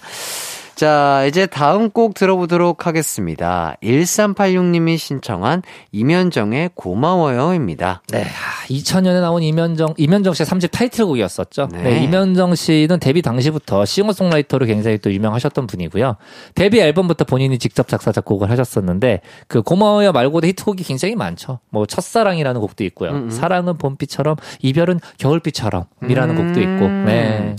자, 0.75 1.25
이제 1.25 1.45
다음 1.45 1.89
곡 1.89 2.13
들어보도록 2.13 2.85
하겠습니다. 2.85 3.77
1386님이 3.81 4.97
신청한 4.97 5.61
이면정의 5.93 6.71
고마워요입니다. 6.75 8.01
네, 8.11 8.25
2000년에 8.67 9.21
나온 9.21 9.41
이면정 9.41 9.93
이면정 9.97 10.33
씨의 10.33 10.45
3집 10.45 10.71
타이틀곡이었었죠. 10.71 11.69
네. 11.71 11.81
네. 11.81 12.03
이면정 12.03 12.55
씨는 12.55 12.99
데뷔 12.99 13.21
당시부터 13.21 13.85
싱어송라이터로 13.85 14.65
굉장히 14.65 14.97
또 14.97 15.13
유명하셨던 15.13 15.65
분이고요. 15.67 16.17
데뷔 16.55 16.81
앨범부터 16.81 17.23
본인이 17.23 17.57
직접 17.57 17.87
작사 17.87 18.11
작곡을 18.11 18.49
하셨었는데 18.49 19.21
그 19.47 19.61
고마워요 19.61 20.11
말고도 20.11 20.47
히트곡이 20.47 20.83
굉장히 20.83 21.15
많죠. 21.15 21.59
뭐 21.69 21.85
첫사랑이라는 21.85 22.59
곡도 22.59 22.83
있고요. 22.83 23.11
음, 23.11 23.15
음. 23.15 23.29
사랑은 23.29 23.77
봄비처럼 23.77 24.35
이별은 24.61 24.99
겨울비처럼 25.19 25.85
이라는 26.09 26.35
곡도 26.35 26.59
있고. 26.59 26.85
음. 26.85 27.05
네. 27.05 27.55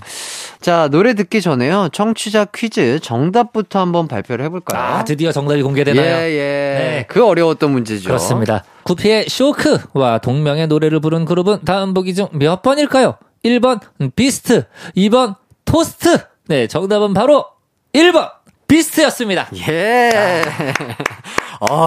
자, 0.66 0.88
노래 0.90 1.14
듣기 1.14 1.42
전에요. 1.42 1.90
청취자 1.92 2.46
퀴즈 2.46 2.98
정답부터 2.98 3.78
한번 3.78 4.08
발표를 4.08 4.44
해볼까요? 4.46 4.82
아, 4.82 5.04
드디어 5.04 5.30
정답이 5.30 5.62
공개되나요? 5.62 6.04
예, 6.04 6.32
예. 6.32 6.38
네. 6.80 7.04
그 7.06 7.24
어려웠던 7.24 7.70
문제죠. 7.70 8.08
그렇습니다. 8.08 8.64
구피의 8.82 9.26
쇼크와 9.28 10.18
동명의 10.18 10.66
노래를 10.66 10.98
부른 10.98 11.24
그룹은 11.24 11.60
다음 11.64 11.94
보기 11.94 12.16
중 12.16 12.26
몇 12.32 12.62
번일까요? 12.62 13.14
1번 13.44 13.78
비스트, 14.16 14.64
2번 14.96 15.36
토스트. 15.64 16.18
네, 16.48 16.66
정답은 16.66 17.14
바로 17.14 17.44
1번 17.92 18.28
비스트였습니다. 18.66 19.48
예. 19.68 20.10
아, 20.12 20.74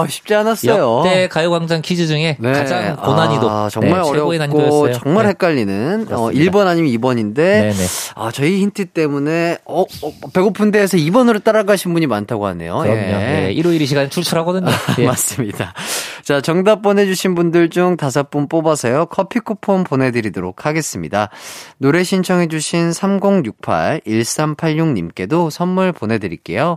쉽지 0.08 0.34
않았어요. 0.34 0.98
역대 0.98 1.28
가요광장 1.28 1.82
퀴즈 1.82 2.06
중에 2.06 2.36
네. 2.38 2.52
가장 2.52 2.96
고난이도 2.96 3.50
아, 3.50 3.68
정말 3.70 4.02
네, 4.02 4.08
어렵고 4.08 4.34
난이도였어요. 4.34 4.92
정말 4.94 5.24
네. 5.24 5.30
헷갈리는 5.30 6.02
어, 6.02 6.04
그렇습니다. 6.06 6.50
1번 6.50 6.66
아니면 6.66 6.90
2번인데 6.92 7.34
네네. 7.34 7.74
아, 8.14 8.30
저희 8.32 8.60
힌트 8.60 8.86
때문에 8.86 9.58
어, 9.64 9.82
어, 9.82 10.12
배고픈 10.32 10.70
데에서 10.70 10.96
2번으로 10.96 11.42
따라가신 11.42 11.92
분이 11.92 12.06
많다고 12.06 12.46
하네요. 12.46 12.78
그럼요. 12.78 12.98
예. 12.98 13.02
네, 13.02 13.52
일요일 13.52 13.82
이 13.82 13.86
시간에 13.86 14.08
출출하거든요. 14.08 14.68
예. 14.98 15.06
맞습니다. 15.06 15.74
자, 16.22 16.40
정답 16.40 16.82
보내주신 16.82 17.34
분들 17.34 17.70
중 17.70 17.96
다섯 17.96 18.30
분 18.30 18.46
뽑아서요. 18.48 19.06
커피 19.06 19.40
쿠폰 19.40 19.82
보내드리도록 19.84 20.66
하겠습니다. 20.66 21.30
노래 21.78 22.04
신청해주신 22.04 22.90
3068-1386님께도 22.90 25.50
선물 25.50 25.92
보내드릴게요. 25.92 26.76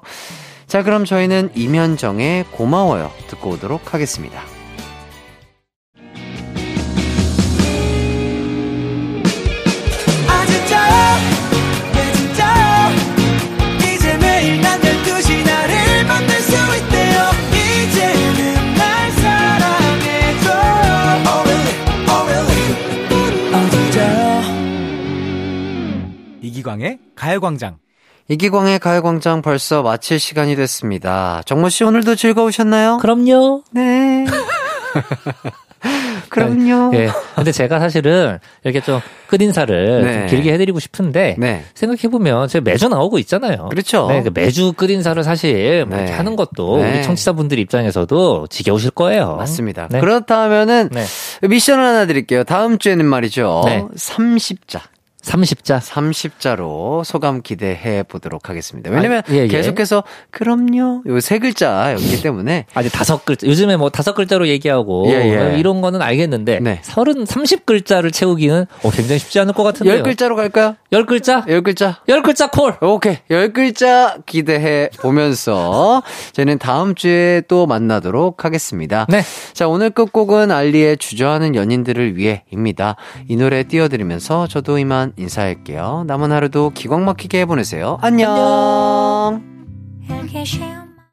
자, 0.74 0.82
그럼 0.82 1.06
저희는 1.06 1.52
이면정의 1.54 2.46
고마워요. 2.46 3.12
듣고 3.28 3.52
오도록 3.52 3.94
하겠습니다. 3.94 4.42
아네 10.28 10.66
진짜야 12.16 12.90
이제 13.84 14.18
매일 14.18 14.62
난 14.62 14.82
12시 14.82 15.46
나를 15.46 16.06
만날 16.08 16.40
수 16.42 16.56
있대요 16.56 17.30
이제는 17.54 18.74
날 18.74 19.12
사랑해줘 19.12 20.50
Oh 21.28 21.46
oh 22.10 22.34
아 23.54 23.62
이기광의 26.42 26.98
가요광장. 27.14 27.78
이기광의 28.30 28.80
가요광장 28.80 29.42
벌써 29.42 29.84
마칠 29.84 30.20
시간이 30.20 30.56
됐습니다. 30.56 31.42
정모 31.46 31.70
씨 31.70 31.84
오늘도 31.84 32.16
즐거우셨나요? 32.16 32.98
그럼요. 32.98 33.64
네. 33.72 34.26
그럼요. 36.30 36.92
예. 36.96 37.10
근데 37.36 37.52
제가 37.52 37.80
사실은 37.80 38.40
이렇게 38.64 38.80
좀 38.80 39.02
끝인사를 39.28 40.04
네. 40.04 40.14
좀 40.14 40.28
길게 40.28 40.54
해드리고 40.54 40.80
싶은데 40.80 41.36
네. 41.38 41.66
생각해보면 41.74 42.48
제가 42.48 42.64
매주 42.64 42.88
나오고 42.88 43.20
있잖아요. 43.20 43.68
그렇죠. 43.70 44.08
네, 44.08 44.24
그 44.24 44.32
매주 44.34 44.74
끝인사를 44.74 45.22
사실 45.24 45.86
뭐 45.86 45.98
네. 45.98 46.12
하는 46.12 46.36
것도 46.36 46.78
네. 46.78 46.94
우리 46.94 47.04
청취자분들 47.04 47.60
입장에서도 47.60 48.48
지겨우실 48.48 48.92
거예요. 48.92 49.36
맞습니다. 49.36 49.90
네. 49.92 50.00
그렇다면은 50.00 50.90
네. 50.92 51.06
미션 51.48 51.80
하나 51.80 52.06
드릴게요. 52.06 52.46
다음 52.46 52.78
주에는 52.78 53.06
말이죠. 53.06 53.64
네. 53.66 53.84
30자. 53.96 54.80
30자. 55.24 55.80
30자로 55.80 57.04
소감 57.04 57.42
기대해 57.42 58.04
보도록 58.04 58.50
하겠습니다. 58.50 58.92
왜냐면 58.92 59.20
아, 59.20 59.32
예, 59.34 59.38
예. 59.44 59.48
계속해서 59.48 60.04
그럼요. 60.32 61.04
요 61.08 61.20
세 61.24 61.40
글자였기 61.40 62.22
때문에 62.22 62.66
아니 62.74 62.90
다섯 62.90 63.24
글자 63.24 63.48
요즘에 63.48 63.78
뭐 63.78 63.90
다섯 63.90 64.14
글자로 64.14 64.48
얘기하고 64.50 65.06
예, 65.08 65.54
예. 65.54 65.58
이런 65.58 65.80
거는 65.80 66.02
알겠는데 66.02 66.60
네. 66.60 66.80
서른 66.84 67.26
삼십 67.26 67.66
글자를 67.66 68.12
채우기는 68.12 68.66
어, 68.84 68.90
굉장히 68.92 69.20
쉽지 69.20 69.40
않을 69.40 69.54
것 69.54 69.64
같은데요. 69.64 69.96
열 69.96 70.04
글자로 70.04 70.36
갈까요? 70.36 70.76
열 70.92 71.06
글자? 71.06 71.46
열 71.48 71.62
글자. 71.62 72.02
열 72.10 72.22
글자 72.22 72.48
콜. 72.48 72.76
오케이. 72.82 73.18
열 73.30 73.54
글자 73.54 74.18
기대해 74.26 74.90
보면서 75.00 76.04
저희는 76.34 76.58
다음 76.60 76.94
주에 76.96 77.42
또 77.48 77.66
만나도록 77.66 78.44
하겠습니다. 78.44 79.06
네. 79.10 79.22
자, 79.54 79.68
오늘 79.70 79.90
끝곡은 79.92 80.52
알리의 80.52 80.98
주저하는 80.98 81.56
연인들을 81.56 82.18
위해입니다. 82.18 82.98
이 83.30 83.38
노래 83.38 83.64
띄워 83.64 83.88
드리면서 83.88 84.48
저도 84.48 84.78
이만 84.78 85.13
인사할게요. 85.18 86.04
남은 86.08 86.32
하루도 86.32 86.72
기광 86.72 87.06
막히게 87.06 87.46
보내세요. 87.46 87.98
안녕. 88.02 89.42
쉬운 90.46 90.83